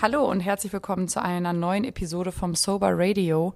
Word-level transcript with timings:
Hallo 0.00 0.30
und 0.30 0.38
herzlich 0.38 0.72
willkommen 0.72 1.08
zu 1.08 1.20
einer 1.20 1.52
neuen 1.52 1.82
Episode 1.82 2.30
vom 2.30 2.54
Sober 2.54 2.90
Radio. 2.92 3.52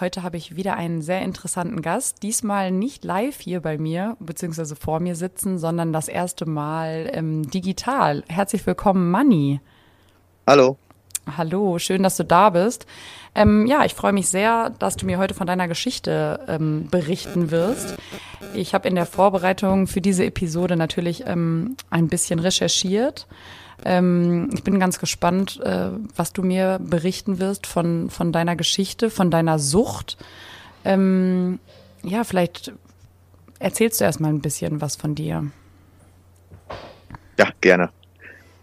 Heute 0.00 0.24
habe 0.24 0.36
ich 0.36 0.56
wieder 0.56 0.74
einen 0.74 1.02
sehr 1.02 1.22
interessanten 1.22 1.82
Gast. 1.82 2.24
Diesmal 2.24 2.72
nicht 2.72 3.04
live 3.04 3.38
hier 3.38 3.60
bei 3.60 3.78
mir 3.78 4.16
bzw. 4.18 4.74
vor 4.74 4.98
mir 4.98 5.14
sitzen, 5.14 5.56
sondern 5.56 5.92
das 5.92 6.08
erste 6.08 6.46
Mal 6.46 7.08
ähm, 7.12 7.48
digital. 7.48 8.24
Herzlich 8.26 8.66
willkommen, 8.66 9.12
Manni. 9.12 9.60
Hallo. 10.48 10.78
Hallo, 11.36 11.78
schön, 11.78 12.02
dass 12.02 12.16
du 12.16 12.24
da 12.24 12.50
bist. 12.50 12.86
Ähm, 13.36 13.64
ja, 13.66 13.84
ich 13.84 13.94
freue 13.94 14.12
mich 14.12 14.28
sehr, 14.28 14.70
dass 14.70 14.96
du 14.96 15.06
mir 15.06 15.18
heute 15.18 15.34
von 15.34 15.46
deiner 15.46 15.68
Geschichte 15.68 16.40
ähm, 16.48 16.88
berichten 16.90 17.52
wirst. 17.52 17.94
Ich 18.52 18.74
habe 18.74 18.88
in 18.88 18.96
der 18.96 19.06
Vorbereitung 19.06 19.86
für 19.86 20.00
diese 20.00 20.24
Episode 20.24 20.74
natürlich 20.76 21.22
ähm, 21.24 21.76
ein 21.88 22.08
bisschen 22.08 22.40
recherchiert 22.40 23.28
ähm, 23.84 24.50
ich 24.54 24.64
bin 24.64 24.80
ganz 24.80 24.98
gespannt, 24.98 25.60
äh, 25.60 25.90
was 26.16 26.32
du 26.32 26.42
mir 26.42 26.78
berichten 26.82 27.38
wirst 27.38 27.66
von, 27.66 28.08
von 28.08 28.32
deiner 28.32 28.56
Geschichte, 28.56 29.10
von 29.10 29.30
deiner 29.30 29.58
Sucht. 29.58 30.16
Ähm, 30.84 31.58
ja, 32.02 32.24
vielleicht 32.24 32.72
erzählst 33.58 34.00
du 34.00 34.04
erstmal 34.04 34.32
ein 34.32 34.40
bisschen 34.40 34.80
was 34.80 34.96
von 34.96 35.14
dir. 35.14 35.50
Ja, 37.38 37.48
gerne. 37.60 37.90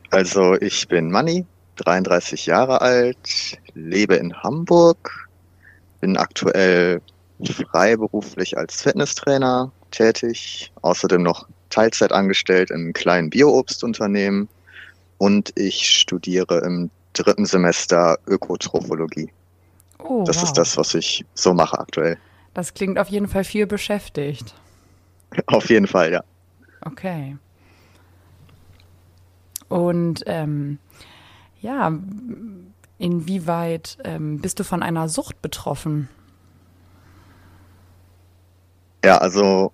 Also 0.10 0.56
ich 0.56 0.88
bin 0.88 1.12
Manni, 1.12 1.46
33 1.78 2.48
Jahre 2.48 2.82
alt, 2.82 3.60
lebe 3.74 4.16
in 4.16 4.34
Hamburg, 4.42 5.30
bin 6.00 6.18
aktuell 6.18 7.02
freiberuflich 7.44 8.58
als 8.58 8.82
Fitnesstrainer 8.82 9.72
tätig, 9.92 10.72
außerdem 10.82 11.22
noch 11.22 11.48
Teilzeit 11.70 12.12
angestellt 12.12 12.72
in 12.72 12.78
einem 12.78 12.94
kleinen 12.94 13.30
Bioobstunternehmen 13.30 14.50
und 15.22 15.54
ich 15.56 15.88
studiere 15.88 16.62
im 16.66 16.90
dritten 17.14 17.46
Semester 17.46 18.18
Ökotrophologie. 18.26 19.32
Oh, 20.00 20.24
das 20.26 20.38
wow. 20.38 20.44
ist 20.46 20.54
das, 20.54 20.78
was 20.78 20.96
ich 20.96 21.24
so 21.36 21.54
mache 21.54 21.78
aktuell. 21.78 22.18
Das 22.56 22.74
klingt 22.74 22.98
auf 22.98 23.08
jeden 23.08 23.28
Fall 23.28 23.44
viel 23.44 23.68
beschäftigt. 23.68 24.56
Auf 25.46 25.70
jeden 25.70 25.86
Fall, 25.86 26.12
ja. 26.12 26.24
Okay. 26.82 27.38
Und 29.70 30.24
ähm, 30.26 30.80
ja, 31.62 31.94
inwieweit 32.98 34.00
ähm, 34.04 34.42
bist 34.42 34.60
du 34.60 34.64
von 34.64 34.82
einer 34.82 35.08
Sucht 35.08 35.40
betroffen? 35.44 36.10
Ja, 39.06 39.20
also 39.20 39.72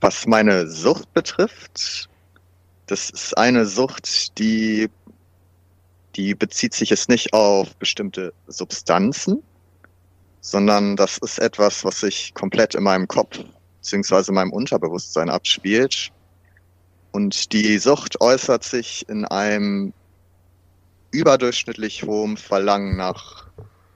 was 0.00 0.26
meine 0.26 0.66
Sucht 0.66 1.14
betrifft, 1.14 2.09
das 2.90 3.10
ist 3.10 3.38
eine 3.38 3.66
Sucht, 3.66 4.36
die, 4.38 4.90
die 6.16 6.34
bezieht 6.34 6.74
sich 6.74 6.90
jetzt 6.90 7.08
nicht 7.08 7.32
auf 7.32 7.76
bestimmte 7.76 8.32
Substanzen, 8.48 9.42
sondern 10.40 10.96
das 10.96 11.18
ist 11.18 11.38
etwas, 11.38 11.84
was 11.84 12.00
sich 12.00 12.34
komplett 12.34 12.74
in 12.74 12.82
meinem 12.82 13.06
Kopf 13.06 13.38
in 14.28 14.34
meinem 14.34 14.52
Unterbewusstsein 14.52 15.30
abspielt. 15.30 16.10
Und 17.12 17.52
die 17.52 17.78
Sucht 17.78 18.20
äußert 18.20 18.64
sich 18.64 19.08
in 19.08 19.24
einem 19.24 19.92
überdurchschnittlich 21.12 22.02
hohen 22.02 22.36
Verlangen 22.36 22.96
nach 22.96 23.46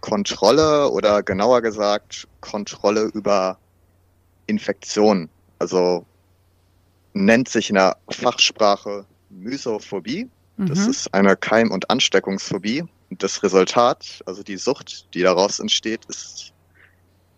Kontrolle 0.01 0.91
oder 0.91 1.23
genauer 1.23 1.63
gesagt 1.63 2.29
Kontrolle 2.41 3.11
über 3.15 3.59
Infektionen. 4.47 5.29
Also 5.59 6.05
nennt 7.15 7.49
sich 7.49 7.71
in 7.71 7.77
der 7.77 7.97
Fachsprache 8.11 9.07
Mysophobie. 9.31 10.29
Mhm. 10.57 10.67
Das 10.67 10.87
ist 10.87 11.13
eine 11.15 11.37
Keim- 11.37 11.71
und 11.71 11.89
Ansteckungsphobie. 11.91 12.85
Und 13.11 13.23
das 13.23 13.43
Resultat, 13.43 14.21
also 14.27 14.43
die 14.43 14.57
Sucht, 14.57 15.13
die 15.15 15.23
daraus 15.23 15.59
entsteht, 15.59 16.05
ist, 16.07 16.53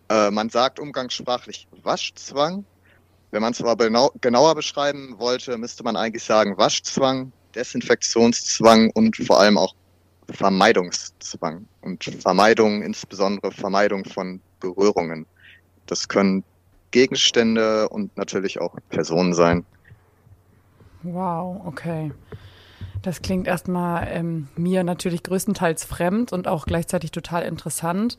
äh, 0.09 0.31
man 0.31 0.49
sagt 0.49 0.79
umgangssprachlich 0.79 1.67
Waschzwang. 1.83 2.65
Wenn 3.31 3.41
man 3.41 3.51
es 3.51 3.61
aber 3.61 3.75
genau, 3.75 4.11
genauer 4.21 4.55
beschreiben 4.55 5.15
wollte, 5.17 5.57
müsste 5.57 5.83
man 5.83 5.95
eigentlich 5.95 6.23
sagen 6.23 6.57
Waschzwang, 6.57 7.31
Desinfektionszwang 7.55 8.91
und 8.91 9.17
vor 9.17 9.39
allem 9.39 9.57
auch 9.57 9.75
Vermeidungszwang. 10.29 11.67
Und 11.81 12.03
Vermeidung, 12.21 12.81
insbesondere 12.81 13.51
Vermeidung 13.51 14.05
von 14.05 14.41
Berührungen. 14.59 15.25
Das 15.85 16.07
können 16.07 16.43
Gegenstände 16.91 17.89
und 17.89 18.15
natürlich 18.17 18.59
auch 18.59 18.75
Personen 18.89 19.33
sein. 19.33 19.65
Wow, 21.03 21.61
okay. 21.65 22.11
Das 23.01 23.21
klingt 23.21 23.47
erstmal 23.47 24.07
ähm, 24.09 24.47
mir 24.55 24.83
natürlich 24.83 25.23
größtenteils 25.23 25.85
fremd 25.85 26.33
und 26.33 26.47
auch 26.47 26.65
gleichzeitig 26.65 27.11
total 27.11 27.43
interessant. 27.43 28.17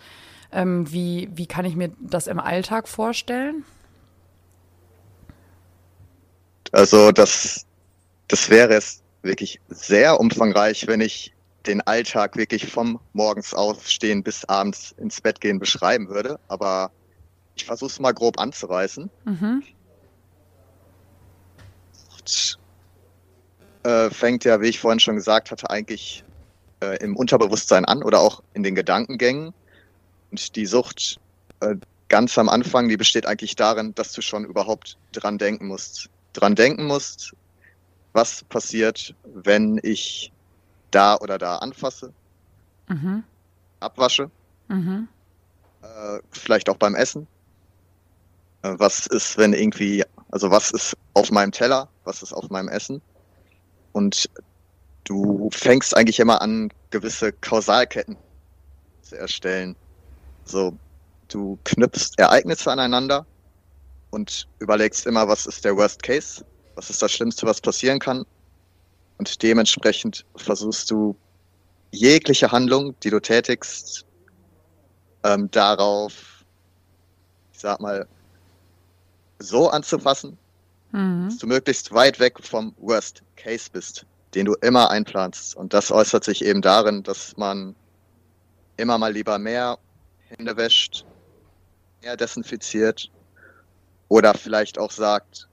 Ähm, 0.52 0.90
wie, 0.90 1.28
wie 1.34 1.46
kann 1.46 1.64
ich 1.64 1.76
mir 1.76 1.90
das 2.00 2.26
im 2.26 2.38
Alltag 2.38 2.88
vorstellen? 2.88 3.64
Also 6.72 7.12
das, 7.12 7.66
das 8.28 8.48
wäre 8.48 8.74
es 8.74 9.02
wirklich 9.22 9.60
sehr 9.68 10.20
umfangreich, 10.20 10.86
wenn 10.86 11.00
ich 11.00 11.34
den 11.66 11.80
Alltag 11.82 12.36
wirklich 12.36 12.70
vom 12.70 12.98
morgens 13.12 13.52
aufstehen 13.52 14.22
bis 14.22 14.44
abends 14.46 14.92
ins 14.92 15.20
Bett 15.20 15.40
gehen 15.40 15.58
beschreiben 15.58 16.08
würde. 16.08 16.38
Aber 16.48 16.90
ich 17.58 17.66
versuche 17.66 17.91
es 17.91 18.00
mal 18.00 18.12
grob 18.12 18.38
anzureißen. 18.38 19.10
Mhm. 19.24 19.62
Äh, 23.82 24.10
fängt 24.10 24.44
ja, 24.44 24.60
wie 24.60 24.69
ich 24.69 24.78
vorhin 24.78 25.00
schon 25.00 25.16
gesagt 25.16 25.50
hatte, 25.50 25.70
eigentlich 25.70 26.24
äh, 26.80 27.02
im 27.02 27.16
Unterbewusstsein 27.16 27.84
an 27.84 28.02
oder 28.02 28.20
auch 28.20 28.42
in 28.54 28.62
den 28.62 28.74
Gedankengängen. 28.74 29.52
Und 30.30 30.56
die 30.56 30.66
Sucht 30.66 31.19
äh, 31.60 31.76
ganz 32.08 32.36
am 32.38 32.48
Anfang, 32.48 32.88
die 32.88 32.96
besteht 32.96 33.26
eigentlich 33.26 33.56
darin, 33.56 33.94
dass 33.94 34.12
du 34.12 34.22
schon 34.22 34.44
überhaupt 34.44 34.96
dran 35.12 35.38
denken 35.38 35.69
musst. 35.69 36.08
Dran 36.34 36.54
denken 36.54 36.86
musst, 36.86 37.34
was 38.12 38.44
passiert, 38.44 39.14
wenn 39.25 39.80
ich 39.82 40.32
da 40.90 41.16
oder 41.16 41.38
da 41.38 41.56
anfasse, 41.58 42.12
mhm. 42.88 43.25
abwasche, 43.80 44.30
mhm. 44.69 45.08
Äh, 45.82 46.19
vielleicht 46.32 46.69
auch 46.69 46.76
beim 46.76 46.96
Essen. 46.96 47.28
Äh, 48.62 48.74
was 48.78 49.06
ist, 49.06 49.36
wenn 49.38 49.52
irgendwie, 49.52 50.04
also 50.30 50.50
was 50.50 50.70
ist 50.70 50.96
auf 51.14 51.30
meinem 51.30 51.52
Teller, 51.52 51.88
was 52.04 52.22
ist 52.22 52.32
auf 52.32 52.48
meinem 52.50 52.69
Essen? 52.69 53.00
Und 53.92 54.28
du 55.04 55.48
fängst 55.52 55.96
eigentlich 55.96 56.20
immer 56.20 56.41
an, 56.42 56.72
gewisse 56.91 57.32
Kausalketten 57.32 58.16
zu 59.02 59.19
erstellen. 59.19 59.76
So, 60.44 60.76
du 61.28 61.58
knüpfst 61.64 62.19
Ereignisse 62.19 62.70
aneinander 62.70 63.26
und 64.10 64.48
überlegst 64.58 65.06
immer, 65.06 65.28
was 65.28 65.46
ist 65.46 65.64
der 65.64 65.76
Worst 65.76 66.02
Case, 66.02 66.44
was 66.75 66.90
ist 66.90 67.02
das 67.02 67.12
Schlimmste, 67.12 67.46
was 67.46 67.60
passieren 67.60 67.98
kann. 67.98 68.25
Und 69.19 69.42
dementsprechend 69.42 70.25
versuchst 70.36 70.90
du 70.90 71.16
jegliche 71.90 72.50
Handlung, 72.52 72.94
die 73.00 73.10
du 73.10 73.20
tätigst, 73.20 74.04
ähm, 75.25 75.50
darauf, 75.50 76.12
ich 77.52 77.58
sag 77.58 77.80
mal, 77.80 78.06
so 79.38 79.69
anzufassen, 79.69 80.38
mhm. 80.93 81.26
dass 81.29 81.38
du 81.38 81.46
möglichst 81.46 81.93
weit 81.93 82.20
weg 82.20 82.38
vom 82.40 82.75
Worst 82.79 83.23
Case 83.37 83.69
bist, 83.73 84.06
den 84.35 84.46
du 84.46 84.55
immer 84.61 84.90
einplanst. 84.90 85.56
Und 85.56 85.73
das 85.73 85.90
äußert 85.90 86.25
sich 86.25 86.44
eben 86.44 86.62
darin, 86.62 87.02
dass 87.02 87.37
man 87.37 87.75
immer 88.76 88.99
mal 88.99 89.12
lieber 89.12 89.38
mehr 89.38 89.79
Hände 90.29 90.56
wäscht, 90.56 91.05
mehr 92.02 92.17
desinfiziert 92.17 93.11
oder 94.08 94.35
vielleicht 94.35 94.79
auch 94.79 94.90
sagt, 94.90 95.49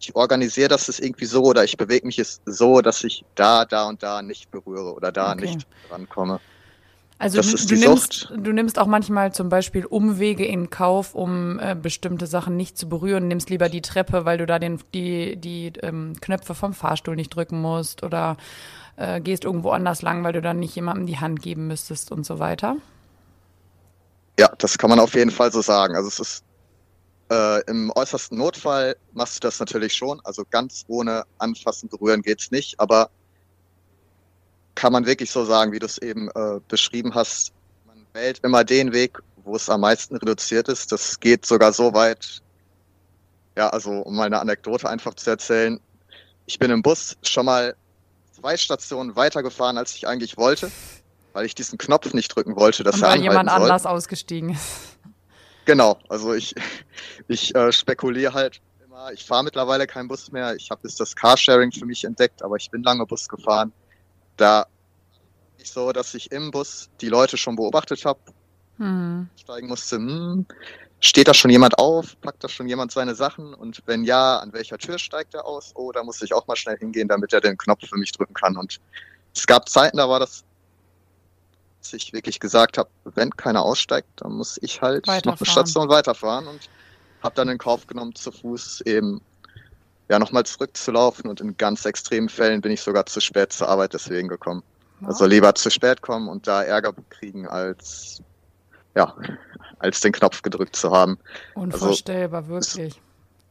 ich 0.00 0.16
organisiere 0.16 0.68
das 0.68 0.88
ist 0.88 1.00
irgendwie 1.00 1.26
so 1.26 1.42
oder 1.42 1.62
ich 1.62 1.76
bewege 1.76 2.06
mich 2.06 2.22
so, 2.46 2.80
dass 2.80 3.04
ich 3.04 3.24
da, 3.34 3.66
da 3.66 3.86
und 3.86 4.02
da 4.02 4.22
nicht 4.22 4.50
berühre 4.50 4.94
oder 4.94 5.12
da 5.12 5.32
okay. 5.32 5.42
nicht 5.42 5.66
rankomme. 5.90 6.40
Also 7.20 7.36
das 7.36 7.48
du, 7.48 7.54
ist 7.54 7.70
die 7.70 7.74
du, 7.74 7.80
nimmst, 7.80 8.32
du 8.34 8.52
nimmst 8.52 8.78
auch 8.78 8.86
manchmal 8.86 9.30
zum 9.34 9.50
Beispiel 9.50 9.84
Umwege 9.84 10.46
in 10.46 10.70
Kauf, 10.70 11.14
um 11.14 11.60
äh, 11.60 11.74
bestimmte 11.74 12.26
Sachen 12.26 12.56
nicht 12.56 12.78
zu 12.78 12.88
berühren, 12.88 13.28
nimmst 13.28 13.50
lieber 13.50 13.68
die 13.68 13.82
Treppe, 13.82 14.24
weil 14.24 14.38
du 14.38 14.46
da 14.46 14.58
den, 14.58 14.80
die, 14.94 15.36
die 15.36 15.70
ähm, 15.82 16.14
Knöpfe 16.18 16.54
vom 16.54 16.72
Fahrstuhl 16.72 17.16
nicht 17.16 17.28
drücken 17.28 17.60
musst 17.60 18.02
oder 18.02 18.38
äh, 18.96 19.20
gehst 19.20 19.44
irgendwo 19.44 19.68
anders 19.68 20.00
lang, 20.00 20.24
weil 20.24 20.32
du 20.32 20.40
dann 20.40 20.60
nicht 20.60 20.74
jemandem 20.74 21.04
die 21.04 21.18
Hand 21.18 21.42
geben 21.42 21.66
müsstest 21.66 22.10
und 22.10 22.24
so 22.24 22.38
weiter. 22.38 22.76
Ja, 24.38 24.50
das 24.56 24.78
kann 24.78 24.88
man 24.88 24.98
auf 24.98 25.12
jeden 25.12 25.30
Fall 25.30 25.52
so 25.52 25.60
sagen. 25.60 25.96
Also 25.96 26.08
es 26.08 26.20
ist 26.20 26.44
äh, 27.30 27.62
im 27.66 27.92
äußersten 27.94 28.38
Notfall 28.38 28.96
machst 29.12 29.36
du 29.36 29.40
das 29.46 29.60
natürlich 29.60 29.92
schon. 29.92 30.22
Also 30.24 30.44
ganz 30.50 30.86
ohne 30.88 31.24
Anfassen, 31.36 31.90
Berühren 31.90 32.22
geht's 32.22 32.50
nicht, 32.50 32.80
aber 32.80 33.10
kann 34.74 34.92
man 34.92 35.06
wirklich 35.06 35.30
so 35.30 35.44
sagen, 35.44 35.72
wie 35.72 35.78
du 35.78 35.86
es 35.86 35.98
eben 35.98 36.28
äh, 36.30 36.60
beschrieben 36.68 37.14
hast. 37.14 37.52
Man 37.86 38.06
wählt 38.12 38.40
immer 38.42 38.64
den 38.64 38.92
Weg, 38.92 39.18
wo 39.44 39.56
es 39.56 39.68
am 39.68 39.80
meisten 39.82 40.16
reduziert 40.16 40.68
ist. 40.68 40.92
Das 40.92 41.18
geht 41.20 41.46
sogar 41.46 41.72
so 41.72 41.92
weit, 41.92 42.40
ja, 43.56 43.68
also 43.68 43.90
um 43.90 44.16
mal 44.16 44.26
eine 44.26 44.40
Anekdote 44.40 44.88
einfach 44.88 45.14
zu 45.14 45.30
erzählen. 45.30 45.80
Ich 46.46 46.58
bin 46.58 46.70
im 46.70 46.82
Bus 46.82 47.16
schon 47.22 47.46
mal 47.46 47.74
zwei 48.32 48.56
Stationen 48.56 49.16
weitergefahren, 49.16 49.78
als 49.78 49.94
ich 49.94 50.06
eigentlich 50.06 50.36
wollte, 50.36 50.70
weil 51.32 51.46
ich 51.46 51.54
diesen 51.54 51.78
Knopf 51.78 52.12
nicht 52.14 52.34
drücken 52.34 52.56
wollte, 52.56 52.82
dass 52.84 52.96
Und 52.96 53.02
er 53.02 53.08
weil 53.08 53.18
anhalten 53.18 53.32
jemand 53.32 53.50
soll. 53.50 53.62
anders 53.62 53.86
ausgestiegen 53.86 54.50
ist. 54.50 54.98
Genau, 55.66 55.98
also 56.08 56.34
ich, 56.34 56.54
ich 57.28 57.54
äh, 57.54 57.72
spekuliere 57.72 58.32
halt 58.32 58.60
immer, 58.84 59.12
ich 59.12 59.24
fahre 59.24 59.44
mittlerweile 59.44 59.86
keinen 59.86 60.08
Bus 60.08 60.32
mehr. 60.32 60.54
Ich 60.56 60.70
habe 60.70 60.80
jetzt 60.84 60.98
das 60.98 61.14
Carsharing 61.14 61.70
für 61.70 61.86
mich 61.86 62.04
entdeckt, 62.04 62.42
aber 62.42 62.56
ich 62.56 62.70
bin 62.70 62.82
lange 62.82 63.06
Bus 63.06 63.28
gefahren. 63.28 63.72
Da 64.40 64.66
ist 65.58 65.74
so, 65.74 65.92
dass 65.92 66.14
ich 66.14 66.32
im 66.32 66.50
Bus 66.50 66.88
die 67.02 67.10
Leute 67.10 67.36
schon 67.36 67.56
beobachtet 67.56 68.06
habe, 68.06 68.20
Hm. 68.78 69.28
steigen 69.36 69.68
musste, 69.68 69.96
hm, 69.96 70.46
steht 71.00 71.28
da 71.28 71.34
schon 71.34 71.50
jemand 71.50 71.78
auf, 71.78 72.18
packt 72.22 72.42
da 72.42 72.48
schon 72.48 72.66
jemand 72.66 72.90
seine 72.90 73.14
Sachen 73.14 73.52
und 73.52 73.82
wenn 73.84 74.02
ja, 74.02 74.38
an 74.38 74.54
welcher 74.54 74.78
Tür 74.78 74.98
steigt 74.98 75.34
er 75.34 75.44
aus? 75.44 75.72
Oh, 75.74 75.92
da 75.92 76.02
muss 76.02 76.22
ich 76.22 76.32
auch 76.32 76.46
mal 76.46 76.56
schnell 76.56 76.78
hingehen, 76.78 77.06
damit 77.06 77.34
er 77.34 77.42
den 77.42 77.58
Knopf 77.58 77.86
für 77.86 77.98
mich 77.98 78.12
drücken 78.12 78.32
kann. 78.32 78.56
Und 78.56 78.80
es 79.34 79.46
gab 79.46 79.68
Zeiten, 79.68 79.98
da 79.98 80.08
war 80.08 80.18
das, 80.20 80.44
dass 81.82 81.92
ich 81.92 82.14
wirklich 82.14 82.40
gesagt 82.40 82.78
habe, 82.78 82.88
wenn 83.04 83.36
keiner 83.36 83.62
aussteigt, 83.62 84.08
dann 84.16 84.32
muss 84.32 84.58
ich 84.62 84.80
halt 84.80 85.06
noch 85.06 85.38
eine. 85.38 85.46
Station 85.46 85.90
weiterfahren 85.90 86.46
und 86.46 86.70
habe 87.22 87.34
dann 87.34 87.50
in 87.50 87.58
Kauf 87.58 87.86
genommen, 87.86 88.14
zu 88.14 88.32
Fuß 88.32 88.80
eben 88.86 89.20
ja 90.10 90.18
nochmal 90.18 90.44
zurückzulaufen 90.44 91.30
und 91.30 91.40
in 91.40 91.56
ganz 91.56 91.84
extremen 91.84 92.28
Fällen 92.28 92.60
bin 92.60 92.72
ich 92.72 92.80
sogar 92.82 93.06
zu 93.06 93.20
spät 93.20 93.52
zur 93.52 93.68
Arbeit 93.68 93.94
deswegen 93.94 94.28
gekommen. 94.28 94.62
Also 95.02 95.24
lieber 95.24 95.54
zu 95.54 95.70
spät 95.70 96.02
kommen 96.02 96.28
und 96.28 96.46
da 96.46 96.62
Ärger 96.62 96.92
kriegen, 97.08 97.46
als 97.46 98.20
ja, 98.94 99.14
als 99.78 100.00
den 100.00 100.12
Knopf 100.12 100.42
gedrückt 100.42 100.76
zu 100.76 100.90
haben. 100.90 101.18
Unvorstellbar, 101.54 102.48
wirklich. 102.48 103.00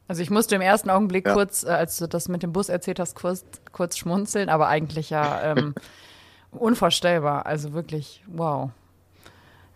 Also 0.06 0.22
ich 0.22 0.30
musste 0.30 0.54
im 0.54 0.60
ersten 0.60 0.90
Augenblick 0.90 1.26
Ja. 1.26 1.32
kurz, 1.32 1.64
äh, 1.64 1.68
als 1.68 1.96
du 1.96 2.06
das 2.06 2.28
mit 2.28 2.42
dem 2.42 2.52
Bus 2.52 2.68
erzählt 2.68 3.00
hast, 3.00 3.16
kurz, 3.16 3.42
kurz 3.72 3.96
schmunzeln, 3.96 4.48
aber 4.48 4.68
eigentlich 4.68 5.10
ja 5.10 5.42
ähm, 5.42 5.74
unvorstellbar. 6.50 7.46
Also 7.46 7.72
wirklich, 7.72 8.22
wow. 8.26 8.70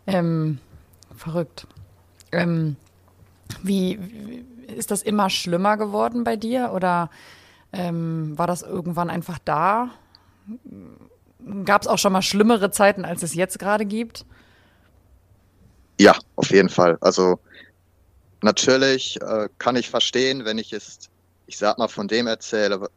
Ähm, 0.07 0.59
verrückt. 1.17 1.67
Ähm, 2.31 2.77
wie, 3.63 3.99
wie 4.01 4.45
ist 4.67 4.91
das 4.91 5.03
immer 5.03 5.31
schlimmer 5.31 5.77
geworden 5.77 6.25
bei 6.25 6.37
dir 6.37 6.73
oder 6.75 7.11
ähm, 7.73 8.37
war 8.39 8.47
das 8.47 8.63
irgendwann 8.63 9.11
einfach 9.11 9.39
da? 9.45 9.91
Gab 11.65 11.83
es 11.83 11.89
auch 11.89 11.99
schon 11.99 12.13
mal 12.13 12.23
schlimmere 12.23 12.71
Zeiten, 12.71 13.05
als 13.05 13.23
es 13.23 13.35
jetzt 13.35 13.59
gerade 13.59 13.85
gibt? 13.85 14.25
Ja, 16.01 16.17
auf 16.37 16.51
jeden 16.51 16.69
Fall. 16.69 16.99
Also 17.01 17.39
natürlich 18.43 19.21
äh, 19.21 19.49
kann 19.59 19.77
ich 19.77 19.91
verstehen, 19.91 20.45
wenn 20.45 20.59
ich 20.59 20.71
jetzt, 20.71 21.11
ich 21.47 21.59
sag 21.59 21.79
mal, 21.79 21.89
von 21.89 22.09
dem 22.09 22.27
erzähle, 22.27 22.89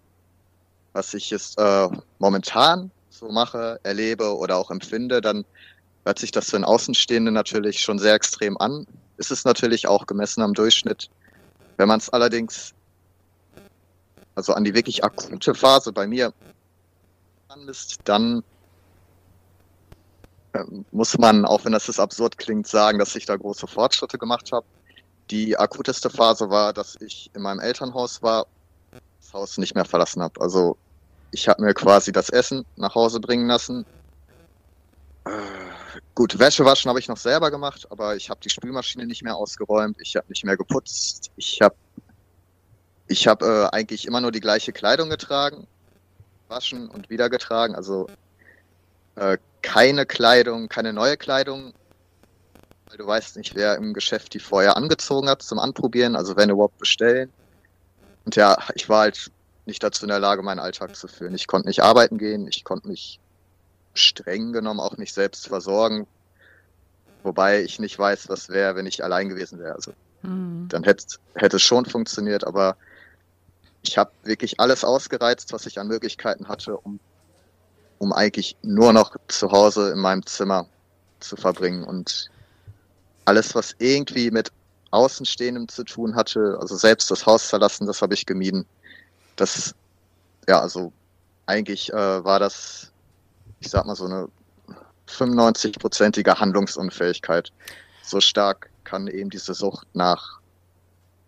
was 0.93 1.13
ich 1.13 1.29
jetzt 1.29 1.59
äh, 1.59 1.89
momentan 2.19 2.91
so 3.09 3.29
mache, 3.29 3.79
erlebe 3.83 4.35
oder 4.35 4.57
auch 4.57 4.71
empfinde, 4.71 5.21
dann 5.21 5.45
hört 6.05 6.19
sich 6.19 6.31
das 6.31 6.49
für 6.49 6.55
einen 6.55 6.65
Außenstehenden 6.65 7.33
natürlich 7.33 7.81
schon 7.81 7.99
sehr 7.99 8.13
extrem 8.13 8.57
an. 8.57 8.87
Ist 9.17 9.31
es 9.31 9.43
natürlich 9.43 9.87
auch 9.87 10.05
gemessen 10.05 10.41
am 10.41 10.53
Durchschnitt. 10.53 11.09
Wenn 11.77 11.87
man 11.87 11.99
es 11.99 12.09
allerdings, 12.09 12.73
also 14.35 14.53
an 14.53 14.63
die 14.63 14.73
wirklich 14.73 15.03
akute 15.03 15.53
Phase 15.53 15.91
bei 15.93 16.07
mir 16.07 16.33
anmisst, 17.49 17.99
dann 18.03 18.43
ähm, 20.53 20.85
muss 20.91 21.17
man, 21.17 21.45
auch 21.45 21.65
wenn 21.65 21.71
das 21.71 21.87
jetzt 21.87 21.99
absurd 21.99 22.37
klingt, 22.37 22.67
sagen, 22.67 22.99
dass 22.99 23.15
ich 23.15 23.25
da 23.25 23.35
große 23.35 23.67
Fortschritte 23.67 24.17
gemacht 24.17 24.51
habe. 24.51 24.65
Die 25.29 25.57
akuteste 25.57 26.09
Phase 26.09 26.49
war, 26.49 26.73
dass 26.73 26.95
ich 27.01 27.29
in 27.33 27.41
meinem 27.41 27.59
Elternhaus 27.59 28.21
war, 28.21 28.47
das 28.91 29.33
Haus 29.33 29.57
nicht 29.57 29.75
mehr 29.75 29.85
verlassen 29.85 30.21
habe. 30.21 30.39
Also 30.41 30.77
ich 31.31 31.47
habe 31.47 31.61
mir 31.61 31.73
quasi 31.73 32.11
das 32.11 32.29
Essen 32.29 32.65
nach 32.75 32.95
Hause 32.95 33.19
bringen 33.19 33.47
lassen. 33.47 33.85
Gut, 36.17 36.39
Wäsche 36.39 36.65
waschen 36.65 36.89
habe 36.89 36.97
ich 36.97 37.07
noch 37.07 37.17
selber 37.17 37.51
gemacht, 37.51 37.85
aber 37.91 38.15
ich 38.15 38.31
habe 38.31 38.39
die 38.43 38.49
Spülmaschine 38.49 39.05
nicht 39.05 39.21
mehr 39.21 39.35
ausgeräumt, 39.35 39.97
ich 40.01 40.15
habe 40.15 40.25
nicht 40.29 40.43
mehr 40.43 40.57
geputzt, 40.57 41.29
ich 41.35 41.61
habe 41.61 41.75
ich 43.07 43.27
hab, 43.27 43.43
äh, 43.43 43.67
eigentlich 43.71 44.07
immer 44.07 44.19
nur 44.19 44.31
die 44.31 44.39
gleiche 44.39 44.73
Kleidung 44.73 45.11
getragen, 45.11 45.67
waschen 46.47 46.89
und 46.89 47.11
wieder 47.11 47.29
getragen. 47.29 47.75
Also 47.75 48.07
äh, 49.13 49.37
keine 49.61 50.07
Kleidung, 50.07 50.69
keine 50.69 50.91
neue 50.91 51.17
Kleidung, 51.17 51.75
weil 52.87 52.97
du 52.97 53.05
weißt 53.05 53.37
nicht, 53.37 53.53
wer 53.53 53.75
im 53.75 53.93
Geschäft 53.93 54.33
die 54.33 54.39
vorher 54.39 54.75
angezogen 54.75 55.29
hat 55.29 55.43
zum 55.43 55.59
Anprobieren, 55.59 56.15
also 56.15 56.35
wenn 56.35 56.49
überhaupt 56.49 56.79
bestellen. 56.79 57.31
Und 58.25 58.35
ja, 58.35 58.57
ich 58.73 58.89
war 58.89 59.01
halt 59.01 59.29
nicht 59.67 59.83
dazu 59.83 60.05
in 60.05 60.09
der 60.09 60.19
Lage, 60.19 60.41
meinen 60.41 60.61
Alltag 60.61 60.95
zu 60.95 61.07
führen. 61.07 61.35
Ich 61.35 61.45
konnte 61.45 61.67
nicht 61.67 61.83
arbeiten 61.83 62.17
gehen, 62.17 62.47
ich 62.47 62.63
konnte 62.63 62.87
mich 62.87 63.19
streng 63.97 64.53
genommen 64.53 64.79
auch 64.79 64.97
nicht 64.97 65.13
selbst 65.13 65.47
versorgen, 65.47 66.07
wobei 67.23 67.61
ich 67.61 67.79
nicht 67.79 67.97
weiß, 67.97 68.29
was 68.29 68.49
wäre, 68.49 68.75
wenn 68.75 68.85
ich 68.85 69.03
allein 69.03 69.29
gewesen 69.29 69.59
wäre. 69.59 69.75
Also 69.75 69.91
Hm. 70.21 70.67
dann 70.69 70.83
hätte, 70.83 71.05
hätte 71.35 71.57
es 71.57 71.63
schon 71.63 71.85
funktioniert, 71.85 72.45
aber 72.45 72.77
ich 73.81 73.97
habe 73.97 74.11
wirklich 74.23 74.59
alles 74.59 74.83
ausgereizt, 74.83 75.53
was 75.53 75.65
ich 75.65 75.79
an 75.79 75.87
Möglichkeiten 75.87 76.47
hatte, 76.47 76.77
um, 76.77 76.99
um 77.99 78.11
eigentlich 78.13 78.57
nur 78.61 78.93
noch 78.93 79.15
zu 79.27 79.51
Hause 79.51 79.91
in 79.91 79.99
meinem 79.99 80.25
Zimmer 80.25 80.67
zu 81.19 81.35
verbringen. 81.35 81.83
Und 81.83 82.29
alles, 83.25 83.55
was 83.55 83.75
irgendwie 83.79 84.31
mit 84.31 84.51
Außenstehendem 84.91 85.67
zu 85.67 85.83
tun 85.83 86.15
hatte, 86.15 86.57
also 86.59 86.75
selbst 86.75 87.09
das 87.11 87.25
Haus 87.25 87.43
verlassen, 87.43 87.87
das 87.87 88.01
habe 88.01 88.13
ich 88.13 88.25
gemieden. 88.25 88.65
Das, 89.35 89.73
ja, 90.47 90.61
also 90.61 90.91
eigentlich 91.45 91.91
äh, 91.93 92.23
war 92.23 92.39
das, 92.39 92.91
ich 93.59 93.69
sag 93.69 93.85
mal, 93.85 93.95
so 93.95 94.05
eine 94.05 94.27
95-prozentige 95.09 96.39
Handlungsunfähigkeit. 96.39 97.51
So 98.03 98.19
stark 98.19 98.69
kann 98.83 99.07
eben 99.07 99.29
diese 99.29 99.53
Sucht 99.53 99.87
nach, 99.93 100.39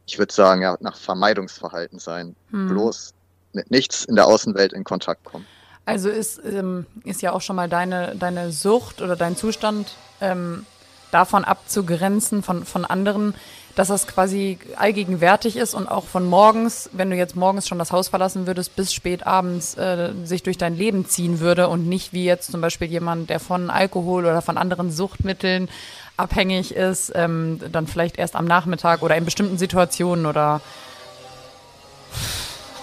ich 0.05 0.17
würde 0.17 0.33
sagen, 0.33 0.61
ja, 0.61 0.77
nach 0.79 0.97
Vermeidungsverhalten 0.97 1.99
sein. 1.99 2.35
Hm. 2.51 2.69
Bloß 2.69 3.13
mit 3.53 3.71
nichts 3.71 4.05
in 4.05 4.15
der 4.15 4.27
Außenwelt 4.27 4.73
in 4.73 4.83
Kontakt 4.83 5.23
kommen. 5.23 5.45
Also 5.85 6.09
ist, 6.09 6.39
ähm, 6.45 6.85
ist 7.03 7.21
ja 7.21 7.31
auch 7.31 7.41
schon 7.41 7.55
mal 7.55 7.67
deine, 7.67 8.15
deine 8.15 8.51
Sucht 8.51 9.01
oder 9.01 9.15
dein 9.15 9.35
Zustand 9.35 9.95
ähm, 10.21 10.65
davon 11.11 11.43
abzugrenzen 11.43 12.43
von, 12.43 12.63
von 12.63 12.85
anderen, 12.85 13.33
dass 13.79 13.87
das 13.87 14.07
quasi 14.07 14.59
allgegenwärtig 14.75 15.55
ist 15.55 15.73
und 15.73 15.87
auch 15.87 16.03
von 16.03 16.25
morgens, 16.25 16.89
wenn 16.91 17.09
du 17.09 17.15
jetzt 17.15 17.37
morgens 17.37 17.65
schon 17.65 17.79
das 17.79 17.93
Haus 17.93 18.09
verlassen 18.09 18.45
würdest, 18.45 18.75
bis 18.75 18.93
spät 18.93 19.25
abends 19.25 19.77
äh, 19.77 20.11
sich 20.25 20.43
durch 20.43 20.57
dein 20.57 20.75
Leben 20.75 21.07
ziehen 21.07 21.39
würde 21.39 21.69
und 21.69 21.87
nicht 21.87 22.11
wie 22.11 22.25
jetzt 22.25 22.51
zum 22.51 22.59
Beispiel 22.59 22.89
jemand, 22.89 23.29
der 23.29 23.39
von 23.39 23.69
Alkohol 23.69 24.25
oder 24.25 24.41
von 24.41 24.57
anderen 24.57 24.91
Suchtmitteln 24.91 25.69
abhängig 26.17 26.75
ist, 26.75 27.13
ähm, 27.15 27.61
dann 27.71 27.87
vielleicht 27.87 28.17
erst 28.17 28.35
am 28.35 28.43
Nachmittag 28.43 29.01
oder 29.01 29.15
in 29.15 29.23
bestimmten 29.23 29.57
Situationen 29.57 30.25
oder 30.25 30.59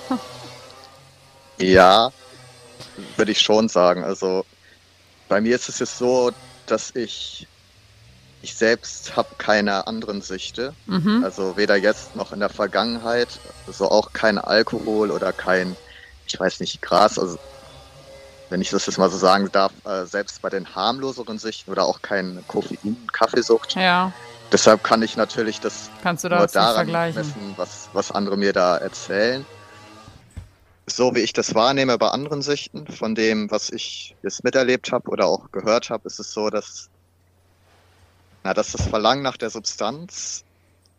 Ja, 1.59 2.11
würde 3.19 3.33
ich 3.33 3.43
schon 3.43 3.69
sagen. 3.69 4.03
Also 4.03 4.47
bei 5.29 5.43
mir 5.43 5.57
ist 5.57 5.69
es 5.69 5.79
jetzt 5.79 5.99
so, 5.99 6.33
dass 6.65 6.97
ich, 6.97 7.47
ich 8.47 8.55
selbst 8.55 9.17
habe 9.17 9.29
keine 9.38 9.87
anderen 9.88 10.23
Süchte. 10.23 10.73
mhm. 10.87 11.23
Also 11.25 11.57
weder 11.57 11.76
jetzt 11.76 12.15
noch 12.15 12.33
in 12.33 12.38
der 12.41 12.49
Vergangenheit. 12.49 13.29
Also 13.67 13.91
auch 13.91 14.12
kein 14.12 14.38
Alkohol 14.38 15.11
oder 15.11 15.33
kein, 15.33 15.76
ich 16.26 16.38
weiß 16.38 16.61
nicht, 16.61 16.81
Gras. 16.81 17.19
Also 17.19 17.38
wenn 18.49 18.61
ich 18.61 18.71
das 18.71 18.87
jetzt 18.87 18.99
mal 18.99 19.11
so 19.11 19.19
sagen 19.19 19.49
darf, 19.50 19.73
äh, 19.85 20.05
selbst 20.07 20.41
bei 20.43 20.49
den 20.49 20.75
harmloseren 20.75 21.38
Süchten 21.38 21.73
oder 21.73 21.85
auch 21.85 22.00
kein 22.03 22.45
Koffein, 22.47 22.97
Kaffeesucht. 23.12 23.75
ja, 23.75 24.12
Deshalb 24.53 24.85
kann 24.85 25.03
ich 25.03 25.17
natürlich 25.17 25.59
das 25.59 25.91
kannst 26.05 26.23
du 26.23 26.29
nur 26.29 26.38
das 26.38 26.55
nicht 26.55 26.55
daran 26.55 26.75
vergleichen. 26.76 27.21
messen, 27.21 27.55
was, 27.57 27.88
was 27.93 28.12
andere 28.12 28.37
mir 28.37 28.53
da 28.53 28.76
erzählen. 28.76 29.45
So 30.88 31.17
wie 31.17 31.21
ich 31.21 31.33
das 31.33 31.57
wahrnehme 31.57 31.99
bei 31.99 32.11
anderen 32.11 32.43
Sichten, 32.43 32.87
von 32.87 33.17
dem, 33.17 33.50
was 33.50 33.71
ich 33.71 34.15
jetzt 34.23 34.45
miterlebt 34.45 34.93
habe 34.93 35.11
oder 35.11 35.26
auch 35.26 35.50
gehört 35.50 35.91
habe, 35.91 36.07
ist 36.07 36.21
es 36.21 36.33
so, 36.33 36.49
dass, 36.49 36.91
na, 38.47 38.55
dass 38.55 38.71
das 38.71 38.87
Verlangen 38.87 39.25
nach 39.25 39.37
der 39.37 39.50
Substanz 39.50 40.45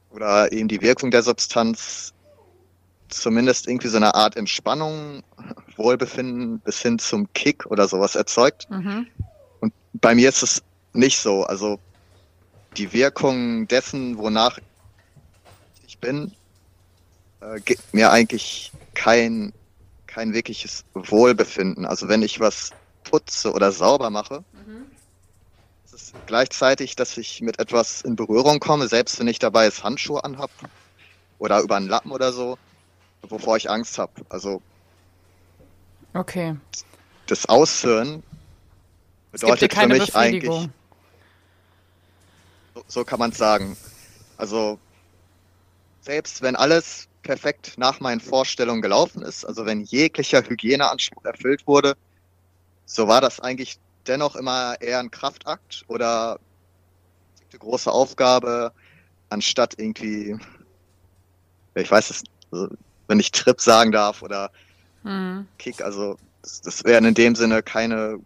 oder 0.09 0.51
eben 0.51 0.67
die 0.67 0.81
Wirkung 0.81 1.11
der 1.11 1.23
Substanz 1.23 2.13
zumindest 3.07 3.69
irgendwie 3.69 3.87
so 3.87 3.95
eine 3.95 4.15
Art 4.15 4.35
Entspannung, 4.35 5.23
Wohlbefinden 5.77 6.59
bis 6.59 6.81
hin 6.81 6.99
zum 6.99 7.31
Kick 7.31 7.65
oder 7.67 7.87
sowas 7.87 8.15
erzeugt. 8.15 8.69
Mhm. 8.69 9.07
Bei 9.93 10.13
mir 10.13 10.27
ist 10.27 10.43
es 10.43 10.61
nicht 10.91 11.19
so. 11.19 11.45
Also 11.45 11.79
die 12.75 12.91
Wirkung 12.91 13.65
dessen, 13.69 14.17
wonach 14.17 14.59
ich 15.87 15.97
bin, 15.99 16.33
äh, 17.39 17.61
gibt 17.61 17.93
mir 17.93 18.11
eigentlich 18.11 18.73
kein, 18.93 19.53
kein 20.05 20.33
wirkliches 20.33 20.83
Wohlbefinden. 20.93 21.85
Also 21.85 22.09
wenn 22.09 22.23
ich 22.23 22.41
was 22.41 22.71
putze 23.05 23.53
oder 23.53 23.71
sauber 23.71 24.09
mache, 24.09 24.43
ist 26.07 26.15
gleichzeitig, 26.25 26.95
dass 26.95 27.17
ich 27.17 27.41
mit 27.41 27.59
etwas 27.59 28.01
in 28.01 28.15
Berührung 28.15 28.59
komme, 28.59 28.87
selbst 28.87 29.19
wenn 29.19 29.27
ich 29.27 29.39
dabei 29.39 29.65
jetzt 29.65 29.83
Handschuhe 29.83 30.23
anhab 30.23 30.49
oder 31.37 31.59
über 31.61 31.75
einen 31.75 31.89
Lappen 31.89 32.11
oder 32.11 32.31
so, 32.31 32.57
wovor 33.23 33.57
ich 33.57 33.69
Angst 33.69 33.97
habe. 33.97 34.13
Also 34.29 34.61
Okay. 36.13 36.57
das 37.27 37.47
Aushören 37.47 38.23
bedeutet 39.31 39.73
für 39.73 39.87
mich 39.87 40.15
eigentlich. 40.15 40.69
So, 42.75 42.83
so 42.87 43.03
kann 43.03 43.19
man 43.19 43.31
es 43.31 43.37
sagen. 43.37 43.77
Also 44.37 44.79
selbst 46.01 46.41
wenn 46.41 46.55
alles 46.55 47.07
perfekt 47.21 47.73
nach 47.77 47.99
meinen 47.99 48.21
Vorstellungen 48.21 48.81
gelaufen 48.81 49.21
ist, 49.23 49.43
also 49.43 49.65
wenn 49.65 49.81
jeglicher 49.81 50.41
Hygieneanspruch 50.41 51.25
erfüllt 51.25 51.67
wurde, 51.67 51.97
so 52.85 53.09
war 53.09 53.19
das 53.19 53.41
eigentlich 53.41 53.77
dennoch 54.07 54.35
immer 54.35 54.79
eher 54.81 54.99
ein 54.99 55.11
Kraftakt 55.11 55.83
oder 55.87 56.39
eine 57.49 57.59
große 57.59 57.91
Aufgabe, 57.91 58.71
anstatt 59.29 59.75
irgendwie, 59.77 60.37
ich 61.75 61.91
weiß 61.91 62.09
es, 62.09 62.23
also 62.51 62.69
wenn 63.07 63.19
ich 63.19 63.31
Trip 63.31 63.59
sagen 63.59 63.91
darf 63.91 64.21
oder 64.21 64.51
mhm. 65.03 65.47
Kick, 65.57 65.81
also 65.81 66.17
das, 66.41 66.61
das 66.61 66.83
wären 66.83 67.05
in 67.05 67.13
dem 67.13 67.35
Sinne 67.35 67.63
keine 67.63 68.19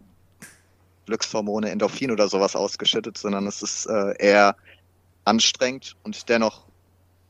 Glückshormone, 1.06 1.70
Endorphin 1.70 2.10
oder 2.10 2.28
sowas 2.28 2.54
ausgeschüttet, 2.54 3.18
sondern 3.18 3.46
es 3.46 3.62
ist 3.62 3.86
äh, 3.86 4.14
eher 4.18 4.56
anstrengend 5.24 5.96
und 6.02 6.28
dennoch 6.28 6.64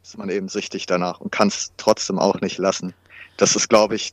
ist 0.02 0.18
man 0.18 0.28
eben 0.30 0.49
süchtig 0.49 0.87
danach 0.87 1.21
und 1.21 1.30
kann 1.30 1.49
es 1.49 1.73
trotzdem 1.76 2.18
auch 2.18 2.40
nicht 2.40 2.59
lassen. 2.59 2.94
Das 3.37 3.56
ist, 3.56 3.68
glaube 3.68 3.94
ich, 3.94 4.12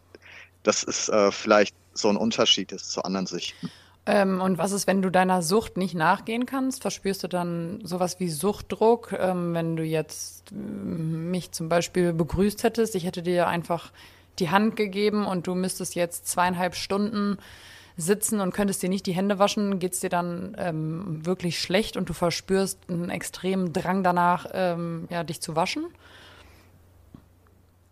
das 0.63 0.83
ist 0.83 1.09
äh, 1.09 1.31
vielleicht 1.31 1.75
so 1.93 2.09
ein 2.09 2.17
Unterschied 2.17 2.71
ist 2.71 2.91
zu 2.91 3.03
anderen 3.03 3.25
Süchten. 3.25 3.71
Ähm, 4.09 4.41
und 4.41 4.57
was 4.57 4.71
ist, 4.71 4.87
wenn 4.87 5.03
du 5.03 5.11
deiner 5.11 5.43
Sucht 5.43 5.77
nicht 5.77 5.93
nachgehen 5.93 6.47
kannst? 6.47 6.81
Verspürst 6.81 7.23
du 7.23 7.27
dann 7.27 7.79
sowas 7.83 8.19
wie 8.19 8.29
Suchtdruck, 8.29 9.13
ähm, 9.15 9.53
wenn 9.53 9.75
du 9.75 9.83
jetzt 9.83 10.51
äh, 10.51 10.55
mich 10.55 11.51
zum 11.51 11.69
Beispiel 11.69 12.11
begrüßt 12.11 12.63
hättest? 12.63 12.95
Ich 12.95 13.05
hätte 13.05 13.21
dir 13.21 13.47
einfach 13.47 13.91
die 14.39 14.49
Hand 14.49 14.75
gegeben 14.75 15.27
und 15.27 15.45
du 15.45 15.53
müsstest 15.53 15.93
jetzt 15.93 16.27
zweieinhalb 16.27 16.73
Stunden 16.73 17.37
sitzen 17.97 18.39
und 18.39 18.51
könntest 18.51 18.81
dir 18.81 18.89
nicht 18.89 19.05
die 19.05 19.11
Hände 19.11 19.37
waschen, 19.37 19.77
geht 19.77 19.93
es 19.93 19.99
dir 19.99 20.09
dann 20.09 20.55
ähm, 20.57 21.23
wirklich 21.23 21.59
schlecht 21.59 21.95
und 21.95 22.09
du 22.09 22.13
verspürst 22.13 22.79
einen 22.87 23.11
extremen 23.11 23.73
Drang 23.73 24.01
danach, 24.03 24.47
ähm, 24.53 25.07
ja, 25.11 25.23
dich 25.23 25.39
zu 25.39 25.55
waschen? 25.55 25.85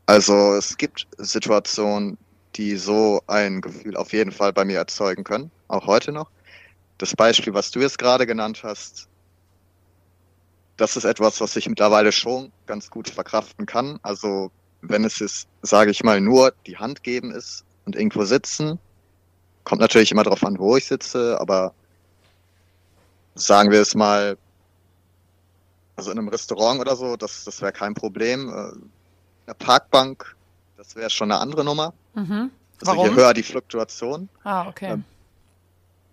Also 0.07 0.55
es 0.55 0.77
gibt 0.77 1.05
Situationen, 1.19 2.17
die 2.57 2.75
so 2.77 3.21
ein 3.27 3.61
Gefühl 3.61 3.95
auf 3.95 4.13
jeden 4.13 4.31
Fall 4.31 4.51
bei 4.51 4.65
mir 4.65 4.77
erzeugen 4.77 5.23
können, 5.23 5.51
auch 5.67 5.85
heute 5.85 6.11
noch. 6.11 6.29
Das 6.97 7.15
Beispiel, 7.15 7.53
was 7.53 7.71
du 7.71 7.79
jetzt 7.79 7.99
gerade 7.99 8.25
genannt 8.25 8.61
hast, 8.63 9.07
das 10.77 10.95
ist 10.95 11.05
etwas, 11.05 11.39
was 11.41 11.55
ich 11.55 11.69
mittlerweile 11.69 12.11
schon 12.11 12.51
ganz 12.65 12.89
gut 12.89 13.09
verkraften 13.09 13.65
kann. 13.65 13.99
Also 14.01 14.51
wenn 14.81 15.03
es 15.03 15.21
ist, 15.21 15.47
sage 15.61 15.91
ich 15.91 16.03
mal, 16.03 16.21
nur 16.21 16.53
die 16.65 16.77
Hand 16.77 17.03
geben 17.03 17.31
ist 17.31 17.63
und 17.85 17.95
irgendwo 17.95 18.25
sitzen, 18.25 18.79
kommt 19.63 19.81
natürlich 19.81 20.11
immer 20.11 20.23
darauf 20.23 20.43
an, 20.43 20.57
wo 20.59 20.77
ich 20.77 20.85
sitze, 20.85 21.39
aber 21.39 21.73
sagen 23.35 23.71
wir 23.71 23.81
es 23.81 23.95
mal, 23.95 24.37
also 25.95 26.11
in 26.11 26.19
einem 26.19 26.29
Restaurant 26.29 26.79
oder 26.79 26.95
so, 26.95 27.15
das, 27.15 27.43
das 27.43 27.61
wäre 27.61 27.71
kein 27.71 27.93
Problem. 27.93 28.49
Äh, 28.49 28.53
eine 29.47 29.55
Parkbank, 29.57 30.35
das 30.77 30.95
wäre 30.95 31.09
schon 31.09 31.31
eine 31.31 31.41
andere 31.41 31.63
Nummer. 31.65 31.93
Mhm. 32.17 32.49
Also 32.79 32.91
Warum? 32.93 33.09
je 33.09 33.15
höher 33.15 33.33
die 33.33 33.43
Fluktuation. 33.43 34.27
Ah, 34.43 34.67
okay. 34.67 34.93
Ähm, 34.93 35.03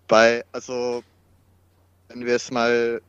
bei, 0.07 0.45
also, 0.51 1.03
wenn 2.09 2.25
wir 2.25 2.35
es 2.35 2.51
mal, 2.51 3.01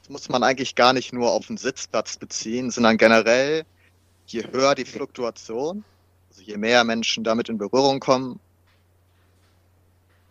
das 0.00 0.08
muss 0.08 0.28
man 0.30 0.42
eigentlich 0.42 0.74
gar 0.74 0.94
nicht 0.94 1.12
nur 1.12 1.30
auf 1.30 1.46
den 1.46 1.58
Sitzplatz 1.58 2.16
beziehen, 2.16 2.70
sondern 2.70 2.96
generell 2.96 3.64
je 4.26 4.44
höher 4.50 4.74
die 4.74 4.86
Fluktuation, 4.86 5.84
also 6.30 6.42
je 6.42 6.56
mehr 6.56 6.84
Menschen 6.84 7.22
damit 7.22 7.50
in 7.50 7.58
Berührung 7.58 8.00
kommen, 8.00 8.40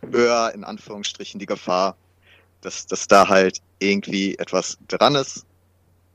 höher 0.02 0.52
in 0.54 0.64
Anführungsstrichen 0.64 1.38
die 1.38 1.46
Gefahr, 1.46 1.96
dass, 2.62 2.86
dass 2.86 3.06
da 3.06 3.28
halt 3.28 3.60
irgendwie 3.78 4.36
etwas 4.38 4.76
dran 4.88 5.14
ist, 5.14 5.46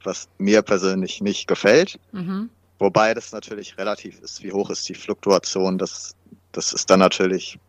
was 0.04 0.28
mir 0.38 0.64
persönlich 0.64 1.22
nicht 1.22 1.48
gefällt. 1.48 1.98
Mhm. 2.12 2.50
Wobei 2.82 3.14
das 3.14 3.32
natürlich 3.32 3.78
relativ 3.78 4.20
ist, 4.22 4.42
wie 4.42 4.52
hoch 4.52 4.72
ist 4.72 4.90
die 4.90 4.96
Fluktuation. 4.96 5.78
Das, 5.78 6.16
das 6.52 6.74
ist 6.74 6.90
dann 6.90 7.00
natürlich, 7.00 7.60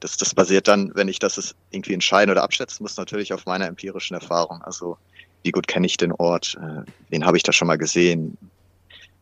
das, 0.00 0.16
das 0.16 0.34
basiert 0.34 0.66
dann, 0.66 0.90
wenn 0.96 1.06
ich 1.06 1.20
das 1.20 1.54
irgendwie 1.70 1.94
entscheiden 1.94 2.32
oder 2.32 2.42
abschätzen 2.42 2.82
muss, 2.82 2.96
natürlich 2.96 3.32
auf 3.32 3.46
meiner 3.46 3.68
empirischen 3.68 4.14
Erfahrung. 4.14 4.60
Also 4.62 4.98
wie 5.44 5.52
gut 5.52 5.68
kenne 5.68 5.86
ich 5.86 5.96
den 5.96 6.10
Ort, 6.10 6.58
äh, 6.60 6.82
wen 7.08 7.24
habe 7.24 7.36
ich 7.36 7.44
da 7.44 7.52
schon 7.52 7.68
mal 7.68 7.78
gesehen, 7.78 8.36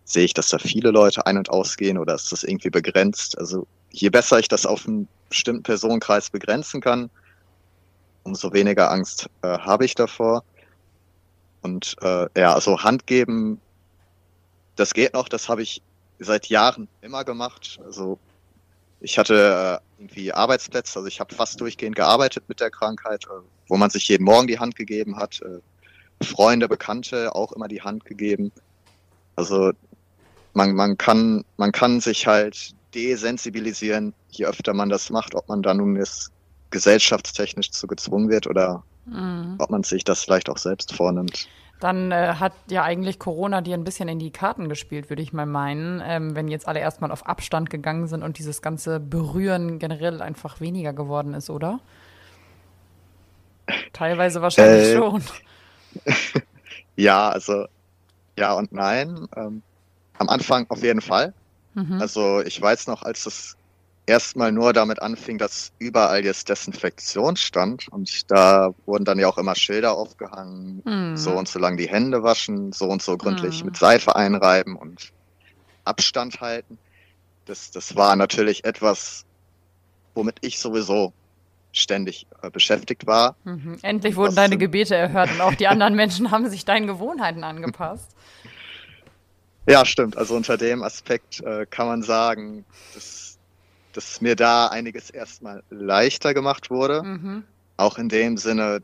sehe 0.05 0.25
ich, 0.25 0.33
dass 0.33 0.49
da 0.49 0.57
viele 0.57 0.91
Leute 0.91 1.27
ein- 1.27 1.37
und 1.37 1.51
ausgehen 1.51 1.99
oder 1.99 2.15
ist 2.15 2.33
das 2.33 2.43
irgendwie 2.43 2.71
begrenzt? 2.71 3.37
Also 3.37 3.67
je 3.91 4.09
besser 4.09 4.39
ich 4.39 4.49
das 4.49 4.65
auf 4.65 4.89
einen 4.89 5.07
bestimmten 5.29 5.65
Personenkreis 5.65 6.31
begrenzen 6.31 6.81
kann, 6.81 7.11
umso 8.23 8.55
weniger 8.55 8.91
Angst 8.91 9.29
äh, 9.43 9.49
habe 9.59 9.85
ich 9.85 9.95
davor. 9.95 10.45
Und 11.61 11.95
äh, 12.01 12.27
ja, 12.39 12.55
also 12.55 12.83
Hand 12.83 13.07
geben, 13.07 13.61
das 14.77 14.95
geht 14.95 15.15
noch, 15.15 15.29
das 15.29 15.49
habe 15.49 15.63
ich 15.63 15.83
seit 16.19 16.47
Jahren 16.47 16.89
immer 17.03 17.25
gemacht. 17.25 17.79
Also 17.85 18.19
ich 19.01 19.19
hatte 19.19 19.81
äh, 19.99 20.03
irgendwie 20.03 20.33
Arbeitsplätze, 20.33 20.99
also 20.99 21.09
ich 21.09 21.21
habe 21.21 21.35
fast 21.35 21.61
durchgehend 21.61 21.97
gearbeitet 21.97 22.45
mit 22.49 22.61
der 22.61 22.71
Krankheit, 22.71 23.25
äh, 23.25 23.43
wo 23.69 23.77
man 23.77 23.91
sich 23.91 24.09
jeden 24.09 24.25
Morgen 24.25 24.47
die 24.47 24.59
Hand 24.59 24.77
gegeben 24.77 25.17
hat. 25.17 25.41
Äh, 25.43 25.61
Freunde, 26.25 26.69
Bekannte 26.69 27.35
auch 27.35 27.53
immer 27.53 27.69
die 27.69 27.83
Hand 27.83 28.05
gegeben. 28.05 28.53
Also 29.35 29.73
man, 30.55 30.75
man, 30.75 30.97
kann, 30.97 31.45
man 31.59 31.73
kann 31.73 32.01
sich 32.01 32.27
halt 32.27 32.75
desensibilisieren, 32.95 34.15
je 34.31 34.47
öfter 34.47 34.73
man 34.73 34.89
das 34.89 35.11
macht, 35.11 35.35
ob 35.35 35.49
man 35.49 35.63
da 35.63 35.75
nun 35.75 35.97
jetzt 35.97 36.31
gesellschaftstechnisch 36.71 37.71
zu 37.71 37.87
gezwungen 37.87 38.31
wird 38.31 38.47
oder 38.47 38.83
mhm. 39.05 39.57
ob 39.59 39.71
man 39.71 39.83
sich 39.83 40.05
das 40.05 40.25
vielleicht 40.25 40.49
auch 40.49 40.57
selbst 40.57 40.95
vornimmt. 40.95 41.49
Dann 41.81 42.11
äh, 42.11 42.35
hat 42.39 42.55
ja 42.71 42.85
eigentlich 42.85 43.19
Corona 43.19 43.61
dir 43.61 43.75
ein 43.75 43.85
bisschen 43.85 44.09
in 44.09 44.19
die 44.19 44.31
Karten 44.31 44.69
gespielt, 44.69 45.11
würde 45.11 45.23
ich 45.23 45.33
mal 45.33 45.45
meinen, 45.45 46.03
ähm, 46.05 46.35
wenn 46.35 46.49
jetzt 46.49 46.67
alle 46.67 46.81
erstmal 46.81 47.11
auf 47.13 47.27
Abstand 47.27 47.69
gegangen 47.69 48.07
sind 48.07 48.23
und 48.23 48.39
dieses 48.39 48.63
ganze 48.63 48.99
Berühren 48.99 49.79
generell 49.79 50.23
einfach 50.23 50.61
weniger 50.61 50.95
geworden 50.95 51.35
ist, 51.35 51.51
oder? 51.51 51.81
Teilweise 53.93 54.41
wahrscheinlich 54.41 54.89
äh, 54.89 54.97
schon. 54.97 55.23
ja, 56.97 57.29
also 57.29 57.67
ja 58.39 58.53
und 58.55 58.73
nein. 58.73 59.27
Ähm, 59.37 59.63
am 60.19 60.29
Anfang 60.29 60.67
auf 60.71 60.83
jeden 60.83 61.01
Fall. 61.01 61.35
Mhm. 61.75 62.01
Also 62.01 62.41
ich 62.41 62.61
weiß 62.61 62.87
noch, 62.87 63.03
als 63.03 63.27
es 63.27 63.57
erstmal 64.07 64.53
nur 64.53 64.73
damit 64.73 65.03
anfing, 65.03 65.39
dass 65.39 65.73
überall 65.79 66.25
jetzt 66.25 66.49
Desinfektion 66.49 67.37
stand 67.37 67.89
und 67.89 68.31
da 68.31 68.71
wurden 68.87 69.05
dann 69.05 69.19
ja 69.19 69.29
auch 69.29 69.39
immer 69.39 69.55
Schilder 69.55 69.97
aufgehangen, 69.97 70.83
mhm. 70.85 71.17
so 71.17 71.33
und 71.33 71.49
so 71.49 71.59
lang 71.59 71.77
die 71.77 71.89
Hände 71.89 72.23
waschen, 72.23 72.73
so 72.73 72.87
und 72.87 73.03
so 73.03 73.17
gründlich 73.17 73.61
mhm. 73.61 73.67
mit 73.67 73.77
Seife 73.77 74.15
einreiben 74.17 74.77
und 74.77 75.13
Abstand 75.85 76.41
halten. 76.41 76.79
Das, 77.45 77.71
das 77.71 77.97
war 77.97 78.17
natürlich 78.17 78.65
etwas, 78.65 79.25
womit 80.15 80.39
ich 80.41 80.59
sowieso 80.59 81.13
ständig 81.73 82.27
äh, 82.43 82.51
beschäftigt 82.51 83.07
war. 83.07 83.37
Mhm. 83.45 83.79
Endlich 83.83 84.17
wurden 84.17 84.35
deine 84.35 84.57
Gebete 84.57 84.95
erhört 84.95 85.31
und 85.31 85.41
auch 85.41 85.55
die 85.55 85.67
anderen 85.69 85.95
Menschen 85.95 86.31
haben 86.31 86.49
sich 86.49 86.65
deinen 86.65 86.87
Gewohnheiten 86.87 87.45
angepasst. 87.45 88.17
Ja, 89.69 89.85
stimmt. 89.85 90.17
Also 90.17 90.37
unter 90.37 90.57
dem 90.57 90.83
Aspekt 90.83 91.41
äh, 91.41 91.67
kann 91.67 91.89
man 91.89 92.03
sagen, 92.03 92.65
dass, 92.95 93.26
dass 93.97 94.21
mir 94.21 94.37
da 94.37 94.67
einiges 94.69 95.09
erstmal 95.09 95.63
leichter 95.71 96.35
gemacht 96.35 96.71
wurde. 96.71 97.03
Mhm. 97.03 97.45
Auch 97.79 97.99
in 97.99 98.09
dem 98.09 98.37
Sinne, 98.37 98.83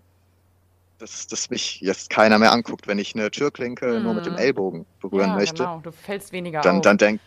dass, 0.98 1.26
dass 1.26 1.50
mich 1.50 1.80
jetzt 1.80 2.08
keiner 2.08 2.38
mehr 2.38 2.52
anguckt, 2.52 2.86
wenn 2.86 2.98
ich 2.98 3.14
eine 3.14 3.30
Türklinke 3.30 3.98
mhm. 3.98 4.02
nur 4.04 4.14
mit 4.14 4.24
dem 4.24 4.34
mhm. 4.34 4.38
Ellbogen 4.38 4.86
berühren 5.00 5.30
ja, 5.30 5.36
möchte. 5.36 5.64
Genau, 5.64 5.80
du 5.80 5.92
fällst 5.92 6.32
weniger 6.32 6.62
dann, 6.62 6.76
auf. 6.76 6.82
Dann 6.82 6.96
denkt, 6.96 7.22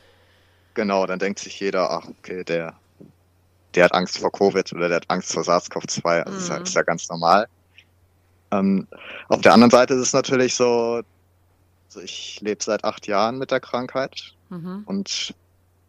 genau, 0.73 1.05
dann 1.05 1.19
denkt 1.19 1.39
sich 1.39 1.59
jeder, 1.59 1.91
ach, 1.91 2.07
okay, 2.07 2.43
der, 2.43 2.73
der 3.75 3.85
hat 3.85 3.93
Angst 3.93 4.17
vor 4.17 4.31
Covid 4.31 4.73
oder 4.73 4.89
der 4.89 4.97
hat 4.97 5.09
Angst 5.09 5.31
vor 5.31 5.43
SARS-CoV-2. 5.43 6.21
Also 6.21 6.31
mhm. 6.31 6.37
ist, 6.37 6.49
ja, 6.49 6.57
ist 6.57 6.75
ja 6.75 6.81
ganz 6.81 7.07
normal. 7.09 7.47
Ähm, 8.51 8.87
auf 9.27 9.41
der 9.41 9.53
anderen 9.53 9.71
Seite 9.71 9.93
ist 9.93 10.01
es 10.01 10.13
natürlich 10.13 10.55
so, 10.55 11.01
also 11.87 12.01
ich 12.01 12.41
lebe 12.41 12.63
seit 12.63 12.83
acht 12.83 13.05
Jahren 13.05 13.37
mit 13.37 13.51
der 13.51 13.59
Krankheit 13.59 14.33
mhm. 14.49 14.83
und 14.85 15.35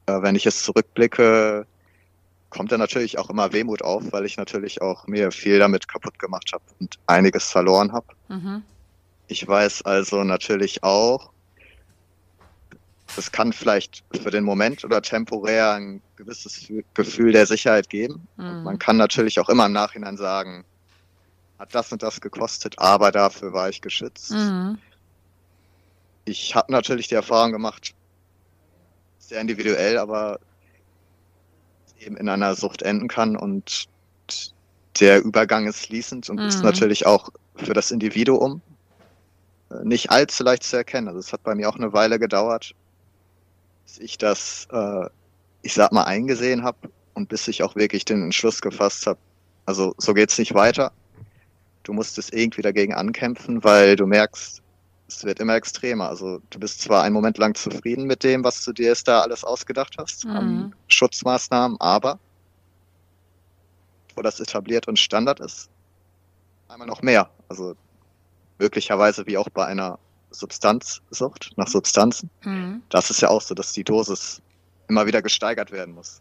äh, 0.06 0.22
wenn 0.22 0.34
ich 0.34 0.44
jetzt 0.44 0.64
zurückblicke, 0.64 1.66
kommt 2.50 2.72
da 2.72 2.78
natürlich 2.78 3.18
auch 3.18 3.30
immer 3.30 3.52
Wehmut 3.52 3.82
auf, 3.82 4.04
weil 4.12 4.24
ich 4.24 4.36
natürlich 4.36 4.80
auch 4.80 5.06
mir 5.06 5.30
viel 5.30 5.58
damit 5.58 5.88
kaputt 5.88 6.18
gemacht 6.18 6.50
habe 6.52 6.64
und 6.80 6.96
einiges 7.06 7.50
verloren 7.50 7.92
habe. 7.92 8.06
Mhm. 8.28 8.62
Ich 9.28 9.46
weiß 9.46 9.82
also 9.82 10.24
natürlich 10.24 10.82
auch, 10.82 11.30
es 13.16 13.32
kann 13.32 13.52
vielleicht 13.52 14.04
für 14.20 14.30
den 14.30 14.44
Moment 14.44 14.84
oder 14.84 15.02
temporär 15.02 15.72
ein 15.72 16.02
gewisses 16.16 16.70
Gefühl 16.94 17.32
der 17.32 17.46
Sicherheit 17.46 17.88
geben. 17.88 18.28
Mhm. 18.36 18.62
Man 18.62 18.78
kann 18.78 18.96
natürlich 18.96 19.40
auch 19.40 19.48
immer 19.48 19.66
im 19.66 19.72
Nachhinein 19.72 20.16
sagen, 20.16 20.64
hat 21.58 21.74
das 21.74 21.90
und 21.90 22.02
das 22.02 22.20
gekostet, 22.20 22.78
aber 22.78 23.10
dafür 23.10 23.52
war 23.52 23.68
ich 23.68 23.80
geschützt. 23.80 24.32
Mhm 24.32 24.78
ich 26.26 26.54
habe 26.54 26.70
natürlich 26.70 27.08
die 27.08 27.14
Erfahrung 27.14 27.52
gemacht, 27.52 27.94
sehr 29.18 29.40
individuell, 29.40 29.96
aber 29.96 30.38
eben 31.98 32.16
in 32.16 32.28
einer 32.28 32.54
Sucht 32.54 32.82
enden 32.82 33.08
kann 33.08 33.36
und 33.36 33.86
der 35.00 35.22
Übergang 35.22 35.66
ist 35.66 35.86
fließend 35.86 36.28
und 36.30 36.40
Mhm. 36.40 36.46
ist 36.46 36.62
natürlich 36.64 37.06
auch 37.06 37.28
für 37.56 37.74
das 37.74 37.90
Individuum 37.90 38.62
äh, 39.70 39.84
nicht 39.84 40.10
allzu 40.10 40.42
leicht 40.44 40.62
zu 40.64 40.76
erkennen. 40.76 41.08
Also 41.08 41.20
es 41.20 41.32
hat 41.32 41.42
bei 41.42 41.54
mir 41.54 41.68
auch 41.68 41.76
eine 41.76 41.92
Weile 41.92 42.18
gedauert, 42.18 42.72
bis 43.84 43.98
ich 43.98 44.18
das, 44.18 44.66
äh, 44.70 45.08
ich 45.62 45.74
sag 45.74 45.92
mal, 45.92 46.04
eingesehen 46.04 46.64
habe 46.64 46.78
und 47.14 47.28
bis 47.28 47.48
ich 47.48 47.62
auch 47.62 47.76
wirklich 47.76 48.04
den 48.04 48.22
Entschluss 48.22 48.60
gefasst 48.60 49.06
habe. 49.06 49.20
Also 49.66 49.94
so 49.98 50.14
geht's 50.14 50.38
nicht 50.38 50.54
weiter. 50.54 50.92
Du 51.84 51.92
musst 51.92 52.18
es 52.18 52.30
irgendwie 52.32 52.62
dagegen 52.62 52.94
ankämpfen, 52.94 53.64
weil 53.64 53.96
du 53.96 54.06
merkst, 54.06 54.60
es 55.08 55.24
wird 55.24 55.38
immer 55.40 55.54
extremer. 55.54 56.08
Also 56.08 56.40
du 56.50 56.58
bist 56.58 56.80
zwar 56.80 57.02
einen 57.02 57.14
Moment 57.14 57.38
lang 57.38 57.54
zufrieden 57.54 58.04
mit 58.06 58.24
dem, 58.24 58.42
was 58.44 58.64
du 58.64 58.72
dir 58.72 58.86
jetzt 58.86 59.06
da 59.08 59.20
alles 59.20 59.44
ausgedacht 59.44 59.94
hast 59.98 60.24
Mhm. 60.24 60.30
an 60.30 60.74
Schutzmaßnahmen, 60.88 61.80
aber 61.80 62.18
wo 64.14 64.22
das 64.22 64.40
etabliert 64.40 64.88
und 64.88 64.98
Standard 64.98 65.40
ist, 65.40 65.68
einmal 66.68 66.88
noch 66.88 67.02
mehr. 67.02 67.30
Also 67.48 67.74
möglicherweise 68.58 69.26
wie 69.26 69.36
auch 69.38 69.48
bei 69.50 69.66
einer 69.66 69.98
Substanzsucht 70.30 71.52
nach 71.56 71.68
Substanzen. 71.68 72.30
Mhm. 72.42 72.82
Das 72.88 73.10
ist 73.10 73.20
ja 73.20 73.28
auch 73.28 73.42
so, 73.42 73.54
dass 73.54 73.72
die 73.72 73.84
Dosis 73.84 74.40
immer 74.88 75.06
wieder 75.06 75.22
gesteigert 75.22 75.70
werden 75.70 75.94
muss. 75.94 76.20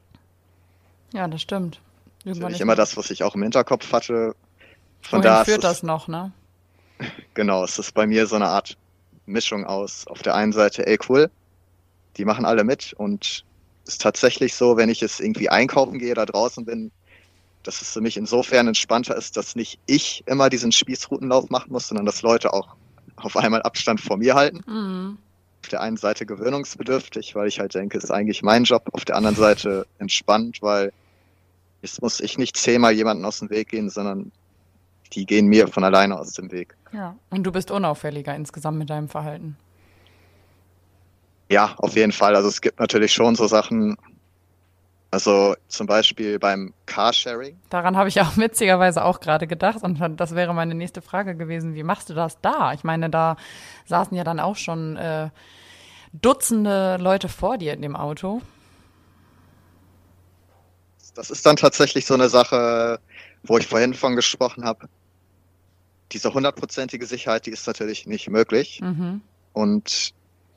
Ja, 1.13 1.27
das 1.27 1.41
stimmt. 1.41 1.79
Das 2.23 2.37
ist 2.37 2.43
nicht 2.43 2.61
immer 2.61 2.75
das, 2.75 2.97
was 2.97 3.09
ich 3.11 3.23
auch 3.23 3.35
im 3.35 3.43
Hinterkopf 3.43 3.91
hatte. 3.91 4.35
Von 5.01 5.19
Wohin 5.19 5.21
da 5.23 5.45
führt 5.45 5.63
das 5.63 5.83
noch, 5.83 6.07
ne? 6.07 6.31
Genau, 7.33 7.63
es 7.63 7.77
ist 7.77 7.93
bei 7.93 8.07
mir 8.07 8.27
so 8.27 8.35
eine 8.35 8.47
Art 8.47 8.77
Mischung 9.25 9.65
aus. 9.65 10.07
Auf 10.07 10.21
der 10.21 10.35
einen 10.35 10.53
Seite, 10.53 10.85
ey 10.87 10.97
cool, 11.09 11.29
die 12.17 12.25
machen 12.25 12.45
alle 12.45 12.63
mit 12.63 12.93
und 12.93 13.45
es 13.85 13.93
ist 13.93 14.01
tatsächlich 14.01 14.55
so, 14.55 14.77
wenn 14.77 14.89
ich 14.89 15.03
es 15.03 15.19
irgendwie 15.19 15.49
einkaufen 15.49 15.99
gehe 15.99 16.11
oder 16.11 16.25
draußen 16.25 16.65
bin, 16.65 16.91
dass 17.63 17.81
es 17.81 17.91
für 17.93 18.01
mich 18.01 18.17
insofern 18.17 18.67
entspannter 18.67 19.15
ist, 19.15 19.37
dass 19.37 19.55
nicht 19.55 19.79
ich 19.85 20.23
immer 20.27 20.49
diesen 20.49 20.71
Spießrutenlauf 20.71 21.49
machen 21.49 21.71
muss, 21.71 21.87
sondern 21.87 22.05
dass 22.05 22.21
Leute 22.21 22.53
auch 22.53 22.75
auf 23.17 23.37
einmal 23.37 23.61
Abstand 23.63 24.01
vor 24.01 24.17
mir 24.17 24.35
halten. 24.35 24.61
Mhm. 24.67 25.17
Auf 25.63 25.69
der 25.69 25.81
einen 25.81 25.97
Seite 25.97 26.25
gewöhnungsbedürftig, 26.25 27.33
weil 27.35 27.47
ich 27.47 27.59
halt 27.59 27.73
denke, 27.73 27.97
es 27.97 28.05
ist 28.05 28.11
eigentlich 28.11 28.43
mein 28.43 28.65
Job. 28.65 28.87
Auf 28.91 29.05
der 29.05 29.15
anderen 29.15 29.35
Seite 29.35 29.87
entspannt, 29.97 30.61
weil 30.61 30.93
jetzt 31.81 32.01
muss 32.01 32.19
ich 32.19 32.37
nicht 32.37 32.55
zehnmal 32.55 32.93
jemanden 32.93 33.25
aus 33.25 33.39
dem 33.39 33.49
Weg 33.49 33.69
gehen, 33.69 33.89
sondern 33.89 34.31
die 35.13 35.25
gehen 35.25 35.47
mir 35.47 35.67
von 35.67 35.83
alleine 35.83 36.17
aus 36.17 36.33
dem 36.33 36.51
Weg. 36.51 36.75
Ja. 36.91 37.15
Und 37.29 37.43
du 37.43 37.51
bist 37.51 37.71
unauffälliger 37.71 38.35
insgesamt 38.35 38.77
mit 38.77 38.89
deinem 38.89 39.09
Verhalten. 39.09 39.57
Ja, 41.49 41.75
auf 41.77 41.95
jeden 41.95 42.11
Fall. 42.11 42.35
Also 42.35 42.49
es 42.49 42.61
gibt 42.61 42.79
natürlich 42.79 43.13
schon 43.13 43.35
so 43.35 43.47
Sachen, 43.47 43.97
also 45.11 45.55
zum 45.67 45.87
Beispiel 45.87 46.39
beim 46.39 46.73
Carsharing. 46.85 47.57
Daran 47.69 47.95
habe 47.95 48.09
ich 48.09 48.19
auch 48.21 48.35
witzigerweise 48.37 49.03
auch 49.03 49.19
gerade 49.19 49.47
gedacht 49.47 49.83
und 49.83 49.99
das 50.17 50.35
wäre 50.35 50.53
meine 50.53 50.73
nächste 50.73 51.01
Frage 51.01 51.35
gewesen. 51.35 51.75
Wie 51.75 51.83
machst 51.83 52.09
du 52.09 52.13
das 52.13 52.39
da? 52.41 52.73
Ich 52.73 52.83
meine, 52.83 53.09
da 53.09 53.37
saßen 53.85 54.17
ja 54.17 54.23
dann 54.23 54.39
auch 54.39 54.55
schon 54.55 54.97
äh, 54.97 55.29
Dutzende 56.21 56.97
Leute 56.97 57.27
vor 57.27 57.57
dir 57.57 57.73
in 57.73 57.81
dem 57.81 57.95
Auto. 57.95 58.41
Das 61.13 61.29
ist 61.29 61.45
dann 61.45 61.55
tatsächlich 61.55 62.05
so 62.05 62.13
eine 62.13 62.29
Sache, 62.29 62.99
wo 63.47 63.57
ich 63.57 63.67
vorhin 63.67 63.93
von 63.93 64.15
gesprochen 64.15 64.63
habe. 64.65 64.87
Diese 66.11 66.33
hundertprozentige 66.33 67.05
Sicherheit, 67.05 67.45
die 67.45 67.51
ist 67.51 67.65
natürlich 67.67 68.05
nicht 68.07 68.29
möglich. 68.29 68.79
Mhm. 68.81 69.21
Und 69.53 70.13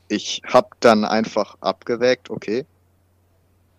ich 0.09 0.43
habe 0.47 0.69
dann 0.81 1.05
einfach 1.05 1.57
abgewägt, 1.61 2.31
okay, 2.31 2.65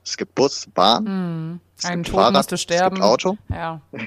es 0.04 0.18
gibt 0.18 0.34
Bus, 0.36 0.68
Bahn, 0.74 1.04
Mhm. 1.04 1.60
es 1.78 1.86
Einen 1.86 2.04
gibt 2.04 2.08
Tod 2.14 2.22
Fahrrad, 2.22 2.34
musst 2.34 2.52
du 2.52 2.58
sterben. 2.58 2.96
es 2.96 3.02
gibt 3.02 3.04
Auto. 3.06 3.38
Ja. 3.50 3.82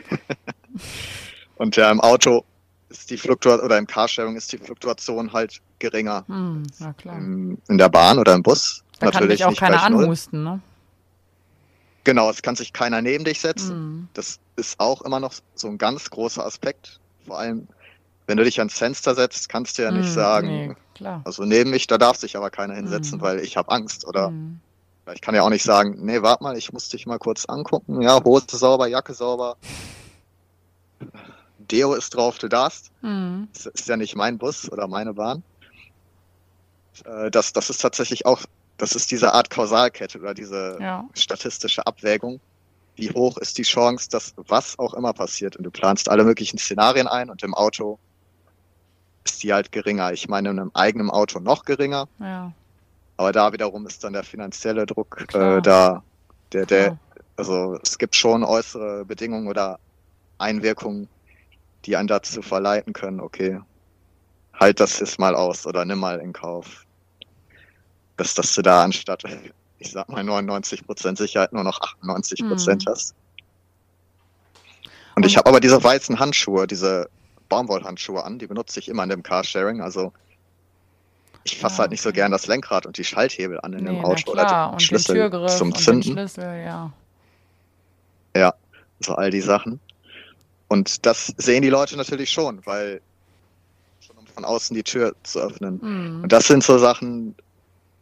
Und 1.56 1.76
ja, 1.76 1.90
im 1.90 2.00
Auto 2.00 2.44
ist 2.88 3.10
die 3.10 3.16
Fluktuation, 3.16 3.64
oder 3.64 3.78
im 3.78 3.86
Carsharing 3.86 4.36
ist 4.36 4.52
die 4.52 4.58
Fluktuation 4.58 5.32
halt 5.32 5.60
geringer. 5.78 6.24
Mhm. 6.26 6.64
Ja, 6.78 6.92
klar. 6.94 7.16
Im, 7.16 7.58
in 7.68 7.78
der 7.78 7.88
Bahn 7.88 8.18
oder 8.18 8.34
im 8.34 8.42
Bus. 8.42 8.82
Da 8.98 9.10
kann 9.10 9.14
natürlich 9.22 9.38
dich 9.38 9.46
auch 9.46 9.56
keiner 9.56 9.82
anhusten, 9.82 10.42
ne? 10.44 10.60
Genau, 12.04 12.30
es 12.30 12.42
kann 12.42 12.56
sich 12.56 12.72
keiner 12.72 13.00
neben 13.02 13.24
dich 13.24 13.40
setzen. 13.40 13.76
Mhm. 14.02 14.08
Das 14.14 14.38
ist 14.56 14.80
auch 14.80 15.02
immer 15.02 15.20
noch 15.20 15.32
so 15.54 15.68
ein 15.68 15.78
ganz 15.78 16.10
großer 16.10 16.44
Aspekt. 16.44 16.98
Vor 17.26 17.38
allem, 17.38 17.68
wenn 18.26 18.36
du 18.36 18.44
dich 18.44 18.58
ans 18.58 18.74
Fenster 18.78 19.14
setzt, 19.14 19.48
kannst 19.48 19.78
du 19.78 19.82
ja 19.82 19.90
nicht 19.92 20.08
Mhm. 20.08 20.14
sagen, 20.14 20.48
Nee, 20.68 20.74
klar. 20.94 21.22
also 21.24 21.44
neben 21.44 21.70
mich, 21.70 21.86
da 21.86 21.98
darf 21.98 22.16
sich 22.16 22.36
aber 22.36 22.50
keiner 22.50 22.74
hinsetzen, 22.74 23.18
Mhm. 23.18 23.22
weil 23.22 23.40
ich 23.40 23.56
habe 23.56 23.70
Angst. 23.70 24.04
Oder 24.06 24.30
Mhm. 24.30 24.60
ich 25.14 25.20
kann 25.20 25.34
ja 25.34 25.42
auch 25.42 25.50
nicht 25.50 25.62
sagen, 25.64 25.96
nee, 26.04 26.22
warte 26.22 26.42
mal, 26.42 26.56
ich 26.56 26.72
muss 26.72 26.88
dich 26.88 27.06
mal 27.06 27.18
kurz 27.18 27.44
angucken. 27.46 28.02
Ja, 28.02 28.22
Hose 28.24 28.46
sauber, 28.50 28.88
Jacke 28.88 29.14
sauber. 29.14 29.56
Deo 31.58 31.94
ist 31.94 32.14
drauf, 32.14 32.38
du 32.38 32.48
darfst. 32.48 32.90
Mhm. 33.02 33.48
Das 33.52 33.66
ist 33.66 33.88
ja 33.88 33.96
nicht 33.96 34.16
mein 34.16 34.38
Bus 34.38 34.70
oder 34.70 34.88
meine 34.88 35.14
Bahn. 35.14 35.42
Äh, 37.04 37.30
Das, 37.30 37.52
das 37.52 37.70
ist 37.70 37.80
tatsächlich 37.80 38.26
auch, 38.26 38.40
das 38.82 38.96
ist 38.96 39.12
diese 39.12 39.32
Art 39.32 39.48
Kausalkette 39.48 40.18
oder 40.18 40.34
diese 40.34 40.76
Ja. 40.80 41.08
statistische 41.14 41.86
Abwägung. 41.86 42.40
Wie 42.96 43.10
hoch 43.12 43.38
ist 43.38 43.56
die 43.56 43.62
Chance, 43.62 44.08
dass 44.10 44.34
was 44.48 44.76
auch 44.76 44.94
immer 44.94 45.12
passiert? 45.12 45.54
Und 45.54 45.62
du 45.62 45.70
planst 45.70 46.08
alle 46.08 46.24
möglichen 46.24 46.58
Szenarien 46.58 47.06
ein 47.06 47.30
und 47.30 47.44
im 47.44 47.54
Auto 47.54 48.00
ist 49.24 49.40
die 49.44 49.52
halt 49.52 49.70
geringer. 49.70 50.12
Ich 50.12 50.26
meine, 50.26 50.50
in 50.50 50.58
einem 50.58 50.72
eigenen 50.74 51.10
Auto 51.10 51.38
noch 51.38 51.64
geringer, 51.64 52.08
Ja. 52.18 52.52
aber 53.18 53.30
da 53.30 53.52
wiederum 53.52 53.86
ist 53.86 54.02
dann 54.02 54.14
der 54.14 54.24
finanzielle 54.24 54.84
Druck 54.84 55.26
äh, 55.32 55.62
da. 55.62 56.02
Der, 56.52 56.66
der, 56.66 56.98
also 57.36 57.78
es 57.84 57.98
gibt 57.98 58.16
schon 58.16 58.42
äußere 58.42 59.04
Bedingungen 59.04 59.46
oder 59.46 59.78
Einwirkungen, 60.38 61.08
die 61.84 61.94
einen 61.96 62.08
dazu 62.08 62.42
verleiten 62.42 62.92
können, 62.92 63.20
okay, 63.20 63.60
halt 64.54 64.80
das 64.80 64.98
jetzt 64.98 65.20
mal 65.20 65.36
aus 65.36 65.66
oder 65.66 65.84
nimm 65.84 66.00
mal 66.00 66.18
in 66.18 66.32
Kauf. 66.32 66.84
Dass, 68.22 68.34
dass 68.34 68.54
du 68.54 68.62
da 68.62 68.84
anstatt, 68.84 69.24
ich 69.80 69.90
sag 69.90 70.08
mal, 70.08 70.22
99% 70.22 71.16
Sicherheit 71.18 71.52
nur 71.52 71.64
noch 71.64 71.80
98% 71.80 72.84
Mhm. 72.84 72.86
hast. 72.86 73.14
Und 75.16 75.26
ich 75.26 75.36
habe 75.36 75.48
aber 75.48 75.58
diese 75.58 75.82
weißen 75.82 76.20
Handschuhe, 76.20 76.68
diese 76.68 77.08
Baumwollhandschuhe 77.48 78.22
an, 78.22 78.38
die 78.38 78.46
benutze 78.46 78.78
ich 78.78 78.88
immer 78.88 79.02
in 79.02 79.08
dem 79.08 79.24
Carsharing. 79.24 79.80
Also 79.80 80.12
ich 81.42 81.58
fasse 81.58 81.74
Ja, 81.74 81.78
halt 81.80 81.90
nicht 81.90 82.00
so 82.02 82.12
gern 82.12 82.30
das 82.30 82.46
Lenkrad 82.46 82.86
und 82.86 82.96
die 82.96 83.02
Schalthebel 83.04 83.58
an 83.60 83.72
in 83.72 83.82
Nee, 83.84 83.90
dem 83.90 84.04
Auto 84.04 84.30
oder 84.30 84.66
Und 84.72 84.74
den 84.74 84.80
Schlüssel 84.80 85.16
Türgriff 85.16 85.56
zum 85.56 85.68
und 85.68 85.76
den 85.76 85.82
Zünden. 85.82 86.12
Schlüssel, 86.12 86.64
ja. 86.64 86.92
so 89.00 89.16
all 89.16 89.32
die 89.32 89.40
Sachen. 89.40 89.80
Und 90.68 91.04
das 91.04 91.34
sehen 91.38 91.62
die 91.62 91.70
Leute 91.70 91.96
natürlich 91.96 92.30
schon, 92.30 92.64
weil 92.66 93.00
schon 94.00 94.16
um 94.16 94.26
von 94.28 94.44
außen 94.44 94.76
die 94.76 94.84
Tür 94.84 95.12
zu 95.24 95.40
öffnen. 95.40 95.80
Mhm. 95.82 96.22
Und 96.22 96.32
das 96.32 96.46
sind 96.46 96.62
so 96.62 96.78
Sachen, 96.78 97.34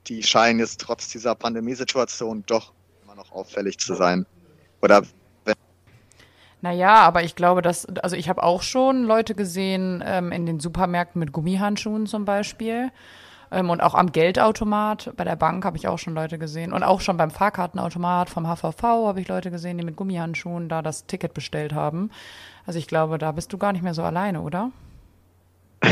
die 0.07 0.23
scheinen 0.23 0.59
jetzt 0.59 0.81
trotz 0.81 1.09
dieser 1.09 1.35
Pandemiesituation 1.35 2.45
doch 2.47 2.73
immer 3.05 3.15
noch 3.15 3.33
auffällig 3.33 3.79
zu 3.79 3.95
sein. 3.95 4.27
Oder 4.83 5.03
Naja, 6.63 6.97
aber 6.97 7.23
ich 7.23 7.37
glaube, 7.37 7.63
dass, 7.63 7.87
also 7.87 8.17
ich 8.17 8.29
habe 8.29 8.43
auch 8.43 8.63
schon 8.63 9.05
Leute 9.05 9.35
gesehen 9.35 10.03
ähm, 10.07 10.33
in 10.33 10.47
den 10.47 10.61
Supermärkten 10.61 11.19
mit 11.19 11.33
Gummihandschuhen 11.33 12.07
zum 12.07 12.25
Beispiel. 12.25 12.91
Ähm, 13.51 13.71
und 13.71 13.83
auch 13.83 13.95
am 13.95 14.13
Geldautomat 14.13 15.13
bei 15.17 15.25
der 15.25 15.37
Bank 15.37 15.65
habe 15.65 15.77
ich 15.77 15.89
auch 15.89 15.99
schon 15.99 16.15
Leute 16.15 16.39
gesehen. 16.39 16.73
Und 16.73 16.83
auch 16.83 17.01
schon 17.01 17.17
beim 17.17 17.31
Fahrkartenautomat 17.31 18.31
vom 18.31 18.47
HVV 18.47 18.83
habe 18.83 19.21
ich 19.21 19.29
Leute 19.29 19.51
gesehen, 19.51 19.79
die 19.79 19.85
mit 19.85 19.97
Gummihandschuhen 19.97 20.69
da 20.69 20.83
das 20.83 21.07
Ticket 21.07 21.35
bestellt 21.35 21.73
haben. 21.73 22.11
Also 22.67 22.79
ich 22.79 22.87
glaube, 22.87 23.19
da 23.19 23.33
bist 23.33 23.53
du 23.53 23.59
gar 23.59 23.73
nicht 23.73 23.83
mehr 23.83 23.95
so 23.95 24.03
alleine, 24.03 24.43
oder? 24.43 24.71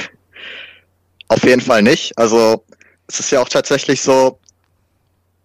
Auf 1.28 1.42
jeden 1.44 1.60
Fall 1.60 1.82
nicht. 1.82 2.16
Also 2.16 2.64
es 3.08 3.20
ist 3.20 3.30
ja 3.30 3.40
auch 3.40 3.48
tatsächlich 3.48 4.02
so, 4.02 4.38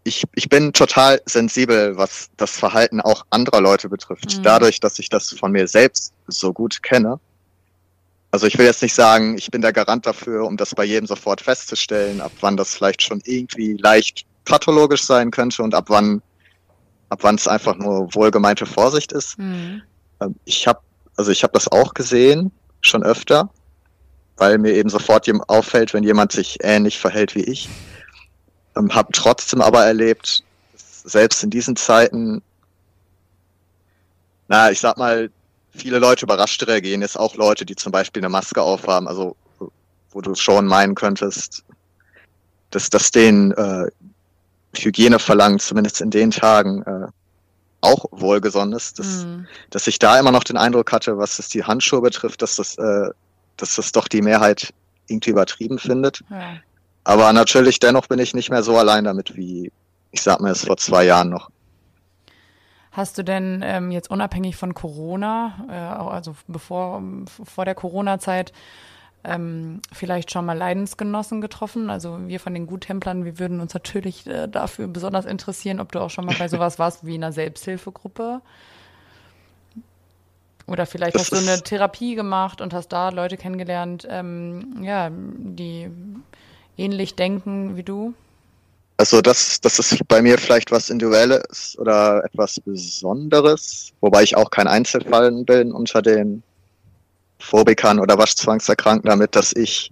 ich, 0.04 0.24
ich 0.36 0.50
bin 0.50 0.74
total 0.74 1.22
sensibel, 1.26 1.96
was 1.98 2.30
das 2.38 2.52
Verhalten 2.52 3.00
auch 3.00 3.26
anderer 3.30 3.62
Leute 3.62 3.90
betrifft. 3.90 4.38
Mhm. 4.38 4.44
Dadurch, 4.44 4.80
dass 4.80 5.00
ich 5.00 5.10
das 5.10 5.30
von 5.32 5.52
mir 5.52 5.68
selbst 5.68 6.14
so 6.28 6.52
gut 6.52 6.84
kenne. 6.84 7.20
Also 8.32 8.48
ich 8.48 8.58
will 8.58 8.66
jetzt 8.66 8.82
nicht 8.82 8.94
sagen, 8.94 9.38
ich 9.38 9.50
bin 9.50 9.62
der 9.62 9.72
Garant 9.72 10.06
dafür, 10.06 10.46
um 10.46 10.58
das 10.58 10.76
bei 10.76 10.84
jedem 10.84 11.08
sofort 11.08 11.40
festzustellen, 11.40 12.20
ab 12.20 12.32
wann 12.42 12.58
das 12.58 12.76
vielleicht 12.76 13.02
schon 13.02 13.22
irgendwie 13.24 13.78
leicht 13.78 14.26
pathologisch 14.44 15.04
sein 15.04 15.32
könnte 15.32 15.64
und 15.64 15.74
ab 15.74 15.86
wann 15.88 16.22
ab 17.10 17.20
wann 17.22 17.36
es 17.36 17.48
einfach 17.48 17.76
nur 17.76 18.14
wohlgemeinte 18.16 18.66
Vorsicht 18.66 19.12
ist. 19.12 19.38
Mhm. 19.38 19.84
Ähm, 20.20 20.36
Ich 20.46 20.68
habe 20.68 20.82
also 21.16 21.32
ich 21.32 21.44
habe 21.44 21.54
das 21.54 21.68
auch 21.72 21.94
gesehen, 21.94 22.52
schon 22.82 23.04
öfter, 23.04 23.50
weil 24.38 24.58
mir 24.58 24.74
eben 24.74 24.90
sofort 24.90 25.30
auffällt, 25.48 25.94
wenn 25.94 26.04
jemand 26.04 26.32
sich 26.32 26.58
ähnlich 26.62 27.00
verhält 27.00 27.36
wie 27.36 27.44
ich. 27.44 27.70
Ähm, 28.76 28.94
habe 28.94 29.12
trotzdem 29.12 29.62
aber 29.62 29.86
erlebt, 29.86 30.44
selbst 30.76 31.44
in 31.44 31.50
diesen 31.50 31.76
Zeiten, 31.76 32.42
na, 34.48 34.72
ich 34.72 34.80
sag 34.80 34.98
mal, 34.98 35.30
viele 35.72 36.00
Leute 36.00 36.26
überrascht 36.26 36.66
reagieren. 36.66 37.02
Jetzt 37.02 37.20
auch 37.20 37.36
Leute, 37.36 37.66
die 37.66 37.76
zum 37.76 37.92
Beispiel 37.92 38.22
eine 38.22 38.30
Maske 38.30 38.62
aufhaben, 38.62 39.08
also 39.08 39.36
wo 40.12 40.22
du 40.22 40.36
schon 40.36 40.68
meinen 40.68 40.96
könntest, 40.96 41.64
dass 42.70 42.90
das 42.90 43.12
denen 43.12 43.52
äh, 43.52 43.88
Hygiene 44.76 45.20
verlangt, 45.20 45.62
zumindest 45.62 46.02
in 46.02 46.12
den 46.12 46.32
Tagen, 46.32 46.84
äh, 46.84 47.08
auch 47.82 48.06
wohlgesonnen 48.12 48.74
ist, 48.74 48.98
dass, 49.00 49.26
mhm. 49.26 49.46
dass 49.70 49.88
ich 49.88 50.00
da 50.00 50.18
immer 50.18 50.32
noch 50.32 50.44
den 50.44 50.58
Eindruck 50.58 50.92
hatte, 50.92 51.18
was 51.18 51.38
es 51.38 51.50
die 51.50 51.64
Handschuhe 51.64 52.02
betrifft, 52.02 52.42
dass 52.42 52.56
das, 52.56 52.78
äh, 52.78 53.10
dass 53.58 53.76
das 53.76 53.92
doch 53.92 54.08
die 54.08 54.22
Mehrheit 54.22 54.74
irgendwie 55.08 55.32
übertrieben 55.32 55.80
findet. 55.80 56.24
Ja. 56.30 56.58
Aber 57.04 57.34
natürlich 57.34 57.80
dennoch 57.80 58.08
bin 58.08 58.20
ich 58.20 58.34
nicht 58.34 58.50
mehr 58.50 58.64
so 58.64 58.78
allein 58.78 59.04
damit, 59.04 59.36
wie 59.36 59.72
ich 60.12 60.22
sag 60.22 60.40
mir 60.40 60.52
es 60.52 60.66
vor 60.66 60.78
zwei 60.78 61.06
Jahren 61.06 61.30
noch. 61.30 61.50
Hast 62.92 63.18
du 63.18 63.24
denn 63.24 63.62
ähm, 63.66 63.90
jetzt 63.90 64.12
unabhängig 64.12 64.56
von 64.56 64.76
Corona, 64.76 65.66
äh, 65.68 65.74
also 65.74 66.36
bevor 66.48 67.02
vor 67.44 67.66
der 67.66 67.74
Corona-Zeit, 67.74 68.54
ähm, 69.24 69.82
vielleicht 69.92 70.32
schon 70.32 70.46
mal 70.46 70.56
Leidensgenossen 70.56 71.42
getroffen? 71.42 71.90
Also 71.90 72.20
wir 72.28 72.40
von 72.40 72.54
den 72.54 72.68
Guttemplern, 72.68 73.26
wir 73.26 73.40
würden 73.40 73.62
uns 73.62 73.74
natürlich 73.74 74.28
äh, 74.28 74.48
dafür 74.48 74.88
besonders 74.88 75.26
interessieren, 75.26 75.80
ob 75.80 75.92
du 75.92 76.00
auch 76.00 76.12
schon 76.12 76.26
mal 76.26 76.36
bei 76.38 76.48
sowas 76.50 76.78
warst 76.78 77.06
wie 77.06 77.16
einer 77.16 77.32
Selbsthilfegruppe. 77.32 78.42
Oder 80.66 80.86
vielleicht 80.86 81.16
das 81.16 81.24
hast 81.24 81.34
du 81.34 81.38
eine 81.38 81.62
Therapie 81.62 82.16
gemacht 82.16 82.62
und 82.62 82.74
hast 82.74 82.90
da 82.90 83.10
Leute 83.10 83.38
kennengelernt, 83.38 84.08
ähm, 84.10 84.78
ja, 84.82 85.10
die 85.12 85.90
ähnlich 86.78 87.16
denken 87.16 87.76
wie 87.76 87.84
du. 87.84 88.14
Also 88.98 89.22
das, 89.22 89.60
das 89.60 89.80
ist 89.80 90.08
bei 90.08 90.22
mir 90.22 90.38
vielleicht 90.38 90.72
was 90.72 90.90
Individuelles 90.90 91.78
oder 91.78 92.24
etwas 92.24 92.60
Besonderes, 92.60 93.92
wobei 94.02 94.24
ich 94.24 94.38
auch 94.38 94.50
kein 94.50 94.68
Einzelfall 94.68 95.32
bin 95.44 95.72
unter 95.72 96.02
den 96.02 96.44
Phobikern 97.40 98.00
oder 98.00 98.18
Waschzwangserkrankten 98.18 99.10
damit, 99.10 99.36
dass 99.36 99.54
ich 99.54 99.92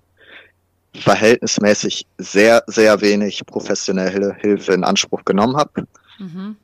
verhältnismäßig 0.94 2.06
sehr, 2.18 2.64
sehr 2.68 3.02
wenig 3.02 3.46
professionelle 3.46 4.36
Hilfe 4.36 4.74
in 4.74 4.84
Anspruch 4.84 5.26
genommen 5.26 5.58
habe. 5.58 5.88
Mhm. 6.20 6.56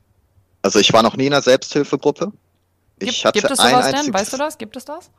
Also 0.61 0.79
ich 0.79 0.93
war 0.93 1.03
noch 1.03 1.17
nie 1.17 1.27
in 1.27 1.33
einer 1.33 1.41
Selbsthilfegruppe. 1.41 2.31
Ich 2.99 3.07
gibt, 3.07 3.25
hatte 3.25 3.39
gibt 3.39 3.51
es 3.51 3.57
sowas 3.59 3.91
denn? 3.91 4.13
Weißt 4.13 4.33
du 4.33 4.37
das? 4.37 4.57
Gibt 4.57 4.75
es 4.75 4.85
das? 4.85 5.09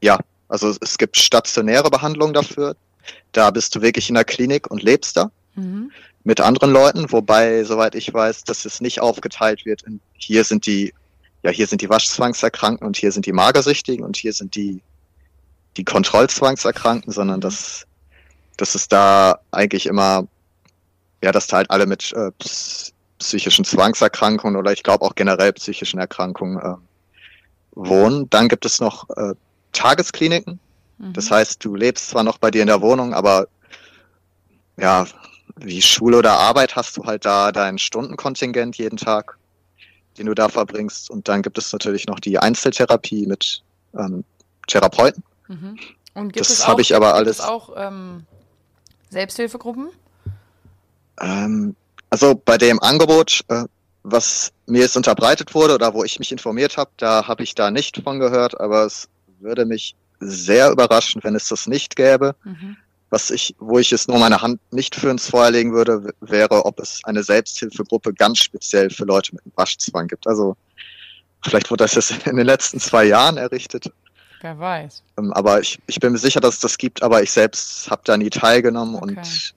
Ja, 0.00 0.18
also 0.48 0.74
es 0.80 0.98
gibt 0.98 1.16
stationäre 1.16 1.90
Behandlungen 1.90 2.34
dafür. 2.34 2.76
Da 3.32 3.50
bist 3.50 3.74
du 3.74 3.82
wirklich 3.82 4.08
in 4.08 4.14
der 4.14 4.24
Klinik 4.24 4.70
und 4.70 4.82
lebst 4.82 5.16
da 5.16 5.30
mhm. 5.54 5.90
mit 6.24 6.40
anderen 6.40 6.72
Leuten, 6.72 7.10
wobei, 7.10 7.64
soweit 7.64 7.94
ich 7.94 8.12
weiß, 8.12 8.44
dass 8.44 8.64
es 8.64 8.80
nicht 8.80 9.00
aufgeteilt 9.00 9.64
wird. 9.64 9.82
In, 9.82 10.00
hier 10.14 10.44
sind 10.44 10.66
die 10.66 10.92
ja, 11.42 11.50
hier 11.50 11.66
sind 11.66 11.82
die 11.82 11.90
Waschzwangserkrankten 11.90 12.86
und 12.86 12.96
hier 12.96 13.12
sind 13.12 13.26
die 13.26 13.32
Magersüchtigen 13.32 14.04
und 14.04 14.16
hier 14.16 14.32
sind 14.32 14.54
die, 14.54 14.80
die 15.76 15.84
Kontrollzwangserkrankten, 15.84 17.12
sondern 17.12 17.38
mhm. 17.38 17.42
dass, 17.42 17.86
dass 18.56 18.74
es 18.74 18.88
da 18.88 19.40
eigentlich 19.50 19.86
immer, 19.86 20.26
ja, 21.22 21.32
dass 21.32 21.48
da 21.48 21.58
halt 21.58 21.70
alle 21.70 21.86
mit 21.86 22.12
äh, 22.12 22.30
psychischen 23.18 23.64
Zwangserkrankungen 23.64 24.56
oder 24.56 24.72
ich 24.72 24.82
glaube 24.82 25.04
auch 25.04 25.14
generell 25.14 25.52
psychischen 25.52 25.98
Erkrankungen 25.98 26.58
äh, 26.58 26.76
wohnen. 27.72 28.28
Dann 28.30 28.48
gibt 28.48 28.64
es 28.64 28.80
noch 28.80 29.08
äh, 29.10 29.34
Tageskliniken. 29.72 30.58
Mhm. 30.98 31.12
Das 31.12 31.30
heißt, 31.30 31.64
du 31.64 31.74
lebst 31.74 32.10
zwar 32.10 32.22
noch 32.22 32.38
bei 32.38 32.50
dir 32.50 32.62
in 32.62 32.68
der 32.68 32.82
Wohnung, 32.82 33.14
aber 33.14 33.46
ja, 34.76 35.06
wie 35.56 35.82
Schule 35.82 36.18
oder 36.18 36.38
Arbeit 36.38 36.76
hast 36.76 36.96
du 36.96 37.04
halt 37.04 37.24
da 37.24 37.52
dein 37.52 37.78
Stundenkontingent 37.78 38.76
jeden 38.78 38.96
Tag 38.96 39.36
den 40.18 40.26
du 40.26 40.34
da 40.34 40.48
verbringst. 40.48 41.10
Und 41.10 41.28
dann 41.28 41.42
gibt 41.42 41.58
es 41.58 41.72
natürlich 41.72 42.06
noch 42.06 42.20
die 42.20 42.38
Einzeltherapie 42.38 43.26
mit 43.26 43.62
ähm, 43.96 44.24
Therapeuten. 44.66 45.22
Mhm. 45.48 45.78
Und 46.14 46.32
gibt 46.32 46.48
das 46.48 46.66
habe 46.66 46.82
ich 46.82 46.94
aber 46.94 47.14
alles. 47.14 47.38
Gibt 47.38 47.48
es 47.48 47.52
auch 47.52 47.70
ähm, 47.76 48.26
Selbsthilfegruppen? 49.10 49.88
Ähm, 51.20 51.74
also 52.10 52.34
bei 52.34 52.58
dem 52.58 52.80
Angebot, 52.80 53.42
äh, 53.48 53.64
was 54.02 54.52
mir 54.66 54.80
jetzt 54.80 54.96
unterbreitet 54.96 55.54
wurde 55.54 55.74
oder 55.74 55.94
wo 55.94 56.04
ich 56.04 56.18
mich 56.18 56.32
informiert 56.32 56.76
habe, 56.76 56.90
da 56.96 57.26
habe 57.26 57.42
ich 57.42 57.54
da 57.54 57.70
nicht 57.70 58.02
von 58.02 58.18
gehört, 58.18 58.60
aber 58.60 58.84
es 58.84 59.08
würde 59.40 59.64
mich 59.64 59.94
sehr 60.20 60.70
überraschen, 60.70 61.22
wenn 61.24 61.34
es 61.34 61.48
das 61.48 61.66
nicht 61.66 61.96
gäbe. 61.96 62.34
Mhm. 62.44 62.76
Was 63.10 63.30
ich, 63.30 63.54
wo 63.58 63.78
ich 63.78 63.92
es 63.92 64.08
nur 64.08 64.18
meine 64.18 64.40
Hand 64.40 64.58
nicht 64.72 64.94
für 64.94 65.10
ins 65.10 65.28
Feuer 65.28 65.50
legen 65.50 65.74
würde, 65.74 66.14
wäre, 66.20 66.64
ob 66.64 66.80
es 66.80 67.00
eine 67.04 67.22
Selbsthilfegruppe 67.22 68.14
ganz 68.14 68.38
speziell 68.38 68.88
für 68.88 69.04
Leute 69.04 69.34
mit 69.34 69.42
Waschzwang 69.54 70.08
gibt. 70.08 70.26
Also 70.26 70.56
vielleicht 71.44 71.70
wurde 71.70 71.84
das 71.84 71.94
jetzt 71.94 72.26
in 72.26 72.36
den 72.36 72.46
letzten 72.46 72.80
zwei 72.80 73.04
Jahren 73.04 73.36
errichtet. 73.36 73.92
Wer 74.40 74.58
weiß. 74.58 75.02
Ähm, 75.18 75.32
aber 75.34 75.60
ich, 75.60 75.78
ich 75.86 76.00
bin 76.00 76.12
mir 76.12 76.18
sicher, 76.18 76.40
dass 76.40 76.54
es 76.54 76.60
das 76.60 76.78
gibt, 76.78 77.02
aber 77.02 77.22
ich 77.22 77.30
selbst 77.30 77.90
habe 77.90 78.02
da 78.04 78.16
nie 78.16 78.30
teilgenommen 78.30 78.96
okay. 78.96 79.16
und. 79.18 79.54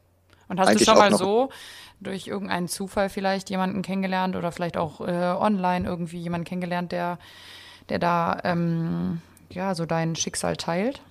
Und 0.48 0.60
hast 0.60 0.80
du 0.80 0.86
schon 0.86 0.98
mal 0.98 1.16
so 1.16 1.50
durch 2.06 2.28
irgendeinen 2.28 2.68
Zufall 2.68 3.10
vielleicht 3.10 3.50
jemanden 3.50 3.82
kennengelernt 3.82 4.36
oder 4.36 4.52
vielleicht 4.52 4.78
auch 4.78 5.02
äh, 5.02 5.36
online 5.38 5.88
irgendwie 5.88 6.20
jemanden 6.20 6.46
kennengelernt, 6.46 6.92
der, 6.92 7.20
der 7.90 8.00
da 8.00 8.40
ähm, 8.44 9.22
ja 9.50 9.76
so 9.76 9.86
dein 9.86 10.16
Schicksal 10.16 10.58
teilt? 10.58 11.02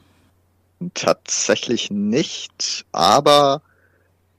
Tatsächlich 0.95 1.91
nicht, 1.91 2.85
aber 2.93 3.63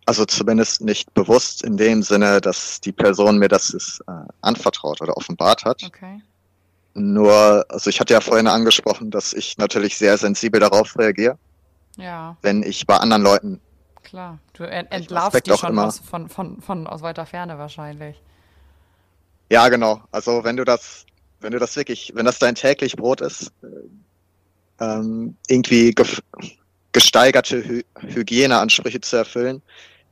also 0.05 0.25
zumindest 0.25 0.81
nicht 0.81 1.13
bewusst 1.13 1.63
in 1.63 1.77
dem 1.77 2.03
Sinne, 2.03 2.39
dass 2.39 2.79
die 2.79 2.91
Person 2.91 3.39
mir 3.39 3.47
das 3.47 3.71
ist, 3.71 4.01
äh, 4.07 4.11
anvertraut 4.41 5.01
oder 5.01 5.17
offenbart 5.17 5.65
hat. 5.65 5.83
Okay. 5.83 6.21
Nur, 6.93 7.65
also 7.69 7.89
ich 7.89 7.99
hatte 7.99 8.13
ja 8.13 8.21
vorhin 8.21 8.47
angesprochen, 8.47 9.11
dass 9.11 9.33
ich 9.33 9.57
natürlich 9.57 9.97
sehr 9.97 10.17
sensibel 10.17 10.59
darauf 10.59 10.97
reagiere. 10.97 11.37
Ja. 11.97 12.37
Wenn 12.41 12.63
ich 12.63 12.85
bei 12.85 12.97
anderen 12.97 13.23
Leuten. 13.23 13.59
Klar, 14.05 14.37
du 14.53 14.63
entlarvst 14.63 15.47
die 15.47 15.57
schon 15.57 15.79
aus, 15.79 15.97
von, 15.97 16.29
von, 16.29 16.61
von 16.61 16.85
aus 16.85 17.01
weiter 17.01 17.25
Ferne 17.25 17.57
wahrscheinlich. 17.57 18.21
Ja, 19.51 19.67
genau. 19.69 20.03
Also 20.11 20.43
wenn 20.43 20.55
du 20.55 20.63
das, 20.63 21.07
wenn 21.39 21.51
du 21.51 21.57
das 21.57 21.75
wirklich, 21.75 22.11
wenn 22.13 22.25
das 22.25 22.37
dein 22.37 22.53
täglich 22.53 22.95
Brot 22.95 23.21
ist, 23.21 23.51
äh, 23.63 24.83
ähm, 24.83 25.35
irgendwie 25.47 25.91
ge 25.91 26.05
gesteigerte 26.91 27.57
Hy 27.67 27.83
Hygieneansprüche 27.99 29.01
zu 29.01 29.17
erfüllen, 29.17 29.63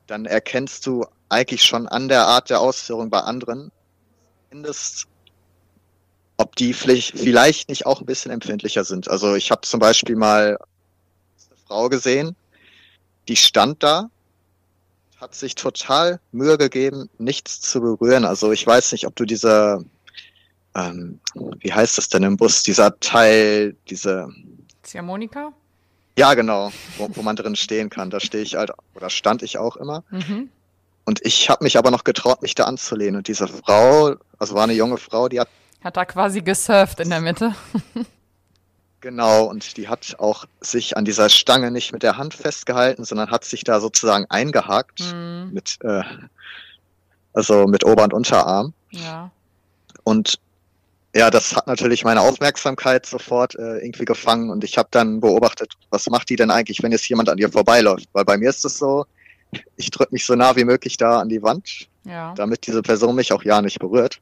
dann 0.08 0.26
erkennst 0.26 0.84
du 0.86 1.06
eigentlich 1.28 1.62
schon 1.62 1.86
an 1.86 2.08
der 2.08 2.26
Art 2.26 2.50
der 2.50 2.60
Ausführung 2.60 3.10
bei 3.10 3.20
anderen, 3.20 3.70
mindestens, 4.50 5.06
ob 6.36 6.56
die 6.56 6.74
vielleicht 6.74 7.68
nicht 7.68 7.86
auch 7.86 8.00
ein 8.00 8.06
bisschen 8.06 8.32
empfindlicher 8.32 8.84
sind. 8.84 9.08
Also 9.08 9.36
ich 9.36 9.52
habe 9.52 9.62
zum 9.62 9.78
Beispiel 9.78 10.16
mal 10.16 10.58
eine 10.58 10.58
Frau 11.68 11.88
gesehen, 11.88 12.36
die 13.28 13.36
stand 13.36 13.82
da, 13.82 14.10
hat 15.20 15.34
sich 15.34 15.54
total 15.54 16.20
Mühe 16.32 16.58
gegeben, 16.58 17.08
nichts 17.18 17.60
zu 17.60 17.80
berühren. 17.80 18.24
Also 18.24 18.52
ich 18.52 18.66
weiß 18.66 18.92
nicht, 18.92 19.06
ob 19.06 19.16
du 19.16 19.24
diese, 19.24 19.84
ähm, 20.74 21.20
wie 21.60 21.72
heißt 21.72 21.98
das 21.98 22.08
denn 22.08 22.22
im 22.22 22.36
Bus, 22.36 22.62
dieser 22.62 22.98
Teil, 23.00 23.76
diese 23.88 24.28
Ziehharmonika? 24.82 25.52
Ja, 26.16 26.34
genau, 26.34 26.70
wo, 26.96 27.08
wo 27.14 27.22
man 27.22 27.36
drin 27.36 27.56
stehen 27.56 27.90
kann. 27.90 28.10
Da 28.10 28.20
stehe 28.20 28.42
ich 28.42 28.54
halt, 28.54 28.70
oder 28.94 29.10
stand 29.10 29.42
ich 29.42 29.58
auch 29.58 29.76
immer. 29.76 30.04
Mhm. 30.10 30.50
Und 31.04 31.24
ich 31.24 31.50
habe 31.50 31.64
mich 31.64 31.76
aber 31.76 31.90
noch 31.90 32.04
getraut, 32.04 32.40
mich 32.40 32.54
da 32.54 32.64
anzulehnen. 32.64 33.16
Und 33.16 33.28
diese 33.28 33.48
Frau, 33.48 34.14
also 34.38 34.54
war 34.54 34.64
eine 34.64 34.72
junge 34.72 34.96
Frau, 34.96 35.28
die 35.28 35.40
hat. 35.40 35.48
Hat 35.82 35.96
da 35.96 36.04
quasi 36.04 36.40
gesurft 36.40 37.00
in 37.00 37.10
der 37.10 37.20
Mitte. 37.20 37.54
genau, 39.04 39.44
und 39.44 39.76
die 39.76 39.86
hat 39.86 40.16
auch 40.18 40.46
sich 40.60 40.96
an 40.96 41.04
dieser 41.04 41.28
Stange 41.28 41.70
nicht 41.70 41.92
mit 41.92 42.02
der 42.02 42.16
Hand 42.16 42.32
festgehalten, 42.32 43.04
sondern 43.04 43.30
hat 43.30 43.44
sich 43.44 43.62
da 43.62 43.78
sozusagen 43.78 44.24
eingehakt 44.30 45.00
mhm. 45.00 45.50
mit, 45.52 45.76
äh, 45.82 46.02
also 47.34 47.66
mit 47.66 47.84
Ober- 47.84 48.04
und 48.04 48.14
Unterarm. 48.14 48.72
Ja. 48.90 49.30
Und 50.04 50.40
ja, 51.14 51.30
das 51.30 51.54
hat 51.54 51.66
natürlich 51.66 52.02
meine 52.02 52.22
Aufmerksamkeit 52.22 53.04
sofort 53.04 53.54
äh, 53.56 53.78
irgendwie 53.78 54.06
gefangen 54.06 54.48
und 54.50 54.64
ich 54.64 54.78
habe 54.78 54.88
dann 54.90 55.20
beobachtet, 55.20 55.74
was 55.90 56.08
macht 56.08 56.30
die 56.30 56.36
denn 56.36 56.50
eigentlich, 56.50 56.82
wenn 56.82 56.90
jetzt 56.90 57.08
jemand 57.08 57.28
an 57.28 57.38
ihr 57.38 57.52
vorbeiläuft? 57.52 58.08
Weil 58.14 58.24
bei 58.24 58.38
mir 58.38 58.48
ist 58.48 58.64
es 58.64 58.78
so, 58.78 59.04
ich 59.76 59.90
drücke 59.90 60.14
mich 60.14 60.24
so 60.24 60.34
nah 60.34 60.56
wie 60.56 60.64
möglich 60.64 60.96
da 60.96 61.20
an 61.20 61.28
die 61.28 61.42
Wand, 61.42 61.88
ja. 62.04 62.32
damit 62.34 62.66
diese 62.66 62.80
Person 62.80 63.14
mich 63.14 63.32
auch 63.34 63.44
ja 63.44 63.60
nicht 63.60 63.78
berührt. 63.78 64.18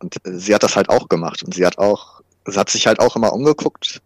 Und 0.00 0.16
äh, 0.26 0.32
sie 0.32 0.54
hat 0.54 0.64
das 0.64 0.74
halt 0.74 0.88
auch 0.88 1.08
gemacht 1.08 1.44
und 1.44 1.54
sie 1.54 1.64
hat 1.64 1.78
auch, 1.78 2.21
sie 2.46 2.58
hat 2.58 2.70
sich 2.70 2.86
halt 2.86 3.00
auch 3.00 3.16
immer 3.16 3.32
umgeguckt, 3.32 4.00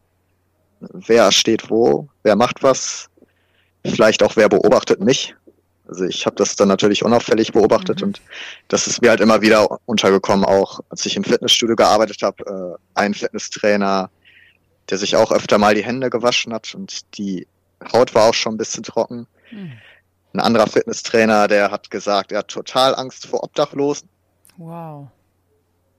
wer 0.81 1.33
steht 1.33 1.71
wo, 1.71 2.09
wer 2.23 2.37
macht 2.37 2.63
was, 2.63 3.09
vielleicht 3.85 4.23
auch 4.23 4.37
wer 4.37 4.49
beobachtet 4.49 5.01
mich. 5.01 5.35
Also 5.89 6.05
ich 6.05 6.27
habe 6.27 6.35
das 6.37 6.57
dann 6.57 6.69
natürlich 6.69 7.05
unauffällig 7.05 7.53
beobachtet 7.53 8.01
mhm. 8.01 8.09
und 8.09 8.23
das 8.69 8.87
ist 8.87 9.03
mir 9.03 9.11
halt 9.11 9.21
immer 9.21 9.41
wieder 9.41 9.79
untergekommen, 9.87 10.45
auch 10.45 10.81
als 10.89 11.07
ich 11.07 11.17
im 11.17 11.25
Fitnessstudio 11.25 11.77
gearbeitet 11.77 12.23
habe, 12.23 12.77
äh, 12.77 12.83
ein 12.95 13.15
Fitnesstrainer, 13.15 14.11
der 14.91 14.99
sich 14.99 15.15
auch 15.15 15.31
öfter 15.31 15.59
mal 15.59 15.75
die 15.75 15.85
Hände 15.85 16.11
gewaschen 16.11 16.53
hat 16.53 16.75
und 16.75 17.17
die 17.17 17.47
Haut 17.93 18.15
war 18.15 18.29
auch 18.29 18.35
schon 18.35 18.55
ein 18.55 18.59
bisschen 18.59 18.83
trocken. 18.83 19.27
Mhm. 19.53 19.73
Ein 20.33 20.41
anderer 20.41 20.67
Fitnesstrainer, 20.67 21.47
der 21.47 21.71
hat 21.71 21.91
gesagt, 21.91 22.33
er 22.33 22.39
hat 22.39 22.49
total 22.49 22.95
Angst 22.95 23.27
vor 23.27 23.45
Obdachlosen. 23.45 24.09
Wow. 24.57 25.09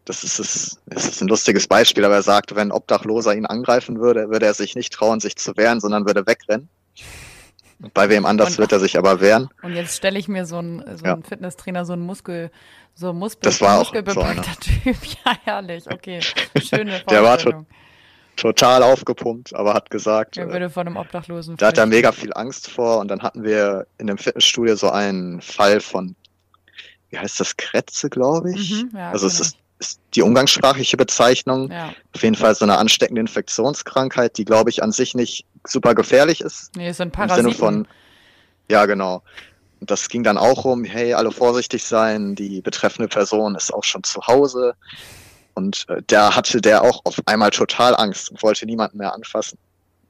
Das 0.08 0.24
ist, 0.24 0.40
das, 0.40 0.80
das 0.86 1.06
ist 1.06 1.22
ein 1.22 1.28
lustiges 1.28 1.68
Beispiel, 1.68 2.06
aber 2.06 2.16
er 2.16 2.22
sagt, 2.22 2.56
wenn 2.56 2.70
ein 2.70 2.72
Obdachloser 2.72 3.36
ihn 3.36 3.46
angreifen 3.46 4.00
würde, 4.00 4.30
würde 4.30 4.46
er 4.46 4.54
sich 4.54 4.74
nicht 4.74 4.94
trauen, 4.94 5.20
sich 5.20 5.36
zu 5.36 5.58
wehren, 5.58 5.82
sondern 5.82 6.06
würde 6.06 6.26
wegrennen. 6.26 6.70
Bei 7.94 8.08
wem 8.08 8.26
anders 8.26 8.52
und, 8.52 8.60
wird 8.60 8.72
er 8.72 8.80
sich 8.80 8.98
aber 8.98 9.20
wehren. 9.20 9.50
Und 9.64 9.74
jetzt 9.74 9.98
stelle 9.98 10.18
ich 10.18 10.30
mir 10.30 10.46
so 10.46 10.60
einen, 10.60 10.80
so 10.98 11.04
einen 11.04 11.22
ja. 11.22 11.28
Fitnesstrainer, 11.28 11.84
so 11.84 11.92
einen 11.92 12.04
Muskel, 12.04 12.52
so 12.96 13.12
Muskel, 13.12 13.42
das 13.42 13.60
war 13.60 13.80
muskelbepackter 13.80 14.44
so 14.44 14.62
Typ. 14.62 14.98
Ja, 15.26 15.38
herrlich, 15.44 15.84
okay. 15.92 16.22
Schöne 16.56 17.02
Der 17.10 17.24
war 17.24 17.38
to 17.38 17.66
total 18.38 18.84
aufgepumpt, 18.84 19.54
aber 19.56 19.74
hat 19.74 19.90
gesagt, 19.90 20.38
er 20.38 20.50
würde 20.50 20.70
von 20.70 20.88
einem 20.88 20.96
Obdachlosen 20.96 21.58
da 21.58 21.68
hat 21.68 21.78
er 21.80 21.88
mega 21.88 22.12
viel 22.12 22.32
Angst 22.34 22.70
vor 22.70 23.00
und 23.00 23.10
dann 23.10 23.24
hatten 23.24 23.44
wir 23.44 23.88
in 23.98 24.08
dem 24.08 24.18
Fitnessstudio 24.18 24.76
so 24.76 24.90
einen 24.90 25.42
Fall 25.42 25.82
von, 25.82 26.16
wie 27.10 27.18
heißt 27.18 27.40
das, 27.40 27.58
Kretze, 27.58 28.10
glaube 28.10 28.54
ich. 28.54 28.84
Mhm, 28.84 28.92
ja, 28.96 29.10
also 29.10 29.28
es 29.28 29.40
ist 29.40 29.58
ist 29.80 30.00
die 30.16 30.22
umgangssprachliche 30.22 30.98
Bezeichnung. 30.98 31.72
Ja. 31.72 31.94
Auf 32.14 32.24
jeden 32.24 32.36
Fall 32.36 32.56
so 32.56 32.66
eine 32.66 32.78
ansteckende 32.78 33.22
Infektionskrankheit, 33.22 34.38
die, 34.38 34.46
glaube 34.46 34.70
ich, 34.70 34.82
an 34.84 34.92
sich 34.92 35.14
nicht 35.16 35.46
super 35.66 35.96
gefährlich 35.96 36.42
ist. 36.42 36.76
Nee, 36.76 36.90
es 36.90 36.98
sind 36.98 37.12
Parasiten. 37.12 37.46
Im 37.46 37.52
Sinne 37.52 37.58
von, 37.58 37.88
ja, 38.70 38.86
genau. 38.86 39.22
Und 39.80 39.92
das 39.92 40.10
ging 40.10 40.24
dann 40.24 40.38
auch 40.38 40.66
um, 40.66 40.84
hey, 40.84 41.14
alle 41.14 41.32
vorsichtig 41.32 41.84
sein, 41.84 42.36
die 42.36 42.62
betreffende 42.62 43.08
Person 43.08 43.56
ist 43.56 43.72
auch 43.74 43.84
schon 43.84 44.04
zu 44.04 44.22
Hause. 44.26 44.74
Und 45.54 45.86
äh, 45.90 46.02
da 46.08 46.36
hatte 46.36 46.62
der 46.62 46.84
auch 46.84 47.02
auf 47.04 47.22
einmal 47.26 47.52
total 47.52 47.96
Angst 47.96 48.32
und 48.32 48.42
wollte 48.42 48.66
niemanden 48.66 48.98
mehr 48.98 49.14
anfassen. 49.14 49.58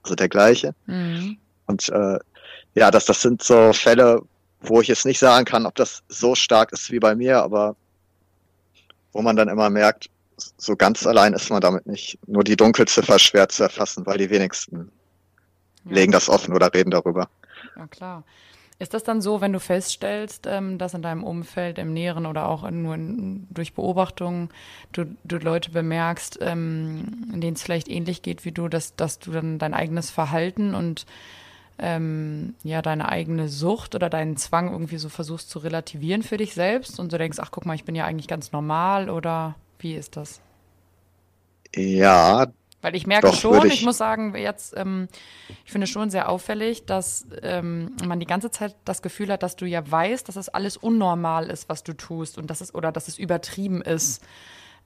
Also 0.03 0.15
der 0.15 0.29
gleiche. 0.29 0.73
Mhm. 0.85 1.37
Und 1.65 1.89
äh, 1.89 2.19
ja, 2.75 2.91
das, 2.91 3.05
das 3.05 3.21
sind 3.21 3.43
so 3.43 3.73
Fälle, 3.73 4.21
wo 4.61 4.79
ich 4.81 4.87
jetzt 4.87 5.05
nicht 5.05 5.19
sagen 5.19 5.45
kann, 5.45 5.65
ob 5.65 5.75
das 5.75 6.03
so 6.07 6.35
stark 6.35 6.71
ist 6.71 6.91
wie 6.91 6.99
bei 6.99 7.15
mir, 7.15 7.41
aber 7.41 7.75
wo 9.13 9.21
man 9.21 9.35
dann 9.35 9.47
immer 9.47 9.69
merkt, 9.69 10.09
so 10.57 10.75
ganz 10.75 11.05
allein 11.07 11.33
ist 11.33 11.49
man 11.49 11.61
damit 11.61 11.87
nicht. 11.87 12.19
Nur 12.27 12.43
die 12.43 12.55
Dunkelziffer 12.55 13.19
schwer 13.19 13.49
zu 13.49 13.63
erfassen, 13.63 14.05
weil 14.05 14.17
die 14.17 14.29
wenigsten 14.29 14.91
ja. 15.85 15.91
legen 15.91 16.11
das 16.11 16.29
offen 16.29 16.53
oder 16.53 16.73
reden 16.73 16.91
darüber. 16.91 17.29
Ja, 17.75 17.87
klar. 17.87 18.23
Ist 18.79 18.93
das 18.93 19.03
dann 19.03 19.21
so, 19.21 19.41
wenn 19.41 19.53
du 19.53 19.59
feststellst, 19.59 20.45
ähm, 20.45 20.77
dass 20.77 20.93
in 20.93 21.01
deinem 21.01 21.23
Umfeld, 21.23 21.79
im 21.79 21.93
Näheren 21.93 22.27
oder 22.27 22.47
auch 22.47 22.69
nur 22.69 22.93
in, 22.93 23.47
durch 23.49 23.73
Beobachtungen 23.73 24.49
du, 24.91 25.05
du 25.23 25.37
Leute 25.37 25.71
bemerkst, 25.71 26.37
ähm, 26.41 27.05
denen 27.33 27.55
es 27.55 27.63
vielleicht 27.63 27.87
ähnlich 27.87 28.21
geht 28.21 28.45
wie 28.45 28.51
du, 28.51 28.67
dass, 28.67 28.95
dass 28.95 29.17
du 29.17 29.31
dann 29.31 29.57
dein 29.57 29.73
eigenes 29.73 30.11
Verhalten 30.11 30.75
und 30.75 31.07
ähm, 31.79 32.55
ja 32.63 32.81
deine 32.81 33.09
eigene 33.09 33.49
Sucht 33.49 33.93
oder 33.93 34.09
deinen 34.09 34.37
Zwang 34.37 34.71
irgendwie 34.71 34.97
so 34.97 35.09
versuchst 35.09 35.49
zu 35.49 35.59
relativieren 35.59 36.23
für 36.23 36.37
dich 36.37 36.53
selbst 36.53 36.99
und 36.99 37.11
so 37.11 37.17
denkst, 37.17 37.37
ach 37.39 37.51
guck 37.51 37.65
mal, 37.65 37.75
ich 37.75 37.83
bin 37.83 37.95
ja 37.95 38.05
eigentlich 38.05 38.27
ganz 38.27 38.51
normal 38.51 39.09
oder 39.09 39.55
wie 39.79 39.93
ist 39.93 40.17
das? 40.17 40.41
Ja. 41.75 42.47
Weil 42.81 42.95
ich 42.95 43.07
merke 43.07 43.33
schon, 43.33 43.65
ich, 43.67 43.73
ich, 43.73 43.83
muss 43.83 43.97
sagen, 43.97 44.35
jetzt, 44.35 44.75
ähm, 44.77 45.07
ich 45.65 45.71
finde 45.71 45.87
schon 45.87 46.09
sehr 46.09 46.29
auffällig, 46.29 46.85
dass 46.85 47.27
ähm, 47.41 47.91
man 48.05 48.19
die 48.19 48.27
ganze 48.27 48.51
Zeit 48.51 48.75
das 48.85 49.01
Gefühl 49.01 49.31
hat, 49.31 49.43
dass 49.43 49.55
du 49.55 49.65
ja 49.65 49.89
weißt, 49.89 50.27
dass 50.27 50.35
es 50.35 50.49
alles 50.49 50.77
unnormal 50.77 51.49
ist, 51.49 51.69
was 51.69 51.83
du 51.83 51.93
tust 51.93 52.37
und 52.37 52.49
dass 52.49 52.61
es 52.61 52.73
oder 52.73 52.91
dass 52.91 53.07
es 53.07 53.17
übertrieben 53.17 53.81
ist. 53.81 54.23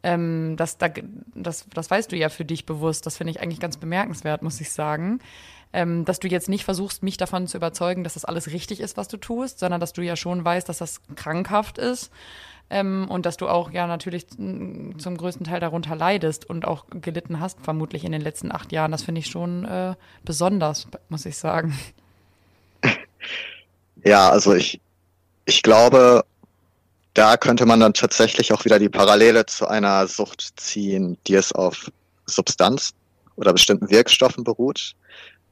Ähm, 0.04 0.56
das, 0.58 0.78
da, 0.78 0.90
das, 1.36 1.68
das 1.74 1.92
weißt 1.92 2.12
du 2.12 2.16
ja 2.16 2.30
für 2.30 2.46
dich 2.46 2.66
bewusst. 2.66 3.06
Das 3.06 3.18
finde 3.18 3.32
ich 3.32 3.42
eigentlich 3.42 3.60
ganz 3.60 3.78
bemerkenswert, 3.78 4.42
muss 4.42 4.60
ich 4.62 4.72
sagen 4.72 5.20
ähm, 5.74 6.06
dass 6.06 6.20
du 6.20 6.28
jetzt 6.28 6.50
nicht 6.50 6.66
versuchst, 6.66 7.04
mich 7.04 7.18
davon 7.18 7.48
zu 7.48 7.58
überzeugen, 7.58 8.04
dass 8.04 8.16
das 8.16 8.26
alles 8.26 8.48
richtig 8.48 8.80
ist, 8.80 8.98
was 8.98 9.08
du 9.08 9.18
tust, 9.18 9.60
sondern 9.60 9.80
dass 9.80 9.94
du 9.94 10.02
ja 10.02 10.16
schon 10.16 10.44
weißt, 10.44 10.68
dass 10.68 10.80
das 10.80 11.02
krankhaft 11.16 11.78
ist. 11.78 12.12
Ähm, 12.70 13.08
und 13.10 13.26
dass 13.26 13.36
du 13.36 13.50
auch 13.50 13.72
ja 13.72 13.86
natürlich 13.86 14.28
zum 14.30 15.18
größten 15.18 15.46
Teil 15.46 15.60
darunter 15.60 15.96
leidest 15.96 16.50
und 16.50 16.66
auch 16.66 16.86
gelitten 16.90 17.42
hast, 17.42 17.60
vermutlich 17.62 18.06
in 18.06 18.14
den 18.14 18.22
letzten 18.22 18.52
acht 18.52 18.72
Jahren. 18.72 18.92
Das 18.92 19.04
finde 19.04 19.20
ich 19.20 19.28
schon 19.28 19.66
äh, 19.66 19.96
besonders, 20.24 20.88
muss 21.10 21.26
ich 21.26 21.38
sagen. 21.38 21.78
Ja, 24.04 24.32
also 24.32 24.56
ich, 24.56 24.82
ich 25.46 25.62
glaube, 25.62 26.24
da 27.14 27.38
könnte 27.38 27.66
man 27.66 27.80
dann 27.80 27.94
tatsächlich 27.94 28.54
auch 28.54 28.66
wieder 28.66 28.80
die 28.80 28.90
Parallele 28.90 29.46
zu 29.46 29.68
einer 29.68 30.08
Sucht 30.08 30.54
ziehen, 30.56 31.18
die 31.28 31.36
es 31.36 31.52
auf 31.52 31.92
Substanz 32.26 32.94
oder 33.36 33.54
bestimmten 33.54 33.90
Wirkstoffen 33.90 34.44
beruht. 34.44 34.96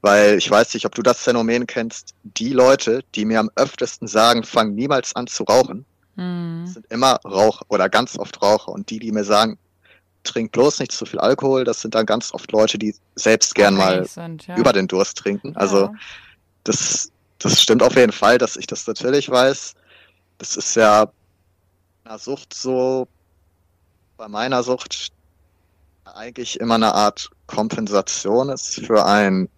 Weil 0.02 0.38
ich 0.38 0.50
weiß 0.50 0.74
nicht, 0.74 0.86
ob 0.86 0.96
du 0.96 1.02
das 1.02 1.20
Phänomen 1.20 1.68
kennst. 1.68 2.14
Die 2.24 2.54
Leute, 2.54 3.04
die 3.16 3.26
mir 3.26 3.40
am 3.40 3.52
öftesten 3.56 4.08
sagen, 4.08 4.44
fang 4.44 4.74
niemals 4.74 5.16
an 5.16 5.28
zu 5.28 5.44
rauchen, 5.44 5.86
mhm. 6.16 6.68
sind 6.68 6.86
immer 6.90 7.20
Raucher 7.26 7.66
oder 7.68 7.90
ganz 7.90 8.18
oft 8.18 8.42
Raucher. 8.42 8.72
Und 8.72 8.90
die, 8.90 9.00
die 9.00 9.12
mir 9.12 9.26
sagen, 9.26 9.58
trink 10.24 10.52
bloß 10.52 10.80
nicht 10.80 10.92
zu 10.92 11.06
viel 11.06 11.20
Alkohol, 11.20 11.64
das 11.64 11.82
sind 11.82 11.96
dann 11.96 12.06
ganz 12.06 12.34
oft 12.34 12.52
Leute, 12.52 12.78
die 12.78 12.96
selbst 13.16 13.56
gern 13.56 13.76
mal 13.76 14.06
sind, 14.06 14.48
ja. 14.48 14.58
über 14.58 14.74
den 14.74 14.88
Durst 14.88 15.18
trinken. 15.18 15.56
Also 15.56 15.86
ja. 15.86 15.94
das, 16.64 17.12
das 17.40 17.62
stimmt 17.62 17.84
auf 17.84 17.96
jeden 17.96 18.12
Fall, 18.12 18.38
dass 18.38 18.56
ich 18.56 18.68
das 18.68 18.88
natürlich 18.88 19.30
weiß. 19.30 19.76
Das 20.38 20.56
ist 20.56 20.76
ja 20.76 21.12
einer 22.04 22.20
Sucht 22.20 22.54
so, 22.54 23.08
bei 24.18 24.28
meiner 24.28 24.64
Sucht 24.64 25.10
eigentlich 26.06 26.60
immer 26.60 26.76
eine 26.76 26.94
Art 26.94 27.30
Kompensation 27.48 28.50
ist 28.50 28.86
für 28.86 29.06
ein 29.06 29.50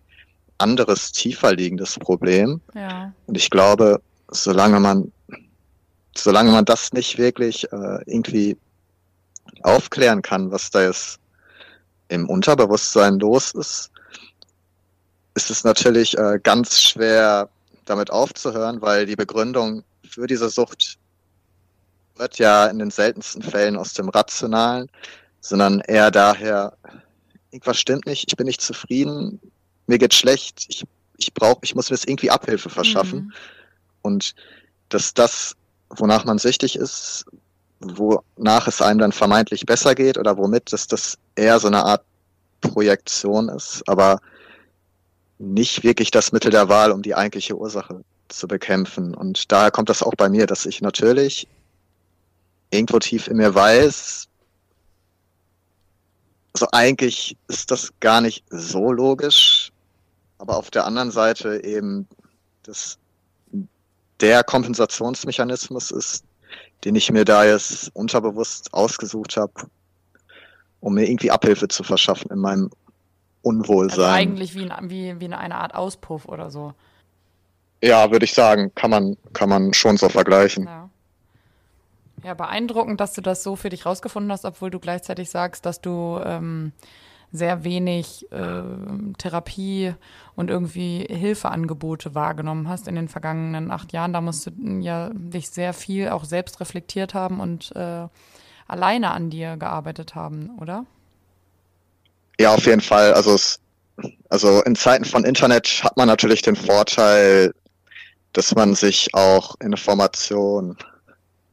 anderes, 0.61 1.11
tiefer 1.11 1.53
liegendes 1.53 1.97
Problem. 1.99 2.61
Ja. 2.73 3.13
Und 3.27 3.35
ich 3.35 3.49
glaube, 3.49 4.01
solange 4.29 4.79
man, 4.79 5.11
solange 6.15 6.51
man 6.51 6.65
das 6.65 6.93
nicht 6.93 7.17
wirklich 7.17 7.71
äh, 7.71 7.99
irgendwie 8.05 8.57
aufklären 9.63 10.21
kann, 10.21 10.51
was 10.51 10.71
da 10.71 10.83
jetzt 10.83 11.19
im 12.07 12.29
Unterbewusstsein 12.29 13.19
los 13.19 13.51
ist, 13.51 13.91
ist 15.33 15.49
es 15.49 15.63
natürlich 15.63 16.17
äh, 16.17 16.39
ganz 16.41 16.81
schwer, 16.81 17.49
damit 17.85 18.11
aufzuhören, 18.11 18.81
weil 18.81 19.05
die 19.05 19.15
Begründung 19.15 19.83
für 20.07 20.27
diese 20.27 20.49
Sucht 20.49 20.97
wird 22.15 22.37
ja 22.37 22.67
in 22.67 22.79
den 22.79 22.91
seltensten 22.91 23.41
Fällen 23.41 23.77
aus 23.77 23.93
dem 23.93 24.09
Rationalen, 24.09 24.89
sondern 25.39 25.79
eher 25.81 26.11
daher, 26.11 26.73
irgendwas 27.49 27.79
stimmt 27.79 28.05
nicht, 28.05 28.25
ich 28.27 28.37
bin 28.37 28.45
nicht 28.45 28.61
zufrieden, 28.61 29.39
mir 29.87 29.97
geht 29.97 30.13
schlecht, 30.13 30.65
ich, 30.69 30.83
ich 31.17 31.33
brauche, 31.33 31.59
ich 31.63 31.75
muss 31.75 31.89
mir 31.89 31.95
jetzt 31.95 32.07
irgendwie 32.07 32.29
Abhilfe 32.31 32.69
verschaffen. 32.69 33.19
Mhm. 33.19 33.33
Und 34.01 34.35
dass 34.89 35.13
das, 35.13 35.55
wonach 35.89 36.25
man 36.25 36.37
süchtig 36.37 36.75
ist, 36.75 37.25
wonach 37.79 38.67
es 38.67 38.81
einem 38.81 38.99
dann 38.99 39.11
vermeintlich 39.11 39.65
besser 39.65 39.95
geht 39.95 40.17
oder 40.17 40.37
womit, 40.37 40.71
dass 40.71 40.87
das 40.87 41.17
eher 41.35 41.59
so 41.59 41.67
eine 41.67 41.83
Art 41.83 42.03
Projektion 42.61 43.49
ist, 43.49 43.87
aber 43.87 44.19
nicht 45.39 45.83
wirklich 45.83 46.11
das 46.11 46.31
Mittel 46.31 46.51
der 46.51 46.69
Wahl, 46.69 46.91
um 46.91 47.01
die 47.01 47.15
eigentliche 47.15 47.57
Ursache 47.57 48.03
zu 48.27 48.47
bekämpfen. 48.47 49.15
Und 49.15 49.51
daher 49.51 49.71
kommt 49.71 49.89
das 49.89 50.03
auch 50.03 50.13
bei 50.15 50.29
mir, 50.29 50.45
dass 50.45 50.65
ich 50.65 50.81
natürlich 50.81 51.47
irgendwo 52.69 52.99
tief 52.99 53.27
in 53.27 53.37
mir 53.37 53.53
weiß, 53.53 54.27
also 56.53 56.67
eigentlich 56.73 57.37
ist 57.47 57.71
das 57.71 57.91
gar 57.99 58.21
nicht 58.21 58.43
so 58.49 58.91
logisch, 58.91 59.70
aber 60.41 60.57
auf 60.57 60.71
der 60.71 60.85
anderen 60.85 61.11
Seite 61.11 61.63
eben 61.63 62.07
das 62.63 62.97
der 64.21 64.43
Kompensationsmechanismus 64.43 65.91
ist, 65.91 66.25
den 66.83 66.95
ich 66.95 67.11
mir 67.11 67.25
da 67.25 67.45
jetzt 67.45 67.95
unterbewusst 67.95 68.73
ausgesucht 68.73 69.37
habe, 69.37 69.53
um 70.79 70.95
mir 70.95 71.07
irgendwie 71.07 71.31
Abhilfe 71.31 71.67
zu 71.67 71.83
verschaffen 71.83 72.31
in 72.31 72.39
meinem 72.39 72.69
Unwohlsein. 73.43 74.03
Also 74.03 74.15
eigentlich 74.15 74.55
wie, 74.55 74.63
in, 74.63 74.71
wie, 74.89 75.19
wie 75.19 75.25
eine 75.25 75.55
Art 75.55 75.73
Auspuff 75.73 76.25
oder 76.25 76.51
so. 76.51 76.73
Ja, 77.83 78.11
würde 78.11 78.25
ich 78.25 78.33
sagen, 78.33 78.73
kann 78.75 78.91
man, 78.91 79.17
kann 79.33 79.49
man 79.49 79.73
schon 79.73 79.97
so 79.97 80.09
vergleichen. 80.09 80.65
Ja. 80.65 80.89
Ja, 82.23 82.35
beeindruckend, 82.35 82.99
dass 83.01 83.13
du 83.13 83.21
das 83.21 83.41
so 83.41 83.55
für 83.55 83.69
dich 83.69 83.87
rausgefunden 83.87 84.31
hast, 84.31 84.45
obwohl 84.45 84.69
du 84.69 84.79
gleichzeitig 84.79 85.31
sagst, 85.31 85.65
dass 85.65 85.81
du 85.81 86.21
ähm, 86.23 86.71
sehr 87.31 87.63
wenig 87.63 88.31
äh, 88.31 88.63
Therapie 89.17 89.93
und 90.35 90.49
irgendwie 90.49 91.05
Hilfeangebote 91.09 92.13
wahrgenommen 92.13 92.67
hast 92.67 92.87
in 92.87 92.95
den 92.95 93.07
vergangenen 93.07 93.71
acht 93.71 93.93
Jahren. 93.93 94.13
Da 94.13 94.21
musst 94.21 94.47
du 94.47 94.51
ja 94.79 95.09
dich 95.13 95.49
sehr 95.49 95.73
viel 95.73 96.09
auch 96.09 96.25
selbst 96.25 96.59
reflektiert 96.59 97.13
haben 97.13 97.39
und 97.39 97.73
äh, 97.75 98.07
alleine 98.67 99.11
an 99.11 99.29
dir 99.29 99.57
gearbeitet 99.57 100.15
haben, 100.15 100.51
oder? 100.59 100.85
Ja, 102.39 102.53
auf 102.53 102.65
jeden 102.65 102.81
Fall. 102.81 103.13
Also, 103.13 103.35
es, 103.35 103.59
also 104.29 104.61
in 104.63 104.75
Zeiten 104.75 105.05
von 105.05 105.23
Internet 105.23 105.83
hat 105.83 105.95
man 105.97 106.07
natürlich 106.07 106.41
den 106.41 106.55
Vorteil, 106.55 107.53
dass 108.33 108.55
man 108.55 108.75
sich 108.75 109.13
auch 109.13 109.55
Informationen 109.61 110.77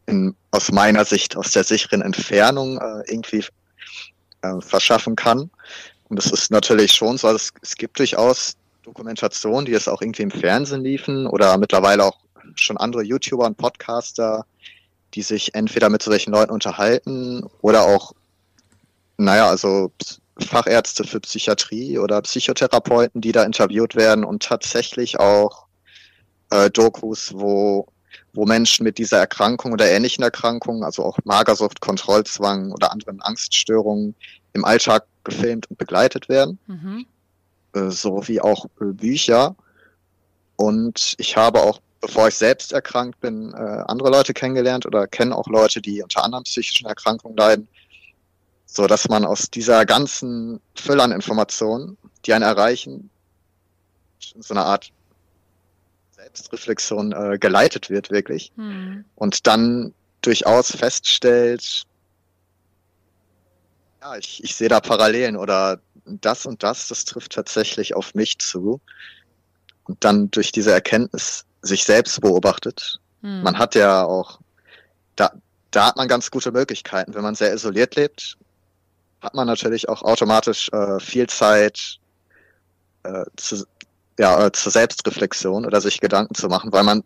in, 0.07 0.35
aus 0.51 0.73
meiner 0.73 1.05
Sicht 1.05 1.37
aus 1.37 1.51
der 1.51 1.65
sicheren 1.65 2.03
Entfernung 2.03 2.79
äh, 2.79 3.03
irgendwie 3.11 3.45
äh, 4.43 4.61
verschaffen 4.61 5.17
kann. 5.17 5.51
Und 6.09 6.17
das 6.17 6.31
ist 6.31 6.51
natürlich 6.51 6.93
schon 6.93 7.19
so, 7.19 7.29
es, 7.29 7.53
es 7.63 7.77
gibt 7.77 7.99
durchaus 7.99 8.57
Dokumentationen, 8.83 9.67
die 9.67 9.75
es 9.75 9.89
auch 9.89 10.01
irgendwie 10.01 10.23
im 10.23 10.31
Fernsehen 10.31 10.83
liefen 10.83 11.27
oder 11.27 11.59
mittlerweile 11.59 12.05
auch 12.05 12.19
schon 12.55 12.79
andere 12.79 13.03
YouTuber 13.03 13.47
und 13.47 13.57
Podcaster, 13.57 14.47
die 15.15 15.23
sich 15.23 15.55
entweder 15.55 15.91
mit 15.91 16.03
solchen 16.03 16.33
Leuten 16.33 16.53
unterhalten 16.53 17.45
oder 17.61 17.83
auch, 17.83 18.13
naja, 19.17 19.49
also 19.49 19.93
Fachärzte 20.39 21.05
für 21.05 21.21
Psychiatrie 21.21 21.99
oder 21.99 22.23
Psychotherapeuten, 22.23 23.21
die 23.21 23.33
da 23.33 23.43
interviewt 23.43 23.97
werden 23.97 24.25
und 24.25 24.43
tatsächlich 24.43 25.19
auch 25.19 25.67
äh, 26.51 26.71
Dokus, 26.71 27.33
wo, 27.35 27.89
wo 28.33 28.45
Menschen 28.45 28.85
mit 28.85 28.99
dieser 28.99 29.19
Erkrankung 29.19 29.73
oder 29.73 29.91
ähnlichen 29.91 30.23
Erkrankungen, 30.23 30.85
also 30.85 31.05
auch 31.05 31.19
Magersucht, 31.25 31.81
Kontrollzwang 31.81 32.73
oder 32.73 32.93
anderen 32.93 33.21
Angststörungen 33.23 34.15
im 34.53 34.65
Alltag 34.65 35.07
gefilmt 35.25 35.71
und 35.71 35.79
begleitet 35.79 36.29
werden, 36.29 36.59
mhm. 36.67 37.07
äh, 37.75 37.91
sowie 37.91 38.41
auch 38.41 38.67
äh, 38.81 38.87
Bücher. 38.87 39.57
Und 40.57 41.15
ich 41.19 41.37
habe 41.37 41.61
auch, 41.61 41.81
bevor 42.01 42.29
ich 42.29 42.35
selbst 42.35 42.73
erkrankt 42.73 43.21
bin, 43.21 43.53
äh, 43.53 43.85
andere 43.87 44.11
Leute 44.11 44.35
kennengelernt 44.35 44.87
oder 44.87 45.07
kenne 45.07 45.37
auch 45.37 45.47
Leute, 45.49 45.81
die 45.81 46.03
unter 46.03 46.25
anderem 46.25 46.45
psychischen 46.45 46.87
Erkrankungen 46.87 47.37
leiden, 47.37 47.69
so 48.67 48.87
dass 48.87 49.09
man 49.09 49.25
aus 49.25 49.51
dieser 49.51 49.87
ganzen 49.87 50.61
Fülle 50.75 51.03
an 51.03 51.13
Informationen, 51.13 51.97
die 52.25 52.33
einen 52.33 52.45
erreichen, 52.45 53.11
so 54.19 54.55
eine 54.55 54.65
Art 54.65 54.93
Selbstreflexion 56.35 57.13
äh, 57.13 57.39
geleitet 57.39 57.91
wird, 57.91 58.11
wirklich. 58.11 58.53
Hm. 58.57 59.05
Und 59.15 59.47
dann 59.47 59.95
durchaus 60.23 60.75
feststellt, 60.75 61.85
ja, 64.01 64.17
ich, 64.17 64.43
ich 64.45 64.55
sehe 64.55 64.69
da 64.69 64.81
Parallelen 64.81 65.37
oder 65.37 65.81
das 66.05 66.47
und 66.47 66.63
das, 66.63 66.89
das 66.89 67.05
trifft 67.05 67.33
tatsächlich 67.33 67.95
auf 67.95 68.15
mich 68.15 68.39
zu. 68.39 68.81
Und 69.85 70.05
dann 70.05 70.31
durch 70.31 70.53
diese 70.53 70.73
Erkenntnis 70.73 71.45
sich 71.63 71.85
selbst 71.85 72.21
beobachtet. 72.21 73.01
Hm. 73.23 73.43
Man 73.43 73.59
hat 73.59 73.75
ja 73.75 74.05
auch, 74.05 74.41
da, 75.17 75.33
da 75.71 75.87
hat 75.87 75.97
man 75.97 76.09
ganz 76.09 76.31
gute 76.31 76.53
Möglichkeiten. 76.53 77.15
Wenn 77.15 77.23
man 77.23 77.35
sehr 77.35 77.53
isoliert 77.55 77.97
lebt, 77.97 78.37
hat 79.21 79.35
man 79.35 79.47
natürlich 79.47 79.89
auch 79.89 80.03
automatisch 80.03 80.69
äh, 80.73 81.01
viel 81.01 81.27
Zeit 81.27 81.99
äh, 83.03 83.25
zu, 83.37 83.67
ja, 84.19 84.47
äh, 84.47 84.53
zur 84.53 84.73
Selbstreflexion 84.73 85.65
oder 85.65 85.81
sich 85.81 86.01
Gedanken 86.01 86.35
zu 86.35 86.49
machen, 86.49 86.73
weil 86.73 86.85
man, 86.85 87.03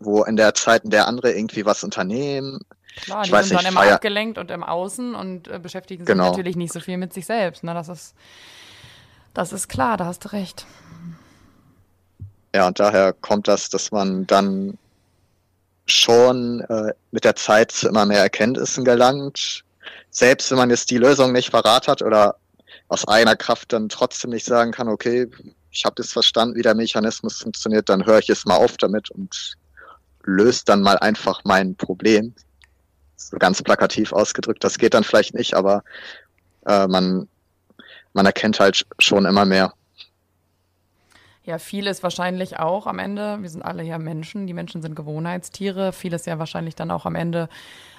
wo 0.00 0.24
in 0.24 0.36
der 0.36 0.54
Zeit, 0.54 0.84
in 0.84 0.90
der 0.90 1.06
andere 1.06 1.32
irgendwie 1.32 1.64
was 1.64 1.84
unternehmen, 1.84 2.60
Klar, 2.96 3.22
die 3.24 3.30
sind 3.30 3.40
nicht, 3.40 3.52
dann 3.52 3.66
immer 3.66 3.80
feier... 3.82 3.94
abgelenkt 3.94 4.38
und 4.38 4.50
im 4.50 4.62
Außen 4.62 5.14
und 5.14 5.48
äh, 5.48 5.58
beschäftigen 5.58 6.04
genau. 6.04 6.24
sich 6.24 6.30
natürlich 6.32 6.56
nicht 6.56 6.72
so 6.72 6.80
viel 6.80 6.96
mit 6.96 7.12
sich 7.12 7.26
selbst. 7.26 7.64
Ne? 7.64 7.74
Das 7.74 7.88
ist, 7.88 8.14
das 9.34 9.52
ist 9.52 9.68
klar, 9.68 9.96
da 9.96 10.06
hast 10.06 10.24
du 10.24 10.32
recht. 10.32 10.66
Ja, 12.54 12.68
und 12.68 12.78
daher 12.78 13.12
kommt 13.12 13.48
das, 13.48 13.68
dass 13.68 13.90
man 13.90 14.26
dann 14.26 14.78
schon 15.86 16.60
äh, 16.60 16.94
mit 17.10 17.24
der 17.24 17.34
Zeit 17.36 17.72
zu 17.72 17.88
immer 17.88 18.06
mehr 18.06 18.20
Erkenntnissen 18.20 18.84
gelangt. 18.84 19.64
Selbst 20.10 20.50
wenn 20.50 20.58
man 20.58 20.70
jetzt 20.70 20.90
die 20.90 20.98
Lösung 20.98 21.32
nicht 21.32 21.50
parat 21.50 21.88
hat 21.88 22.00
oder 22.00 22.36
aus 22.88 23.06
eigener 23.08 23.36
Kraft 23.36 23.72
dann 23.72 23.88
trotzdem 23.88 24.30
nicht 24.30 24.46
sagen 24.46 24.70
kann, 24.70 24.88
okay, 24.88 25.28
ich 25.74 25.84
habe 25.84 25.96
jetzt 25.98 26.12
verstanden, 26.12 26.54
wie 26.54 26.62
der 26.62 26.74
Mechanismus 26.74 27.38
funktioniert, 27.38 27.88
dann 27.88 28.06
höre 28.06 28.20
ich 28.20 28.30
es 28.30 28.44
mal 28.44 28.56
auf 28.56 28.76
damit 28.76 29.10
und 29.10 29.56
löse 30.22 30.62
dann 30.64 30.80
mal 30.80 30.96
einfach 30.98 31.42
mein 31.44 31.74
Problem. 31.74 32.34
So 33.16 33.36
ganz 33.38 33.62
plakativ 33.62 34.12
ausgedrückt, 34.12 34.62
das 34.62 34.78
geht 34.78 34.94
dann 34.94 35.04
vielleicht 35.04 35.34
nicht, 35.34 35.54
aber 35.54 35.82
äh, 36.66 36.86
man, 36.86 37.28
man 38.12 38.26
erkennt 38.26 38.60
halt 38.60 38.86
schon 38.98 39.26
immer 39.26 39.44
mehr. 39.44 39.72
Ja, 41.44 41.58
viel 41.58 41.86
ist 41.86 42.02
wahrscheinlich 42.02 42.58
auch 42.58 42.86
am 42.86 42.98
Ende, 42.98 43.42
wir 43.42 43.50
sind 43.50 43.62
alle 43.62 43.82
ja 43.82 43.98
Menschen, 43.98 44.46
die 44.46 44.54
Menschen 44.54 44.80
sind 44.80 44.94
Gewohnheitstiere, 44.94 45.92
viel 45.92 46.14
ist 46.14 46.26
ja 46.26 46.38
wahrscheinlich 46.38 46.74
dann 46.74 46.90
auch 46.90 47.04
am 47.04 47.16
Ende 47.16 47.48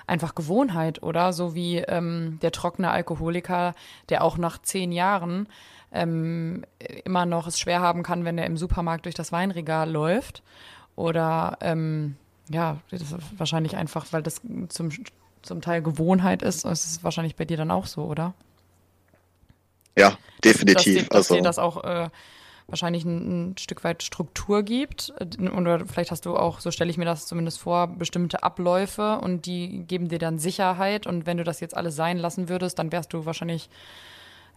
einfach 0.07 0.33
Gewohnheit, 0.33 1.03
oder? 1.03 1.31
So 1.33 1.53
wie 1.53 1.77
ähm, 1.77 2.39
der 2.41 2.51
trockene 2.51 2.89
Alkoholiker, 2.89 3.75
der 4.09 4.23
auch 4.23 4.37
nach 4.37 4.59
zehn 4.61 4.91
Jahren 4.91 5.47
ähm, 5.95 6.65
immer 7.05 7.25
noch 7.25 7.47
es 7.47 7.59
schwer 7.59 7.79
haben 7.79 8.03
kann, 8.03 8.25
wenn 8.25 8.37
er 8.37 8.45
im 8.45 8.57
Supermarkt 8.57 9.05
durch 9.05 9.15
das 9.15 9.31
Weinregal 9.31 9.89
läuft. 9.89 10.43
Oder 10.95 11.57
ähm, 11.61 12.15
ja, 12.49 12.77
das 12.91 13.01
ist 13.01 13.15
wahrscheinlich 13.37 13.75
einfach, 13.75 14.05
weil 14.11 14.21
das 14.21 14.41
zum, 14.69 14.89
zum 15.41 15.61
Teil 15.61 15.81
Gewohnheit 15.81 16.41
ist. 16.41 16.65
Das 16.65 16.85
ist 16.85 17.03
wahrscheinlich 17.03 17.35
bei 17.35 17.45
dir 17.45 17.57
dann 17.57 17.71
auch 17.71 17.85
so, 17.85 18.03
oder? 18.03 18.33
Ja, 19.97 20.17
definitiv. 20.43 21.07
Dass, 21.07 21.09
dass, 21.09 21.17
also, 21.17 21.35
dir 21.35 21.41
das 21.41 21.59
auch 21.59 21.83
äh, 21.83 22.09
wahrscheinlich 22.67 23.05
ein, 23.05 23.51
ein, 23.51 23.57
Stück 23.57 23.83
weit 23.83 24.03
Struktur 24.03 24.63
gibt. 24.63 25.13
Oder 25.39 25.85
vielleicht 25.85 26.11
hast 26.11 26.25
du 26.25 26.35
auch, 26.35 26.59
so 26.59 26.71
stelle 26.71 26.89
ich 26.89 26.97
mir 26.97 27.05
das 27.05 27.27
zumindest 27.27 27.59
vor, 27.59 27.87
bestimmte 27.87 28.43
Abläufe 28.43 29.19
und 29.19 29.45
die 29.45 29.83
geben 29.87 30.09
dir 30.09 30.19
dann 30.19 30.39
Sicherheit. 30.39 31.07
Und 31.07 31.25
wenn 31.25 31.37
du 31.37 31.43
das 31.43 31.59
jetzt 31.59 31.75
alles 31.75 31.95
sein 31.95 32.17
lassen 32.17 32.49
würdest, 32.49 32.79
dann 32.79 32.91
wärst 32.91 33.13
du 33.13 33.25
wahrscheinlich 33.25 33.69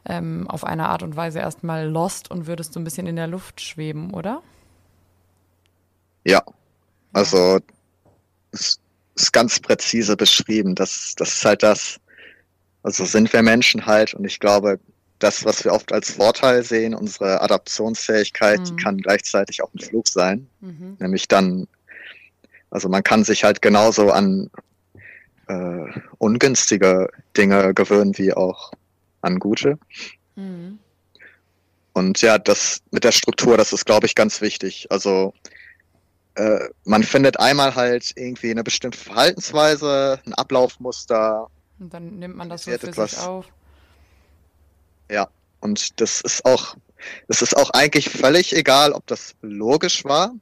ähm, 0.09 0.49
auf 0.49 0.65
eine 0.65 0.89
Art 0.89 1.03
und 1.03 1.17
Weise 1.17 1.39
erstmal 1.39 1.89
lost 1.89 2.31
und 2.31 2.47
würdest 2.47 2.73
so 2.73 2.81
ein 2.81 2.85
bisschen 2.85 3.07
in 3.07 3.17
der 3.17 3.27
Luft 3.27 3.61
schweben, 3.61 4.13
oder? 4.13 4.43
Ja, 6.25 6.43
also 7.13 7.59
es 8.53 8.81
ist 9.15 9.33
ganz 9.33 9.61
präzise 9.61 10.17
beschrieben. 10.17 10.75
Das, 10.75 11.15
das 11.17 11.35
ist 11.35 11.45
halt 11.45 11.63
das, 11.63 12.01
also 12.83 13.05
sind 13.05 13.33
wir 13.33 13.43
Menschen 13.43 13.87
halt 13.87 14.15
und 14.15 14.25
ich 14.25 14.41
glaube, 14.41 14.81
das, 15.19 15.45
was 15.45 15.65
wir 15.65 15.73
oft 15.73 15.93
als 15.93 16.13
Vorteil 16.13 16.63
sehen, 16.63 16.95
unsere 16.95 17.41
Adaptionsfähigkeit, 17.41 18.61
mhm. 18.61 18.65
die 18.65 18.77
kann 18.77 18.99
gleichzeitig 18.99 19.63
auch 19.63 19.73
ein 19.75 19.81
Flug 19.81 20.07
sein. 20.09 20.47
Mhm. 20.61 20.97
Nämlich 21.01 21.27
dann, 21.27 21.67
also 22.71 22.89
man 22.89 23.03
kann 23.03 23.25
sich 23.25 23.43
halt 23.43 23.61
genauso 23.61 24.13
an 24.13 24.49
äh, 25.49 25.87
ungünstige 26.19 27.09
Dinge 27.37 27.75
gewöhnen 27.75 28.17
wie 28.17 28.33
auch 28.33 28.73
an 29.23 29.39
gute. 29.39 29.79
Mhm. 30.37 30.79
Und 31.93 32.21
ja, 32.21 32.39
das 32.39 32.81
mit 32.93 33.03
der 33.05 33.13
Struktur, 33.13 33.57
das 33.57 33.73
ist, 33.73 33.85
glaube 33.85 34.07
ich, 34.07 34.15
ganz 34.15 34.41
wichtig. 34.41 34.87
Also 34.91 35.35
äh, 36.37 36.69
man 36.85 37.03
findet 37.03 37.41
einmal 37.41 37.75
halt 37.75 38.13
irgendwie 38.15 38.53
eine 38.53 38.63
bestimmte 38.63 38.99
Verhaltensweise, 38.99 40.21
ein 40.25 40.35
Ablaufmuster. 40.35 41.49
Und 41.81 41.93
dann 41.93 42.19
nimmt 42.21 42.37
man 42.37 42.49
das 42.49 42.63
so 42.65 42.71
für 42.71 42.87
etwas. 42.87 43.11
sich 43.11 43.21
auf. 43.21 43.47
Ja, 45.11 45.29
und 45.61 46.01
das 46.01 46.21
ist 46.21 46.45
auch, 46.45 46.77
das 47.27 47.43
ist 47.43 47.57
auch 47.57 47.71
eigentlich 47.71 48.09
völlig 48.09 48.55
egal, 48.55 48.93
ob 48.93 49.07
das 49.09 49.35
logisch 49.43 50.05
war. 50.05 50.33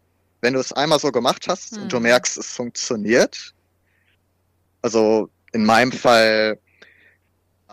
Wenn 0.42 0.52
du 0.52 0.60
es 0.60 0.74
einmal 0.74 0.98
so 0.98 1.10
gemacht 1.10 1.48
hast 1.48 1.76
mhm. 1.76 1.84
und 1.84 1.92
du 1.92 1.96
mhm. 1.96 2.02
merkst, 2.02 2.36
es 2.36 2.52
funktioniert. 2.52 3.54
Also 4.82 5.30
in 5.52 5.64
meinem 5.64 5.92
Fall 5.92 6.58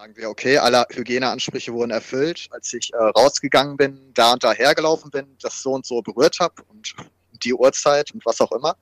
sagen 0.04 0.18
wir, 0.18 0.30
okay, 0.30 0.58
alle 0.58 0.86
Hygieneansprüche 0.92 1.72
wurden 1.72 1.92
erfüllt. 1.92 2.50
Als 2.52 2.74
ich 2.74 2.92
äh, 2.94 2.98
rausgegangen 2.98 3.78
bin, 3.78 3.98
da 4.14 4.34
und 4.34 4.44
da 4.44 4.52
hergelaufen 4.52 5.10
bin, 5.10 5.26
das 5.42 5.62
so 5.62 5.72
und 5.72 5.86
so 5.86 6.02
berührt 6.02 6.42
habe 6.42 6.62
und 6.68 6.94
die 7.42 7.54
Uhrzeit 7.54 8.14
und 8.14 8.26
was 8.26 8.42
auch 8.42 8.52
immer. 8.52 8.76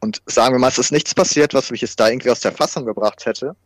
Und 0.00 0.20
sagen 0.26 0.54
wir 0.54 0.58
mal, 0.58 0.68
es 0.68 0.76
ist 0.76 0.92
nichts 0.92 1.14
passiert, 1.14 1.54
was 1.54 1.70
mich 1.70 1.80
jetzt 1.80 1.98
da 1.98 2.08
irgendwie 2.08 2.28
aus 2.30 2.40
der 2.40 2.52
Fassung 2.52 2.84
gebracht 2.84 3.24
hätte. 3.24 3.56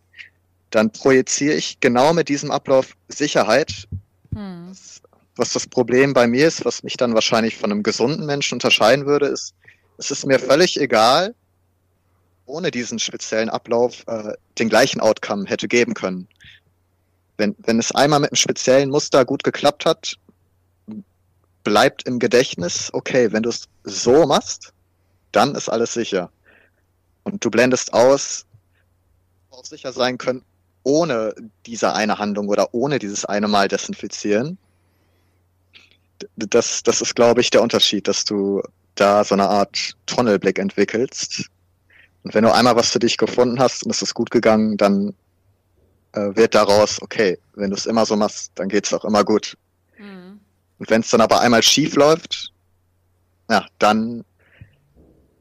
Dann 0.70 0.92
projiziere 0.92 1.54
ich 1.54 1.80
genau 1.80 2.12
mit 2.12 2.28
diesem 2.28 2.52
Ablauf 2.52 2.92
Sicherheit. 3.08 3.88
Hm. 4.32 4.68
Was, 4.70 5.02
was 5.34 5.52
das 5.54 5.66
Problem 5.66 6.12
bei 6.12 6.28
mir 6.28 6.46
ist, 6.46 6.64
was 6.64 6.84
mich 6.84 6.96
dann 6.96 7.14
wahrscheinlich 7.14 7.56
von 7.56 7.72
einem 7.72 7.82
gesunden 7.82 8.24
Menschen 8.24 8.54
unterscheiden 8.54 9.04
würde, 9.06 9.26
ist, 9.26 9.52
es 9.98 10.12
ist 10.12 10.26
mir 10.26 10.38
völlig 10.38 10.78
egal, 10.78 11.34
ohne 12.52 12.70
diesen 12.70 12.98
speziellen 12.98 13.48
Ablauf 13.48 14.04
äh, 14.06 14.34
den 14.58 14.68
gleichen 14.68 15.00
Outcome 15.00 15.46
hätte 15.46 15.68
geben 15.68 15.94
können. 15.94 16.28
Wenn, 17.38 17.56
wenn 17.58 17.78
es 17.78 17.92
einmal 17.92 18.20
mit 18.20 18.30
einem 18.30 18.36
speziellen 18.36 18.90
Muster 18.90 19.24
gut 19.24 19.42
geklappt 19.42 19.86
hat, 19.86 20.16
bleibt 21.64 22.06
im 22.06 22.18
Gedächtnis, 22.18 22.90
okay, 22.92 23.32
wenn 23.32 23.42
du 23.42 23.48
es 23.48 23.68
so 23.84 24.26
machst, 24.26 24.72
dann 25.32 25.54
ist 25.54 25.70
alles 25.70 25.94
sicher. 25.94 26.30
Und 27.22 27.42
du 27.42 27.50
blendest 27.50 27.94
aus, 27.94 28.44
auch 29.50 29.64
sicher 29.64 29.92
sein 29.92 30.18
können, 30.18 30.44
ohne 30.82 31.34
diese 31.64 31.94
eine 31.94 32.18
Handlung 32.18 32.48
oder 32.48 32.74
ohne 32.74 32.98
dieses 32.98 33.24
eine 33.24 33.48
Mal 33.48 33.68
desinfizieren. 33.68 34.58
Das, 36.36 36.82
das 36.82 37.00
ist, 37.00 37.14
glaube 37.16 37.40
ich, 37.40 37.50
der 37.50 37.62
Unterschied, 37.62 38.06
dass 38.08 38.24
du 38.24 38.62
da 38.94 39.24
so 39.24 39.34
eine 39.34 39.48
Art 39.48 39.94
Tunnelblick 40.06 40.58
entwickelst. 40.58 41.48
Und 42.22 42.34
wenn 42.34 42.44
du 42.44 42.54
einmal 42.54 42.76
was 42.76 42.90
für 42.90 42.98
dich 42.98 43.16
gefunden 43.16 43.58
hast 43.58 43.84
und 43.84 43.90
es 43.90 44.02
ist 44.02 44.14
gut 44.14 44.30
gegangen, 44.30 44.76
dann 44.76 45.14
äh, 46.12 46.34
wird 46.36 46.54
daraus, 46.54 47.00
okay, 47.02 47.38
wenn 47.54 47.70
du 47.70 47.76
es 47.76 47.86
immer 47.86 48.06
so 48.06 48.16
machst, 48.16 48.52
dann 48.54 48.68
geht 48.68 48.86
es 48.86 48.94
auch 48.94 49.04
immer 49.04 49.24
gut. 49.24 49.56
Mhm. 49.98 50.40
Und 50.78 50.90
wenn 50.90 51.00
es 51.00 51.10
dann 51.10 51.20
aber 51.20 51.40
einmal 51.40 51.62
schief 51.62 51.96
läuft, 51.96 52.52
ja, 53.50 53.66
dann, 53.78 54.24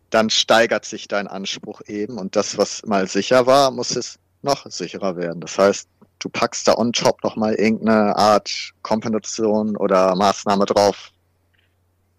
dann 0.10 0.30
steigert 0.30 0.86
sich 0.86 1.08
dein 1.08 1.28
Anspruch 1.28 1.82
eben 1.88 2.18
und 2.18 2.36
das, 2.36 2.58
was 2.58 2.86
mal 2.86 3.08
sicher 3.08 3.46
war, 3.46 3.72
muss 3.72 3.96
es 3.96 4.18
noch 4.42 4.66
sicherer 4.70 5.16
werden. 5.16 5.42
Das 5.42 5.58
heißt, 5.58 5.88
du 6.20 6.30
packst 6.30 6.68
da 6.68 6.78
on 6.78 6.94
top 6.94 7.24
nochmal 7.24 7.56
irgendeine 7.56 8.16
Art 8.16 8.72
Kompensation 8.82 9.76
oder 9.78 10.16
Maßnahme 10.16 10.66
drauf. 10.66 11.12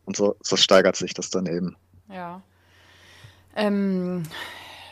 Und 0.04 0.16
so, 0.16 0.36
so 0.42 0.56
steigert 0.56 0.96
sich 0.96 1.14
das 1.14 1.30
dann 1.30 1.46
eben. 1.46 1.76
Ja. 2.08 2.42
Ähm, 3.56 4.22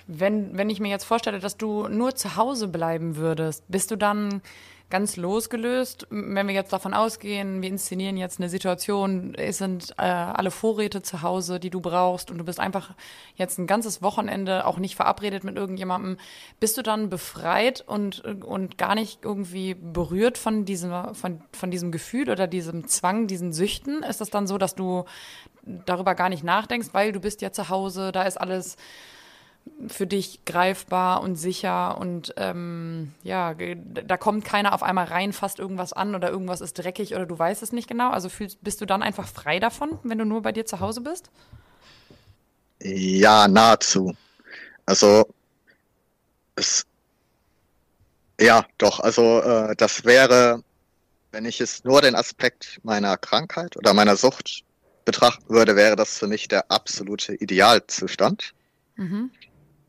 wenn, 0.06 0.56
wenn 0.56 0.70
ich 0.70 0.80
mir 0.80 0.88
jetzt 0.88 1.04
vorstelle, 1.04 1.38
dass 1.38 1.56
du 1.56 1.88
nur 1.88 2.14
zu 2.14 2.36
Hause 2.36 2.68
bleiben 2.68 3.16
würdest, 3.16 3.64
bist 3.68 3.90
du 3.90 3.96
dann 3.96 4.42
ganz 4.90 5.16
losgelöst, 5.16 6.06
wenn 6.10 6.46
wir 6.48 6.54
jetzt 6.54 6.72
davon 6.72 6.94
ausgehen, 6.94 7.62
wir 7.62 7.68
inszenieren 7.68 8.16
jetzt 8.16 8.40
eine 8.40 8.48
Situation, 8.48 9.34
es 9.34 9.58
sind 9.58 9.92
äh, 9.98 10.02
alle 10.02 10.50
Vorräte 10.50 11.00
zu 11.00 11.22
Hause, 11.22 11.60
die 11.60 11.70
du 11.70 11.80
brauchst 11.80 12.30
und 12.30 12.38
du 12.38 12.44
bist 12.44 12.58
einfach 12.58 12.94
jetzt 13.36 13.58
ein 13.58 13.66
ganzes 13.66 14.02
Wochenende 14.02 14.66
auch 14.66 14.78
nicht 14.78 14.96
verabredet 14.96 15.44
mit 15.44 15.56
irgendjemandem, 15.56 16.18
bist 16.58 16.76
du 16.76 16.82
dann 16.82 17.08
befreit 17.08 17.84
und, 17.86 18.20
und 18.44 18.78
gar 18.78 18.94
nicht 18.96 19.20
irgendwie 19.24 19.74
berührt 19.74 20.36
von 20.36 20.64
diesem, 20.64 21.14
von, 21.14 21.40
von 21.52 21.70
diesem 21.70 21.92
Gefühl 21.92 22.28
oder 22.28 22.46
diesem 22.48 22.88
Zwang, 22.88 23.28
diesen 23.28 23.52
Süchten? 23.52 24.02
Ist 24.02 24.20
das 24.20 24.30
dann 24.30 24.46
so, 24.46 24.58
dass 24.58 24.74
du 24.74 25.04
darüber 25.62 26.14
gar 26.14 26.28
nicht 26.28 26.42
nachdenkst, 26.42 26.88
weil 26.92 27.12
du 27.12 27.20
bist 27.20 27.42
ja 27.42 27.52
zu 27.52 27.68
Hause, 27.68 28.12
da 28.12 28.24
ist 28.24 28.40
alles 28.40 28.76
für 29.88 30.06
dich 30.06 30.44
greifbar 30.44 31.22
und 31.22 31.36
sicher 31.36 31.98
und 31.98 32.34
ähm, 32.36 33.12
ja, 33.22 33.54
da 33.54 34.16
kommt 34.16 34.44
keiner 34.44 34.74
auf 34.74 34.82
einmal 34.82 35.06
rein, 35.06 35.32
fasst 35.32 35.58
irgendwas 35.58 35.92
an 35.92 36.14
oder 36.14 36.30
irgendwas 36.30 36.60
ist 36.60 36.74
dreckig 36.74 37.14
oder 37.14 37.26
du 37.26 37.38
weißt 37.38 37.62
es 37.62 37.72
nicht 37.72 37.88
genau. 37.88 38.10
Also 38.10 38.28
fühlst, 38.28 38.62
bist 38.62 38.80
du 38.80 38.86
dann 38.86 39.02
einfach 39.02 39.26
frei 39.26 39.58
davon, 39.58 39.98
wenn 40.02 40.18
du 40.18 40.24
nur 40.24 40.42
bei 40.42 40.52
dir 40.52 40.66
zu 40.66 40.80
Hause 40.80 41.00
bist? 41.00 41.30
Ja, 42.82 43.48
nahezu. 43.48 44.14
Also 44.86 45.26
es 46.56 46.86
ja, 48.40 48.64
doch, 48.78 49.00
also 49.00 49.42
äh, 49.42 49.76
das 49.76 50.04
wäre, 50.04 50.62
wenn 51.30 51.44
ich 51.44 51.60
es 51.60 51.84
nur 51.84 52.00
den 52.00 52.14
Aspekt 52.14 52.80
meiner 52.82 53.18
Krankheit 53.18 53.76
oder 53.76 53.92
meiner 53.92 54.16
Sucht 54.16 54.64
betrachten 55.04 55.48
würde, 55.48 55.76
wäre 55.76 55.94
das 55.94 56.18
für 56.18 56.26
mich 56.26 56.48
der 56.48 56.70
absolute 56.70 57.34
Idealzustand. 57.34 58.54
Mhm. 58.96 59.30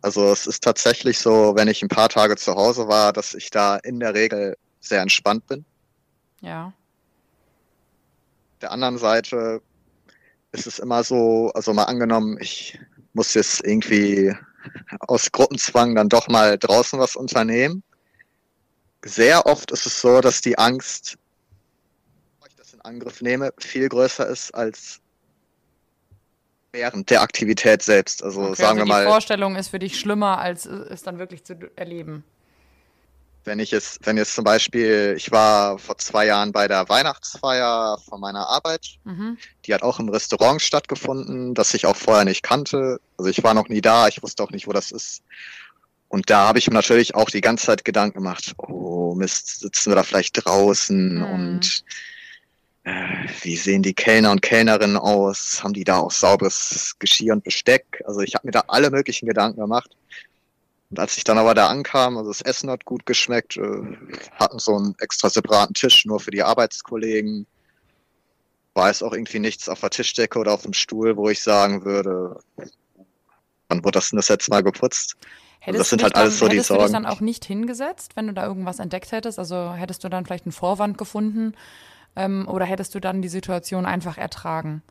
Also 0.01 0.31
es 0.31 0.47
ist 0.47 0.63
tatsächlich 0.63 1.19
so, 1.19 1.55
wenn 1.55 1.67
ich 1.67 1.81
ein 1.83 1.87
paar 1.87 2.09
Tage 2.09 2.35
zu 2.35 2.55
Hause 2.55 2.87
war, 2.87 3.13
dass 3.13 3.33
ich 3.33 3.51
da 3.51 3.77
in 3.77 3.99
der 3.99 4.13
Regel 4.13 4.57
sehr 4.79 5.01
entspannt 5.01 5.45
bin. 5.47 5.63
Ja. 6.41 6.73
Der 8.61 8.71
anderen 8.71 8.97
Seite 8.97 9.61
ist 10.51 10.67
es 10.67 10.79
immer 10.79 11.03
so, 11.03 11.51
also 11.53 11.73
mal 11.73 11.83
angenommen, 11.83 12.37
ich 12.39 12.79
muss 13.13 13.33
jetzt 13.33 13.63
irgendwie 13.63 14.35
aus 15.01 15.31
Gruppenzwang 15.31 15.95
dann 15.95 16.09
doch 16.09 16.27
mal 16.27 16.57
draußen 16.57 16.99
was 16.99 17.15
unternehmen. 17.15 17.83
Sehr 19.03 19.45
oft 19.45 19.71
ist 19.71 19.85
es 19.85 19.99
so, 19.99 20.21
dass 20.21 20.41
die 20.41 20.57
Angst, 20.57 21.17
wenn 22.39 22.49
ich 22.49 22.55
das 22.55 22.73
in 22.73 22.81
Angriff 22.81 23.21
nehme, 23.21 23.51
viel 23.57 23.89
größer 23.89 24.27
ist 24.27 24.53
als 24.53 25.00
während 26.71 27.09
der 27.09 27.21
Aktivität 27.21 27.81
selbst. 27.81 28.23
Also 28.23 28.41
okay, 28.41 28.55
sagen 28.55 28.79
also 28.79 28.85
wir 28.85 28.85
mal. 28.85 29.05
Die 29.05 29.09
Vorstellung 29.09 29.55
ist 29.55 29.69
für 29.69 29.79
dich 29.79 29.99
schlimmer, 29.99 30.39
als 30.39 30.65
es 30.65 31.03
dann 31.03 31.19
wirklich 31.19 31.43
zu 31.43 31.55
erleben. 31.75 32.23
Wenn 33.43 33.59
ich 33.59 33.73
es, 33.73 33.97
wenn 34.03 34.17
jetzt 34.17 34.35
zum 34.35 34.43
Beispiel, 34.43 35.15
ich 35.17 35.31
war 35.31 35.79
vor 35.79 35.97
zwei 35.97 36.27
Jahren 36.27 36.51
bei 36.51 36.67
der 36.67 36.87
Weihnachtsfeier 36.89 37.97
von 38.07 38.21
meiner 38.21 38.47
Arbeit, 38.47 38.99
mhm. 39.03 39.37
die 39.65 39.73
hat 39.73 39.81
auch 39.81 39.99
im 39.99 40.09
Restaurant 40.09 40.61
stattgefunden, 40.61 41.55
das 41.55 41.73
ich 41.73 41.87
auch 41.87 41.95
vorher 41.95 42.23
nicht 42.23 42.43
kannte. 42.43 42.99
Also 43.17 43.31
ich 43.31 43.43
war 43.43 43.55
noch 43.55 43.67
nie 43.67 43.81
da, 43.81 44.07
ich 44.07 44.21
wusste 44.21 44.43
auch 44.43 44.51
nicht, 44.51 44.67
wo 44.67 44.73
das 44.73 44.91
ist. 44.91 45.23
Und 46.07 46.29
da 46.29 46.47
habe 46.47 46.59
ich 46.59 46.67
mir 46.67 46.75
natürlich 46.75 47.15
auch 47.15 47.31
die 47.31 47.41
ganze 47.41 47.65
Zeit 47.67 47.83
Gedanken 47.83 48.19
gemacht, 48.19 48.53
oh 48.57 49.15
Mist, 49.15 49.61
sitzen 49.61 49.89
wir 49.89 49.95
da 49.95 50.03
vielleicht 50.03 50.45
draußen 50.45 51.15
mhm. 51.15 51.23
und 51.23 51.83
wie 52.83 53.55
sehen 53.55 53.83
die 53.83 53.93
Kellner 53.93 54.31
und 54.31 54.41
Kellnerinnen 54.41 54.97
aus? 54.97 55.63
Haben 55.63 55.73
die 55.73 55.83
da 55.83 55.99
auch 55.99 56.11
sauberes 56.11 56.95
Geschirr 56.97 57.33
und 57.33 57.43
Besteck? 57.43 58.01
Also 58.05 58.21
ich 58.21 58.33
habe 58.33 58.47
mir 58.47 58.51
da 58.51 58.63
alle 58.67 58.89
möglichen 58.89 59.27
Gedanken 59.27 59.59
gemacht. 59.59 59.95
Und 60.89 60.99
als 60.99 61.15
ich 61.15 61.23
dann 61.23 61.37
aber 61.37 61.53
da 61.53 61.67
ankam, 61.67 62.17
also 62.17 62.31
das 62.31 62.41
Essen 62.41 62.69
hat 62.69 62.83
gut 62.83 63.05
geschmeckt, 63.05 63.55
äh, 63.55 63.97
hatten 64.33 64.59
so 64.59 64.75
einen 64.75 64.95
extra 64.99 65.29
separaten 65.29 65.73
Tisch 65.73 66.05
nur 66.05 66.19
für 66.19 66.31
die 66.31 66.43
Arbeitskollegen. 66.43 67.45
War 68.73 68.89
es 68.89 69.03
auch 69.03 69.13
irgendwie 69.13 69.39
nichts 69.39 69.69
auf 69.69 69.79
der 69.81 69.89
Tischdecke 69.89 70.39
oder 70.39 70.53
auf 70.53 70.63
dem 70.63 70.73
Stuhl, 70.73 71.15
wo 71.17 71.29
ich 71.29 71.41
sagen 71.41 71.85
würde, 71.85 72.39
wann 73.69 73.83
wurde 73.83 73.91
das 73.91 74.09
denn 74.09 74.17
das 74.17 74.29
letzte 74.29 74.51
Mal 74.51 74.63
geputzt? 74.63 75.15
Hättest, 75.59 75.67
also 75.67 75.77
das 75.77 75.89
sind 75.89 76.03
halt 76.03 76.15
alles 76.15 76.39
so 76.39 76.47
die 76.47 76.59
Sorgen. 76.59 76.81
Hättest 76.81 76.93
du 76.93 76.97
dich 76.97 77.03
dann 77.03 77.05
auch 77.05 77.21
nicht 77.21 77.45
hingesetzt, 77.45 78.15
wenn 78.15 78.27
du 78.27 78.33
da 78.33 78.45
irgendwas 78.45 78.79
entdeckt 78.79 79.11
hättest? 79.11 79.39
Also 79.39 79.73
hättest 79.73 80.03
du 80.03 80.09
dann 80.09 80.25
vielleicht 80.25 80.45
einen 80.45 80.51
Vorwand 80.51 80.97
gefunden, 80.97 81.53
ähm, 82.15 82.47
oder 82.47 82.65
hättest 82.65 82.95
du 82.95 82.99
dann 82.99 83.21
die 83.21 83.29
Situation 83.29 83.85
einfach 83.85 84.17
ertragen? 84.17 84.81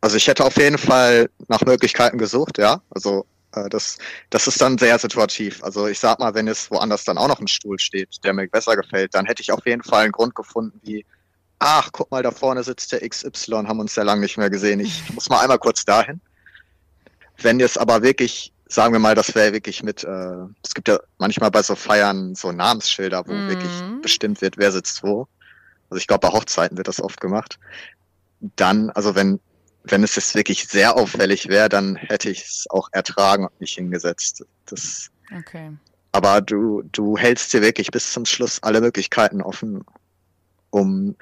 Also 0.00 0.16
ich 0.16 0.26
hätte 0.26 0.44
auf 0.44 0.56
jeden 0.56 0.78
Fall 0.78 1.30
nach 1.48 1.60
Möglichkeiten 1.62 2.18
gesucht, 2.18 2.58
ja. 2.58 2.80
Also 2.90 3.24
äh, 3.54 3.68
das, 3.68 3.98
das 4.30 4.46
ist 4.46 4.60
dann 4.60 4.78
sehr 4.78 4.98
situativ. 4.98 5.62
Also 5.62 5.86
ich 5.86 6.00
sag 6.00 6.18
mal, 6.18 6.34
wenn 6.34 6.48
es 6.48 6.70
woanders 6.70 7.04
dann 7.04 7.18
auch 7.18 7.28
noch 7.28 7.40
ein 7.40 7.48
Stuhl 7.48 7.78
steht, 7.78 8.22
der 8.24 8.32
mir 8.32 8.48
besser 8.48 8.76
gefällt, 8.76 9.14
dann 9.14 9.26
hätte 9.26 9.42
ich 9.42 9.52
auf 9.52 9.64
jeden 9.64 9.82
Fall 9.82 10.04
einen 10.04 10.12
Grund 10.12 10.34
gefunden, 10.34 10.80
wie, 10.82 11.04
ach, 11.58 11.90
guck 11.92 12.10
mal, 12.10 12.22
da 12.22 12.30
vorne 12.30 12.62
sitzt 12.64 12.92
der 12.92 13.08
XY, 13.08 13.64
haben 13.66 13.80
uns 13.80 13.94
sehr 13.94 14.04
lange 14.04 14.22
nicht 14.22 14.38
mehr 14.38 14.50
gesehen. 14.50 14.80
Ich 14.80 15.12
muss 15.14 15.28
mal 15.28 15.40
einmal 15.40 15.58
kurz 15.58 15.84
dahin. 15.84 16.20
Wenn 17.40 17.60
es 17.60 17.78
aber 17.78 18.02
wirklich 18.02 18.52
sagen 18.72 18.94
wir 18.94 19.00
mal, 19.00 19.14
das 19.14 19.34
wäre 19.34 19.52
wirklich 19.52 19.82
mit, 19.82 20.02
äh, 20.02 20.46
es 20.64 20.72
gibt 20.72 20.88
ja 20.88 20.98
manchmal 21.18 21.50
bei 21.50 21.62
so 21.62 21.74
Feiern 21.74 22.34
so 22.34 22.52
Namensschilder, 22.52 23.26
wo 23.26 23.32
mhm. 23.32 23.48
wirklich 23.48 23.70
bestimmt 24.00 24.40
wird, 24.40 24.56
wer 24.56 24.72
sitzt 24.72 25.02
wo. 25.02 25.28
Also 25.90 25.98
ich 25.98 26.06
glaube, 26.06 26.26
bei 26.26 26.32
Hochzeiten 26.32 26.78
wird 26.78 26.88
das 26.88 27.00
oft 27.00 27.20
gemacht. 27.20 27.58
Dann, 28.56 28.88
also 28.90 29.14
wenn, 29.14 29.40
wenn 29.84 30.02
es 30.02 30.16
jetzt 30.16 30.34
wirklich 30.34 30.66
sehr 30.66 30.96
auffällig 30.96 31.48
wäre, 31.48 31.68
dann 31.68 31.96
hätte 31.96 32.30
ich 32.30 32.40
es 32.40 32.66
auch 32.70 32.88
ertragen 32.92 33.44
und 33.44 33.60
nicht 33.60 33.74
hingesetzt. 33.74 34.42
Das, 34.64 35.10
okay. 35.38 35.76
Aber 36.12 36.40
du, 36.40 36.82
du 36.92 37.18
hältst 37.18 37.52
dir 37.52 37.60
wirklich 37.60 37.90
bis 37.90 38.10
zum 38.10 38.24
Schluss 38.24 38.62
alle 38.62 38.80
Möglichkeiten 38.80 39.42
offen, 39.42 39.84
um, 40.70 41.14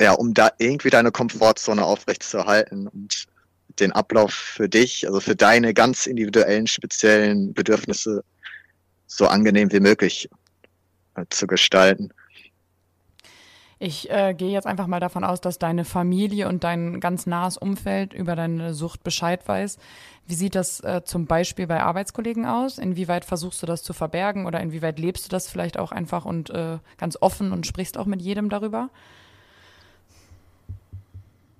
ja, 0.00 0.12
um 0.12 0.34
da 0.34 0.50
irgendwie 0.58 0.90
deine 0.90 1.12
Komfortzone 1.12 1.84
aufrechtzuerhalten 1.84 2.88
und 2.88 3.28
den 3.80 3.92
Ablauf 3.92 4.32
für 4.32 4.68
dich, 4.68 5.06
also 5.06 5.20
für 5.20 5.36
deine 5.36 5.74
ganz 5.74 6.06
individuellen, 6.06 6.66
speziellen 6.66 7.54
Bedürfnisse 7.54 8.24
so 9.06 9.26
angenehm 9.26 9.72
wie 9.72 9.80
möglich 9.80 10.28
äh, 11.16 11.24
zu 11.30 11.46
gestalten. 11.46 12.12
Ich 13.80 14.10
äh, 14.10 14.34
gehe 14.34 14.50
jetzt 14.50 14.66
einfach 14.66 14.88
mal 14.88 14.98
davon 14.98 15.22
aus, 15.22 15.40
dass 15.40 15.60
deine 15.60 15.84
Familie 15.84 16.48
und 16.48 16.64
dein 16.64 16.98
ganz 16.98 17.26
nahes 17.26 17.56
Umfeld 17.56 18.12
über 18.12 18.34
deine 18.34 18.74
Sucht 18.74 19.04
Bescheid 19.04 19.46
weiß. 19.46 19.78
Wie 20.26 20.34
sieht 20.34 20.56
das 20.56 20.80
äh, 20.80 21.02
zum 21.04 21.26
Beispiel 21.26 21.68
bei 21.68 21.80
Arbeitskollegen 21.80 22.44
aus? 22.44 22.78
Inwieweit 22.78 23.24
versuchst 23.24 23.62
du 23.62 23.66
das 23.66 23.84
zu 23.84 23.92
verbergen 23.92 24.46
oder 24.46 24.60
inwieweit 24.60 24.98
lebst 24.98 25.26
du 25.26 25.28
das 25.28 25.48
vielleicht 25.48 25.78
auch 25.78 25.92
einfach 25.92 26.24
und 26.24 26.50
äh, 26.50 26.78
ganz 26.96 27.16
offen 27.20 27.52
und 27.52 27.66
sprichst 27.68 27.98
auch 27.98 28.06
mit 28.06 28.20
jedem 28.20 28.48
darüber? 28.48 28.90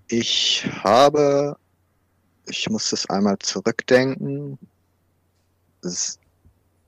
Ich 0.09 0.67
habe 0.83 1.57
ich 2.49 2.69
muss 2.69 2.91
das 2.91 3.09
einmal 3.09 3.39
zurückdenken. 3.39 4.59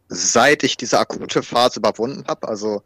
Seit 0.08 0.62
ich 0.62 0.76
diese 0.76 0.98
akute 0.98 1.42
Phase 1.42 1.78
überwunden 1.78 2.24
habe, 2.26 2.48
also 2.48 2.82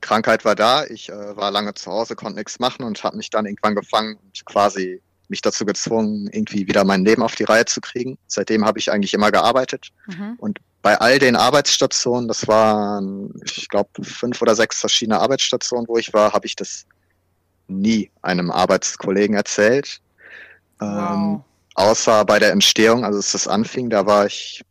Krankheit 0.00 0.44
war 0.44 0.54
da, 0.54 0.84
ich 0.84 1.08
äh, 1.08 1.36
war 1.36 1.50
lange 1.50 1.74
zu 1.74 1.90
Hause, 1.90 2.16
konnte 2.16 2.38
nichts 2.38 2.58
machen 2.58 2.84
und 2.84 3.02
habe 3.04 3.16
mich 3.16 3.30
dann 3.30 3.46
irgendwann 3.46 3.74
gefangen 3.74 4.16
und 4.16 4.44
quasi 4.46 5.02
mich 5.28 5.42
dazu 5.42 5.64
gezwungen, 5.64 6.28
irgendwie 6.32 6.66
wieder 6.66 6.84
mein 6.84 7.04
Leben 7.04 7.22
auf 7.22 7.34
die 7.36 7.44
Reihe 7.44 7.64
zu 7.64 7.80
kriegen. 7.80 8.18
Seitdem 8.26 8.64
habe 8.64 8.78
ich 8.78 8.90
eigentlich 8.90 9.14
immer 9.14 9.30
gearbeitet. 9.30 9.90
Mhm. 10.06 10.34
Und 10.38 10.58
bei 10.82 10.98
all 10.98 11.18
den 11.18 11.36
Arbeitsstationen, 11.36 12.26
das 12.26 12.48
waren, 12.48 13.32
ich 13.44 13.68
glaube, 13.68 13.90
fünf 14.02 14.42
oder 14.42 14.56
sechs 14.56 14.80
verschiedene 14.80 15.20
Arbeitsstationen, 15.20 15.86
wo 15.86 15.98
ich 15.98 16.12
war, 16.12 16.32
habe 16.32 16.46
ich 16.46 16.56
das 16.56 16.86
nie 17.68 18.10
einem 18.22 18.50
Arbeitskollegen 18.50 19.36
erzählt. 19.36 20.00
Wow. 20.80 21.12
Ähm, 21.12 21.44
Außer 21.74 22.24
bei 22.24 22.38
der 22.38 22.52
Entstehung, 22.52 23.04
also 23.04 23.18
als 23.18 23.32
das 23.32 23.48
anfing, 23.48 23.90
da 23.90 24.06
war 24.06 24.26
ich 24.26 24.62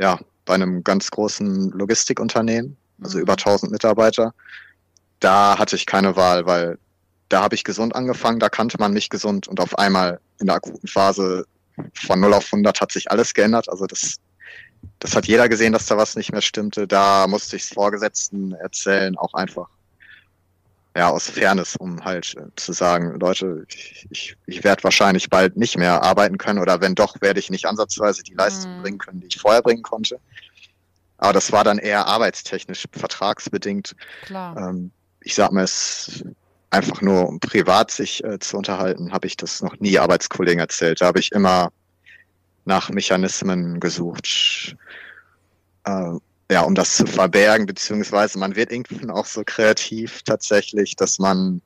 ja 0.00 0.18
bei 0.44 0.54
einem 0.54 0.82
ganz 0.82 1.10
großen 1.10 1.70
Logistikunternehmen, 1.70 2.76
also 3.02 3.18
mhm. 3.18 3.22
über 3.22 3.32
1000 3.32 3.72
Mitarbeiter. 3.72 4.34
Da 5.20 5.58
hatte 5.58 5.76
ich 5.76 5.86
keine 5.86 6.16
Wahl, 6.16 6.46
weil 6.46 6.78
da 7.28 7.42
habe 7.42 7.54
ich 7.54 7.64
gesund 7.64 7.94
angefangen, 7.94 8.40
da 8.40 8.48
kannte 8.48 8.76
man 8.78 8.92
mich 8.92 9.08
gesund 9.08 9.48
und 9.48 9.60
auf 9.60 9.78
einmal 9.78 10.20
in 10.40 10.46
der 10.46 10.56
akuten 10.56 10.88
Phase 10.88 11.46
von 11.94 12.20
0 12.20 12.34
auf 12.34 12.44
100 12.52 12.80
hat 12.80 12.92
sich 12.92 13.10
alles 13.10 13.32
geändert. 13.32 13.68
Also 13.68 13.86
das, 13.86 14.16
das 14.98 15.16
hat 15.16 15.26
jeder 15.26 15.48
gesehen, 15.48 15.72
dass 15.72 15.86
da 15.86 15.96
was 15.96 16.16
nicht 16.16 16.32
mehr 16.32 16.42
stimmte. 16.42 16.86
Da 16.86 17.26
musste 17.26 17.56
ich 17.56 17.62
es 17.62 17.68
Vorgesetzten 17.70 18.52
erzählen, 18.52 19.16
auch 19.16 19.32
einfach 19.34 19.68
ja, 20.96 21.08
aus 21.08 21.30
Fairness, 21.30 21.76
um 21.76 22.04
halt 22.04 22.34
äh, 22.36 22.44
zu 22.56 22.72
sagen, 22.72 23.18
Leute, 23.18 23.64
ich, 23.68 24.06
ich, 24.10 24.36
ich 24.46 24.64
werde 24.64 24.84
wahrscheinlich 24.84 25.30
bald 25.30 25.56
nicht 25.56 25.78
mehr 25.78 26.02
arbeiten 26.02 26.38
können 26.38 26.58
oder 26.58 26.80
wenn 26.80 26.94
doch, 26.94 27.20
werde 27.20 27.40
ich 27.40 27.50
nicht 27.50 27.66
ansatzweise 27.66 28.22
die 28.22 28.34
Leistung 28.34 28.78
mhm. 28.78 28.82
bringen 28.82 28.98
können, 28.98 29.20
die 29.20 29.28
ich 29.28 29.38
vorher 29.38 29.62
bringen 29.62 29.82
konnte. 29.82 30.20
Aber 31.16 31.32
das 31.32 31.52
war 31.52 31.64
dann 31.64 31.78
eher 31.78 32.06
arbeitstechnisch, 32.06 32.84
vertragsbedingt. 32.92 33.94
Klar. 34.24 34.56
Ähm, 34.56 34.90
ich 35.20 35.34
sag 35.34 35.52
mal, 35.52 35.64
es 35.64 36.24
einfach 36.70 37.00
nur 37.00 37.28
um 37.28 37.38
privat 37.38 37.90
sich 37.90 38.24
äh, 38.24 38.38
zu 38.38 38.56
unterhalten, 38.56 39.12
habe 39.12 39.26
ich 39.26 39.36
das 39.36 39.62
noch 39.62 39.78
nie 39.78 39.98
Arbeitskollegen 39.98 40.58
erzählt. 40.58 41.00
Da 41.00 41.06
habe 41.06 41.20
ich 41.20 41.30
immer 41.32 41.70
nach 42.64 42.90
Mechanismen 42.90 43.78
gesucht. 43.78 44.76
Äh, 45.84 46.12
ja, 46.52 46.62
um 46.62 46.74
das 46.74 46.96
zu 46.96 47.06
verbergen, 47.06 47.66
beziehungsweise 47.66 48.38
man 48.38 48.54
wird 48.54 48.70
irgendwann 48.70 49.10
auch 49.10 49.26
so 49.26 49.42
kreativ 49.44 50.22
tatsächlich, 50.22 50.96
dass 50.96 51.18
man, 51.18 51.62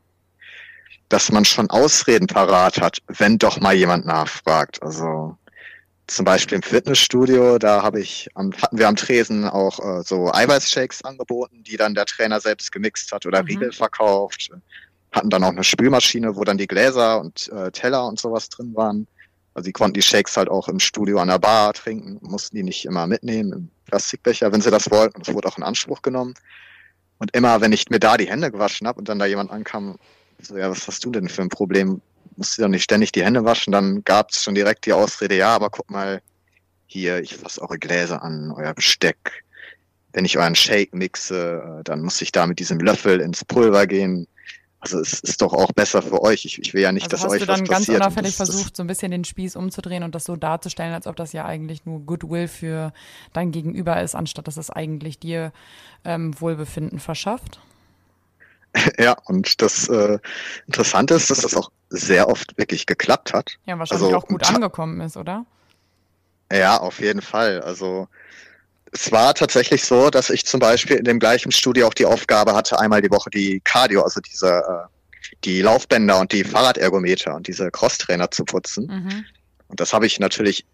dass 1.09 1.31
man 1.33 1.45
schon 1.45 1.69
Ausreden 1.71 2.29
parat 2.29 2.81
hat, 2.81 2.99
wenn 3.09 3.37
doch 3.37 3.61
mal 3.61 3.75
jemand 3.75 4.07
nachfragt. 4.07 4.81
Also 4.83 5.37
zum 6.07 6.25
Beispiel 6.25 6.57
im 6.57 6.63
Fitnessstudio, 6.63 7.59
da 7.59 7.83
habe 7.83 8.01
ich, 8.01 8.29
hatten 8.37 8.79
wir 8.79 8.87
am 8.87 8.95
Tresen 8.95 9.45
auch 9.45 9.81
äh, 9.81 10.03
so 10.05 10.33
Eiweißshakes 10.33 11.03
angeboten, 11.03 11.65
die 11.65 11.77
dann 11.77 11.97
der 11.97 12.07
Trainer 12.07 12.41
selbst 12.41 12.71
gemixt 12.71 13.11
hat 13.11 13.27
oder 13.27 13.43
mhm. 13.43 13.49
Riegel 13.49 13.73
verkauft. 13.73 14.51
Hatten 15.11 15.31
dann 15.31 15.43
auch 15.43 15.51
eine 15.51 15.65
Spülmaschine, 15.65 16.37
wo 16.37 16.45
dann 16.45 16.59
die 16.59 16.69
Gläser 16.69 17.21
und 17.21 17.49
äh, 17.49 17.73
Teller 17.73 18.07
und 18.07 18.21
sowas 18.21 18.49
drin 18.49 18.73
waren. 18.77 19.09
Also 19.57 19.65
sie 19.65 19.73
konnten 19.73 19.95
die 19.95 20.03
Shakes 20.03 20.37
halt 20.37 20.51
auch 20.51 20.69
im 20.69 20.79
Studio 20.79 21.19
an 21.19 21.29
der 21.29 21.39
Bar 21.39 21.73
trinken, 21.73 22.19
mussten 22.21 22.57
die 22.57 22.63
nicht 22.63 22.85
immer 22.85 23.07
mitnehmen 23.07 23.53
im 23.55 23.71
Plastikbecher, 23.87 24.53
wenn 24.53 24.61
sie 24.61 24.71
das 24.71 24.91
wollten. 24.91 25.23
Das 25.23 25.33
wurde 25.33 25.49
auch 25.49 25.57
in 25.57 25.65
Anspruch 25.65 26.03
genommen. 26.03 26.35
Und 27.17 27.35
immer, 27.35 27.63
wenn 27.63 27.73
ich 27.73 27.89
mir 27.89 27.99
da 27.99 28.19
die 28.19 28.29
Hände 28.29 28.51
gewaschen 28.51 28.87
habe 28.87 28.99
und 28.99 29.09
dann 29.09 29.19
da 29.19 29.25
jemand 29.25 29.51
ankam, 29.51 29.99
so, 30.43 30.59
ja, 30.59 30.71
was 30.71 30.87
hast 30.87 31.03
du 31.07 31.11
denn 31.11 31.31
für 31.31 31.41
ein 31.41 31.49
Problem? 31.49 32.03
Musst 32.37 32.59
du 32.59 32.63
doch 32.63 32.69
nicht 32.69 32.83
ständig 32.83 33.13
die 33.13 33.25
Hände 33.25 33.47
waschen? 33.47 33.73
Dann 33.73 34.05
gab 34.05 34.31
es 34.31 34.45
schon 34.45 34.55
direkt 34.55 34.85
die 34.85 34.93
Ausrede, 34.93 35.39
ja, 35.39 35.55
aber 35.55 35.71
guck 35.71 35.91
mal, 35.91 36.21
hier, 36.85 37.21
ich 37.21 37.35
fasse 37.35 37.63
eure 37.63 37.79
Gläser 37.79 38.23
an, 38.23 38.53
euer 38.55 38.75
Besteck. 38.75 39.43
Wenn 40.13 40.27
ich 40.27 40.37
euren 40.37 40.55
Shake 40.55 40.95
mixe, 40.95 41.79
äh, 41.81 41.83
dann 41.83 42.03
muss 42.03 42.21
ich 42.21 42.31
da 42.31 42.47
mit 42.47 42.59
diesem 42.59 42.79
Löffel 42.79 43.23
ins 43.23 43.43
Pulver 43.43 43.87
gehen. 43.87 44.29
Also 44.87 45.01
es 45.01 45.21
ist 45.21 45.43
doch 45.43 45.53
auch 45.53 45.73
besser 45.73 46.01
für 46.01 46.23
euch. 46.23 46.45
Ich, 46.45 46.61
ich 46.61 46.73
will 46.73 46.83
ja 46.83 46.93
nicht, 46.93 47.13
also 47.13 47.25
dass 47.25 47.33
euch. 47.33 47.41
Hast 47.41 47.49
du 47.49 47.55
dann 47.55 47.65
ganz 47.65 47.89
unauffällig 47.89 48.37
versucht, 48.37 48.77
so 48.77 48.85
ein 48.85 48.87
bisschen 48.87 49.11
den 49.11 49.25
Spieß 49.25 49.57
umzudrehen 49.57 50.05
und 50.05 50.15
das 50.15 50.25
so 50.25 50.37
darzustellen, 50.37 50.95
als 50.95 51.09
ob 51.09 51.17
das 51.17 51.33
ja 51.33 51.45
eigentlich 51.45 51.85
nur 51.87 52.01
Goodwill 52.01 52.47
für 52.47 52.93
dein 53.33 53.51
Gegenüber 53.51 54.01
ist, 54.01 54.15
anstatt 54.15 54.47
dass 54.47 54.57
es 54.57 54.71
eigentlich 54.71 55.19
dir 55.19 55.53
ähm, 56.05 56.41
Wohlbefinden 56.41 57.01
verschafft? 57.01 57.61
Ja, 58.99 59.17
und 59.25 59.63
das 59.63 59.89
äh, 59.89 60.19
Interessante 60.67 61.15
ist, 61.15 61.31
dass 61.31 61.41
das 61.41 61.57
auch 61.57 61.71
sehr 61.89 62.29
oft 62.29 62.59
wirklich 62.59 62.85
geklappt 62.85 63.33
hat. 63.33 63.57
Ja, 63.65 63.79
wahrscheinlich 63.79 64.05
also, 64.05 64.19
auch 64.19 64.27
gut 64.27 64.47
angekommen 64.47 65.01
ist, 65.01 65.17
oder? 65.17 65.47
Ja, 66.53 66.77
auf 66.77 67.01
jeden 67.01 67.23
Fall. 67.23 67.63
Also 67.63 68.07
es 68.97 69.13
war 69.13 69.35
tatsächlich 69.35 69.85
so, 69.85 70.11
dass 70.11 70.31
ich 70.31 70.45
zum 70.47 70.61
Beispiel 70.61 70.97
in 70.97 71.05
dem 71.05 71.19
gleichen 71.19 71.53
Studio 71.53 71.87
auch 71.87 71.95
die 71.95 72.07
Aufgabe 72.07 72.55
hatte, 72.55 72.79
einmal 72.79 73.03
die 73.03 73.11
Woche 73.11 73.31
die 73.31 73.61
Cardio, 73.61 74.03
also 74.03 74.21
diese 74.21 74.49
äh, 74.49 74.97
die 75.45 75.61
Laufbänder 75.61 76.19
und 76.19 76.33
die 76.33 76.45
Fahrradergometer 76.45 77.35
und 77.35 77.47
diese 77.47 77.71
Crosstrainer 77.71 78.31
zu 78.31 78.45
putzen. 78.45 78.87
Mhm. 78.87 79.25
Und 79.69 79.81
das 79.81 79.93
habe 79.93 80.07
ich 80.07 80.19
natürlich 80.19 80.65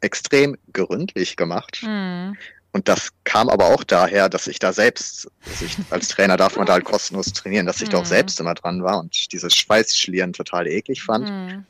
extrem 0.00 0.56
gründlich 0.72 1.36
gemacht. 1.36 1.80
Mhm. 1.82 2.36
Und 2.72 2.88
das 2.88 3.10
kam 3.24 3.48
aber 3.48 3.66
auch 3.66 3.84
daher, 3.84 4.28
dass 4.28 4.46
ich 4.46 4.58
da 4.58 4.72
selbst, 4.72 5.28
ich, 5.60 5.76
als 5.90 6.08
Trainer 6.08 6.36
darf 6.36 6.56
man 6.56 6.66
da 6.66 6.74
halt 6.74 6.84
kostenlos 6.84 7.32
trainieren, 7.32 7.66
dass 7.66 7.80
ich 7.80 7.88
mhm. 7.88 7.92
da 7.92 7.98
auch 7.98 8.04
mhm. 8.04 8.08
selbst 8.08 8.40
immer 8.40 8.54
dran 8.54 8.82
war 8.82 8.98
und 8.98 9.32
dieses 9.32 9.54
Schweißschlieren 9.54 10.32
total 10.32 10.66
eklig 10.66 11.02
fand. 11.02 11.64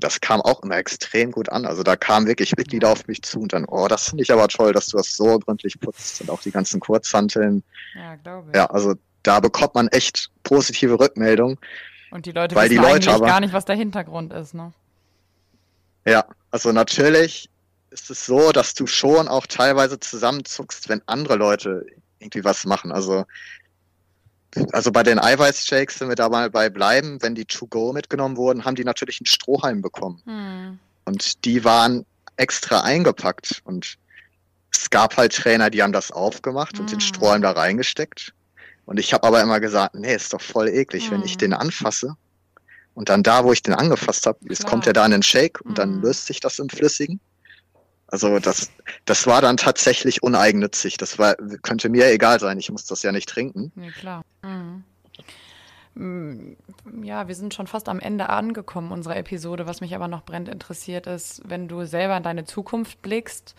Das 0.00 0.20
kam 0.20 0.40
auch 0.40 0.62
immer 0.62 0.76
extrem 0.76 1.32
gut 1.32 1.48
an. 1.48 1.66
Also 1.66 1.82
da 1.82 1.96
kamen 1.96 2.26
wirklich 2.26 2.56
Mitglieder 2.56 2.90
auf 2.90 3.06
mich 3.06 3.22
zu 3.22 3.40
und 3.40 3.52
dann, 3.52 3.64
oh, 3.64 3.88
das 3.88 4.08
finde 4.08 4.22
ich 4.22 4.32
aber 4.32 4.48
toll, 4.48 4.72
dass 4.72 4.88
du 4.88 4.96
das 4.96 5.16
so 5.16 5.38
gründlich 5.38 5.78
putzt 5.80 6.20
und 6.20 6.30
auch 6.30 6.40
die 6.40 6.50
ganzen 6.50 6.80
Kurzhanteln. 6.80 7.62
Ja, 7.94 8.16
glaube 8.16 8.50
ich. 8.50 8.56
Ja, 8.56 8.66
also 8.66 8.94
da 9.22 9.40
bekommt 9.40 9.74
man 9.74 9.88
echt 9.88 10.30
positive 10.42 10.98
Rückmeldungen. 10.98 11.58
Und 12.10 12.26
die 12.26 12.32
Leute 12.32 12.54
weil 12.54 12.70
wissen 12.70 12.82
die 12.82 12.88
Leute 12.88 13.12
aber, 13.12 13.26
gar 13.26 13.40
nicht, 13.40 13.52
was 13.52 13.64
der 13.64 13.76
Hintergrund 13.76 14.32
ist, 14.32 14.54
ne? 14.54 14.72
Ja, 16.06 16.24
also 16.50 16.72
natürlich 16.72 17.50
ist 17.90 18.10
es 18.10 18.24
so, 18.24 18.52
dass 18.52 18.74
du 18.74 18.86
schon 18.86 19.28
auch 19.28 19.46
teilweise 19.46 20.00
zusammenzuckst, 20.00 20.88
wenn 20.88 21.02
andere 21.06 21.36
Leute 21.36 21.84
irgendwie 22.18 22.44
was 22.44 22.64
machen. 22.64 22.92
Also 22.92 23.24
also 24.72 24.90
bei 24.92 25.02
den 25.02 25.18
Eiweißshakes, 25.18 26.00
wenn 26.00 26.08
wir 26.08 26.16
da 26.16 26.28
mal 26.28 26.50
bei 26.50 26.70
bleiben, 26.70 27.20
wenn 27.20 27.34
die 27.34 27.44
To-Go 27.44 27.92
mitgenommen 27.92 28.36
wurden, 28.36 28.64
haben 28.64 28.74
die 28.74 28.84
natürlich 28.84 29.20
einen 29.20 29.26
Strohhalm 29.26 29.82
bekommen. 29.82 30.22
Hm. 30.24 30.78
Und 31.04 31.44
die 31.44 31.64
waren 31.64 32.06
extra 32.36 32.80
eingepackt. 32.80 33.60
Und 33.64 33.98
es 34.72 34.90
gab 34.90 35.16
halt 35.16 35.34
Trainer, 35.34 35.70
die 35.70 35.82
haben 35.82 35.92
das 35.92 36.10
aufgemacht 36.10 36.74
hm. 36.74 36.80
und 36.80 36.90
den 36.90 37.00
hm. 37.00 37.06
Strohhalm 37.06 37.42
da 37.42 37.52
reingesteckt. 37.52 38.32
Und 38.86 38.98
ich 38.98 39.12
habe 39.12 39.26
aber 39.26 39.42
immer 39.42 39.60
gesagt, 39.60 39.94
nee, 39.94 40.14
ist 40.14 40.32
doch 40.32 40.40
voll 40.40 40.68
eklig, 40.68 41.04
hm. 41.04 41.12
wenn 41.12 41.22
ich 41.24 41.32
hm. 41.32 41.38
den 41.38 41.52
anfasse. 41.52 42.16
Und 42.94 43.10
dann 43.10 43.22
da, 43.22 43.44
wo 43.44 43.52
ich 43.52 43.62
den 43.62 43.74
angefasst 43.74 44.26
habe, 44.26 44.38
jetzt 44.48 44.66
kommt 44.66 44.86
er 44.86 44.92
da 44.92 45.04
in 45.04 45.12
den 45.12 45.22
Shake 45.22 45.60
und 45.60 45.78
dann 45.78 45.96
hm. 45.96 46.02
löst 46.02 46.26
sich 46.26 46.40
das 46.40 46.58
im 46.58 46.68
Flüssigen. 46.68 47.20
Also 48.08 48.38
das, 48.38 48.70
das 49.04 49.26
war 49.26 49.42
dann 49.42 49.58
tatsächlich 49.58 50.22
uneigennützig. 50.22 50.96
Das 50.96 51.18
war, 51.18 51.34
könnte 51.62 51.88
mir 51.90 52.10
egal 52.10 52.40
sein. 52.40 52.58
Ich 52.58 52.70
muss 52.70 52.86
das 52.86 53.02
ja 53.02 53.12
nicht 53.12 53.28
trinken. 53.28 53.70
Ja, 53.76 53.90
klar. 53.90 54.24
Mhm. 54.42 54.84
Ja, 57.02 57.28
wir 57.28 57.34
sind 57.34 57.54
schon 57.54 57.66
fast 57.66 57.88
am 57.88 58.00
Ende 58.00 58.28
angekommen 58.28 58.92
unserer 58.92 59.16
Episode. 59.16 59.66
Was 59.66 59.80
mich 59.80 59.94
aber 59.94 60.08
noch 60.08 60.24
brennend 60.24 60.48
interessiert 60.48 61.06
ist, 61.06 61.42
wenn 61.44 61.68
du 61.68 61.84
selber 61.84 62.16
in 62.16 62.22
deine 62.22 62.44
Zukunft 62.44 63.02
blickst, 63.02 63.54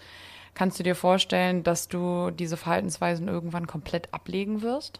kannst 0.54 0.80
du 0.80 0.84
dir 0.84 0.96
vorstellen, 0.96 1.64
dass 1.64 1.90
du 1.90 2.32
diese 2.32 2.58
Verhaltensweisen 2.58 3.28
irgendwann 3.28 3.68
komplett 3.68 4.14
ablegen 4.14 4.62
wirst? 4.62 5.00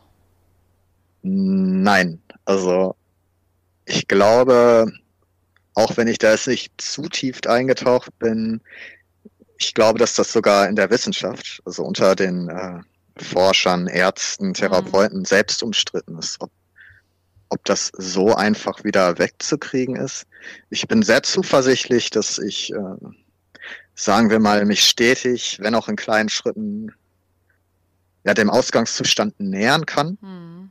Nein, 1.22 2.22
also 2.46 2.96
ich 3.86 4.08
glaube, 4.08 4.92
auch 5.74 5.98
wenn 5.98 6.08
ich 6.08 6.18
da 6.18 6.32
jetzt 6.32 6.48
nicht 6.48 6.80
zu 6.80 7.04
tief 7.04 7.40
eingetaucht 7.48 8.18
bin, 8.20 8.62
ich 9.60 9.74
glaube, 9.74 10.00
dass 10.00 10.16
das 10.16 10.32
sogar 10.32 10.68
in 10.68 10.76
der 10.76 10.90
Wissenschaft, 10.90 11.62
also 11.66 11.84
unter 11.84 12.16
den 12.16 12.50
äh, 12.50 12.80
Forschern, 13.22 13.88
Ärzten, 13.88 14.54
Therapeuten 14.54 15.20
mhm. 15.20 15.26
selbst 15.26 15.62
umstritten 15.62 16.18
ist, 16.18 16.40
ob, 16.40 16.50
ob 17.50 17.64
das 17.66 17.92
so 17.98 18.34
einfach 18.34 18.84
wieder 18.86 19.20
wegzukriegen 19.20 19.98
ist. 19.98 20.26
Ich 20.70 20.88
bin 20.88 21.04
sehr 21.04 21.24
zuversichtlich, 21.24 22.10
dass 22.10 22.40
ich, 22.40 22.74
äh, 22.74 22.96
sagen 23.96 24.30
wir 24.30 24.40
mal, 24.40 24.66
mich 24.66 24.84
stetig, 24.84 25.58
wenn 25.60 25.76
auch 25.76 25.90
in 25.90 25.98
kleinen 25.98 26.30
Schritten, 26.30 26.94
ja, 28.24 28.34
dem 28.34 28.50
Ausgangszustand 28.50 29.40
nähern 29.40 29.86
kann. 29.86 30.18
Mhm. 30.22 30.70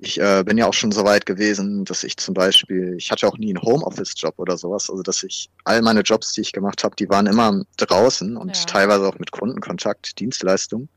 Ich 0.00 0.20
äh, 0.20 0.44
bin 0.44 0.56
ja 0.56 0.66
auch 0.66 0.74
schon 0.74 0.92
so 0.92 1.04
weit 1.04 1.26
gewesen, 1.26 1.84
dass 1.84 2.04
ich 2.04 2.16
zum 2.16 2.32
Beispiel, 2.32 2.94
ich 2.96 3.10
hatte 3.10 3.26
auch 3.26 3.36
nie 3.36 3.48
einen 3.48 3.62
Homeoffice-Job 3.62 4.34
oder 4.38 4.56
sowas, 4.56 4.88
also 4.88 5.02
dass 5.02 5.24
ich 5.24 5.50
all 5.64 5.82
meine 5.82 6.02
Jobs, 6.02 6.32
die 6.32 6.42
ich 6.42 6.52
gemacht 6.52 6.84
habe, 6.84 6.94
die 6.94 7.08
waren 7.08 7.26
immer 7.26 7.64
draußen 7.78 8.36
und 8.36 8.56
ja. 8.56 8.64
teilweise 8.64 9.08
auch 9.08 9.18
mit 9.18 9.32
Kundenkontakt, 9.32 10.18
Dienstleistung. 10.20 10.88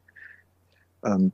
Ähm, 1.03 1.31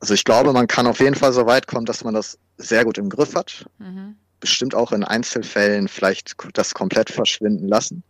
also 0.00 0.12
ich 0.12 0.24
glaube, 0.24 0.52
man 0.52 0.66
kann 0.66 0.86
auf 0.86 1.00
jeden 1.00 1.14
Fall 1.14 1.32
so 1.32 1.46
weit 1.46 1.66
kommen, 1.66 1.86
dass 1.86 2.04
man 2.04 2.12
das 2.12 2.38
sehr 2.58 2.84
gut 2.84 2.98
im 2.98 3.08
Griff 3.08 3.34
hat. 3.34 3.64
Mhm. 3.78 4.16
Bestimmt 4.40 4.74
auch 4.74 4.92
in 4.92 5.02
Einzelfällen 5.02 5.88
vielleicht 5.88 6.36
das 6.52 6.74
komplett 6.74 7.08
verschwinden 7.08 7.68
lassen. 7.68 8.02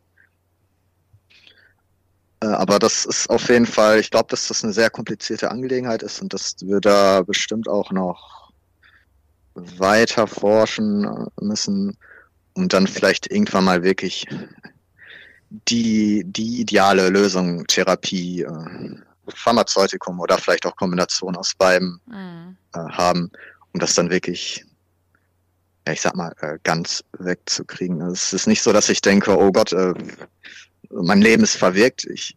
Äh, 2.40 2.46
aber 2.46 2.78
das 2.80 3.04
ist 3.04 3.30
auf 3.30 3.48
jeden 3.48 3.66
Fall, 3.66 4.00
ich 4.00 4.10
glaube, 4.10 4.26
dass 4.30 4.48
das 4.48 4.64
eine 4.64 4.72
sehr 4.72 4.90
komplizierte 4.90 5.50
Angelegenheit 5.50 6.02
ist 6.02 6.20
und 6.20 6.34
dass 6.34 6.56
wir 6.60 6.80
da 6.80 7.22
bestimmt 7.22 7.68
auch 7.68 7.92
noch 7.92 8.45
weiter 9.56 10.26
forschen 10.26 11.28
müssen 11.40 11.96
und 12.54 12.72
dann 12.72 12.86
vielleicht 12.86 13.30
irgendwann 13.30 13.64
mal 13.64 13.82
wirklich 13.82 14.26
die, 15.50 16.24
die 16.26 16.60
ideale 16.60 17.08
Lösung, 17.08 17.66
Therapie, 17.66 18.42
äh, 18.42 18.96
Pharmazeutikum 19.28 20.20
oder 20.20 20.38
vielleicht 20.38 20.66
auch 20.66 20.76
Kombination 20.76 21.36
aus 21.36 21.54
beiden 21.54 22.00
mhm. 22.06 22.56
äh, 22.74 22.78
haben, 22.78 23.30
um 23.72 23.80
das 23.80 23.94
dann 23.94 24.10
wirklich, 24.10 24.64
ja, 25.86 25.92
ich 25.92 26.00
sag 26.00 26.14
mal, 26.16 26.32
äh, 26.40 26.58
ganz 26.62 27.02
wegzukriegen. 27.18 28.02
Also 28.02 28.14
es 28.14 28.32
ist 28.32 28.46
nicht 28.46 28.62
so, 28.62 28.72
dass 28.72 28.88
ich 28.88 29.00
denke, 29.00 29.36
oh 29.38 29.52
Gott, 29.52 29.74
mein 30.90 31.20
Leben 31.20 31.42
ist 31.42 31.56
verwirkt. 31.56 32.04
Ich, 32.04 32.36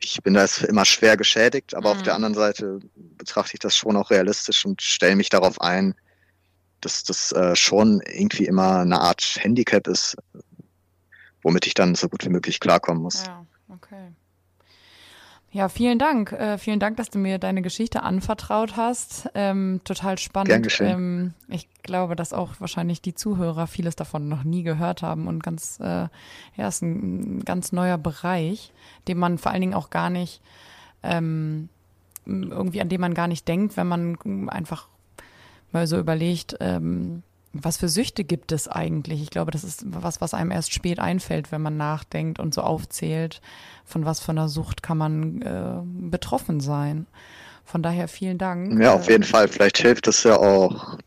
ich 0.00 0.22
bin 0.22 0.34
da 0.34 0.46
immer 0.66 0.84
schwer 0.84 1.16
geschädigt, 1.16 1.74
aber 1.74 1.92
mhm. 1.92 1.98
auf 1.98 2.02
der 2.04 2.14
anderen 2.14 2.34
Seite 2.34 2.80
betrachte 2.94 3.54
ich 3.54 3.60
das 3.60 3.76
schon 3.76 3.96
auch 3.96 4.10
realistisch 4.10 4.64
und 4.64 4.80
stelle 4.80 5.16
mich 5.16 5.28
darauf 5.28 5.60
ein, 5.60 5.94
dass 6.80 7.04
das 7.04 7.32
äh, 7.32 7.56
schon 7.56 8.00
irgendwie 8.06 8.46
immer 8.46 8.80
eine 8.80 9.00
Art 9.00 9.36
Handicap 9.40 9.86
ist, 9.86 10.16
womit 11.42 11.66
ich 11.66 11.74
dann 11.74 11.94
so 11.94 12.08
gut 12.08 12.24
wie 12.24 12.30
möglich 12.30 12.60
klarkommen 12.60 13.02
muss. 13.02 13.24
Ja, 13.26 13.44
okay. 13.68 14.12
Ja, 15.50 15.70
vielen 15.70 15.98
Dank. 15.98 16.32
Äh, 16.32 16.58
vielen 16.58 16.78
Dank, 16.78 16.98
dass 16.98 17.08
du 17.08 17.18
mir 17.18 17.38
deine 17.38 17.62
Geschichte 17.62 18.02
anvertraut 18.02 18.76
hast. 18.76 19.30
Ähm, 19.34 19.80
total 19.82 20.18
spannend. 20.18 20.50
Gern 20.50 20.62
geschehen. 20.62 20.90
Ähm, 20.90 21.34
ich 21.48 21.68
glaube, 21.82 22.16
dass 22.16 22.34
auch 22.34 22.52
wahrscheinlich 22.58 23.00
die 23.00 23.14
Zuhörer 23.14 23.66
vieles 23.66 23.96
davon 23.96 24.28
noch 24.28 24.44
nie 24.44 24.62
gehört 24.62 25.00
haben 25.00 25.26
und 25.26 25.42
ganz, 25.42 25.80
äh, 25.80 26.08
ja, 26.56 26.68
ist 26.68 26.82
ein, 26.82 27.44
ganz 27.46 27.72
neuer 27.72 27.96
Bereich, 27.96 28.72
den 29.08 29.16
man 29.16 29.38
vor 29.38 29.52
allen 29.52 29.62
Dingen 29.62 29.74
auch 29.74 29.88
gar 29.88 30.10
nicht 30.10 30.42
ähm, 31.02 31.70
irgendwie 32.26 32.80
an 32.80 32.88
dem 32.88 33.00
man 33.00 33.14
gar 33.14 33.28
nicht 33.28 33.48
denkt, 33.48 33.76
wenn 33.76 33.86
man 33.86 34.48
einfach 34.48 34.88
mal 35.72 35.86
so 35.86 35.98
überlegt, 35.98 36.56
ähm, 36.60 37.22
was 37.52 37.78
für 37.78 37.88
Süchte 37.88 38.24
gibt 38.24 38.52
es 38.52 38.68
eigentlich? 38.68 39.22
Ich 39.22 39.30
glaube, 39.30 39.50
das 39.50 39.64
ist 39.64 39.82
was, 39.86 40.20
was 40.20 40.34
einem 40.34 40.50
erst 40.50 40.72
spät 40.72 40.98
einfällt, 40.98 41.50
wenn 41.50 41.62
man 41.62 41.76
nachdenkt 41.76 42.38
und 42.38 42.54
so 42.54 42.62
aufzählt, 42.62 43.40
von 43.84 44.04
was 44.04 44.20
für 44.20 44.32
einer 44.32 44.48
Sucht 44.48 44.82
kann 44.82 44.98
man 44.98 45.42
äh, 45.42 46.10
betroffen 46.10 46.60
sein. 46.60 47.06
Von 47.64 47.82
daher 47.82 48.08
vielen 48.08 48.38
Dank. 48.38 48.80
Ja, 48.80 48.94
auf 48.94 49.08
jeden 49.08 49.24
Fall. 49.24 49.48
Vielleicht 49.48 49.78
hilft 49.78 50.08
es 50.08 50.22
ja 50.22 50.36
auch, 50.36 50.98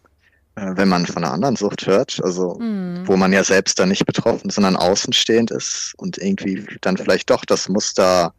äh, 0.55 0.71
wenn 0.75 0.89
man 0.89 1.05
von 1.05 1.23
einer 1.23 1.33
anderen 1.33 1.55
Sucht 1.55 1.87
hört, 1.87 2.19
also 2.23 2.59
mm. 2.59 3.07
wo 3.07 3.17
man 3.17 3.33
ja 3.33 3.43
selbst 3.43 3.79
da 3.79 3.85
nicht 3.85 4.05
betroffen, 4.05 4.49
sondern 4.49 4.75
außenstehend 4.75 5.51
ist 5.51 5.93
und 5.97 6.17
irgendwie 6.17 6.65
dann 6.81 6.97
vielleicht 6.97 7.29
doch 7.29 7.45
das 7.45 7.69
Muster 7.69 8.33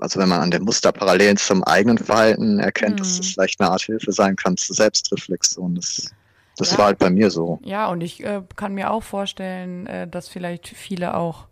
also 0.00 0.20
wenn 0.20 0.28
man 0.28 0.40
an 0.40 0.50
den 0.50 0.62
Musterparallelen 0.62 1.36
zum 1.36 1.64
eigenen 1.64 1.98
Verhalten 1.98 2.58
erkennt, 2.58 2.96
mm. 2.96 2.98
dass 2.98 3.18
das 3.18 3.26
vielleicht 3.28 3.60
eine 3.60 3.70
Art 3.70 3.82
Hilfe 3.82 4.12
sein 4.12 4.36
kann 4.36 4.56
zur 4.56 4.76
Selbstreflexion. 4.76 5.74
Das 5.76 6.12
das 6.56 6.72
ja. 6.72 6.78
war 6.78 6.86
halt 6.86 6.98
bei 6.98 7.10
mir 7.10 7.30
so. 7.30 7.58
Ja, 7.64 7.88
und 7.88 8.00
ich 8.00 8.24
äh, 8.24 8.42
kann 8.56 8.74
mir 8.74 8.90
auch 8.90 9.02
vorstellen, 9.02 9.86
äh, 9.86 10.06
dass 10.06 10.28
vielleicht 10.28 10.68
viele 10.68 11.16
auch 11.16 11.48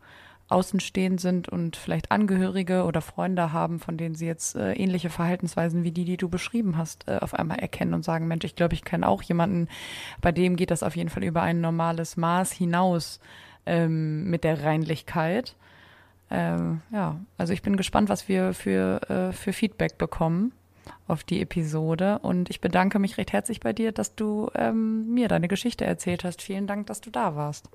außenstehend 0.49 1.21
sind 1.21 1.49
und 1.49 1.77
vielleicht 1.77 2.11
Angehörige 2.11 2.85
oder 2.85 3.01
Freunde 3.01 3.53
haben, 3.53 3.81
von 3.81 3.97
denen 3.97 4.15
sie 4.15 4.27
jetzt 4.27 4.55
äh, 4.55 4.75
ähnliche 4.75 5.09
Verhaltensweisen 5.09 5.83
wie 5.83 5.93
die, 5.93 6.05
die 6.05 6.19
du 6.19 6.29
beschrieben 6.29 6.77
hast, 6.77 7.09
äh, 7.09 7.19
auf 7.21 7.35
einmal 7.35 7.59
erkennen 7.59 7.95
und 7.95 8.05
sagen, 8.05 8.29
Mensch, 8.29 8.45
ich 8.45 8.55
glaube, 8.55 8.75
ich 8.75 8.85
kenne 8.85 9.09
auch 9.09 9.23
jemanden, 9.23 9.69
bei 10.21 10.31
dem 10.31 10.57
geht 10.57 10.71
das 10.71 10.83
auf 10.83 10.95
jeden 10.95 11.09
Fall 11.09 11.25
über 11.25 11.43
ein 11.43 11.61
normales 11.61 12.17
Maß 12.17 12.53
hinaus 12.53 13.19
ähm, 13.65 14.29
mit 14.29 14.45
der 14.45 14.63
Reinlichkeit. 14.63 15.57
Ähm, 16.33 16.81
ja, 16.91 17.21
also 17.37 17.53
ich 17.53 17.61
bin 17.61 17.77
gespannt, 17.77 18.09
was 18.09 18.27
wir 18.27 18.55
für, 18.55 19.03
äh, 19.11 19.33
für 19.33 19.53
Feedback 19.53 19.99
bekommen 19.99 20.53
auf 21.07 21.25
die 21.25 21.43
Episode. 21.43 22.19
Und 22.21 22.49
ich 22.49 22.63
bedanke 22.63 22.99
mich 22.99 23.19
recht 23.19 23.33
herzlich 23.33 23.61
bei 23.61 23.75
dir, 23.75 23.93
dass 23.93 24.15
du 24.15 24.51
ähm, 24.55 25.13
mir 25.13 25.29
deine 25.29 25.47
Geschichte 25.47 25.85
erzählt 25.85 26.25
hast. 26.25 26.41
Vielen 26.41 26.67
Dank, 26.67 26.87
dass 26.87 27.03
du 27.03 27.11
da 27.11 27.37
warst. 27.37 27.69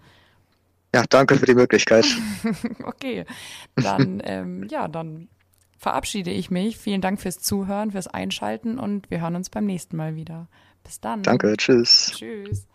Ja, 0.95 1.03
danke 1.07 1.35
für 1.35 1.45
die 1.45 1.53
Möglichkeit. 1.53 2.05
okay, 2.83 3.25
dann 3.75 4.21
ähm, 4.23 4.67
ja, 4.69 4.87
dann 4.87 5.27
verabschiede 5.77 6.31
ich 6.31 6.49
mich. 6.49 6.77
Vielen 6.77 7.01
Dank 7.01 7.21
fürs 7.21 7.39
Zuhören, 7.39 7.91
fürs 7.91 8.07
Einschalten 8.07 8.79
und 8.79 9.11
wir 9.11 9.21
hören 9.21 9.35
uns 9.35 9.49
beim 9.49 9.65
nächsten 9.65 9.97
Mal 9.97 10.15
wieder. 10.15 10.47
Bis 10.83 10.99
dann. 10.99 11.21
Danke, 11.21 11.55
tschüss. 11.57 12.13
Tschüss. 12.15 12.65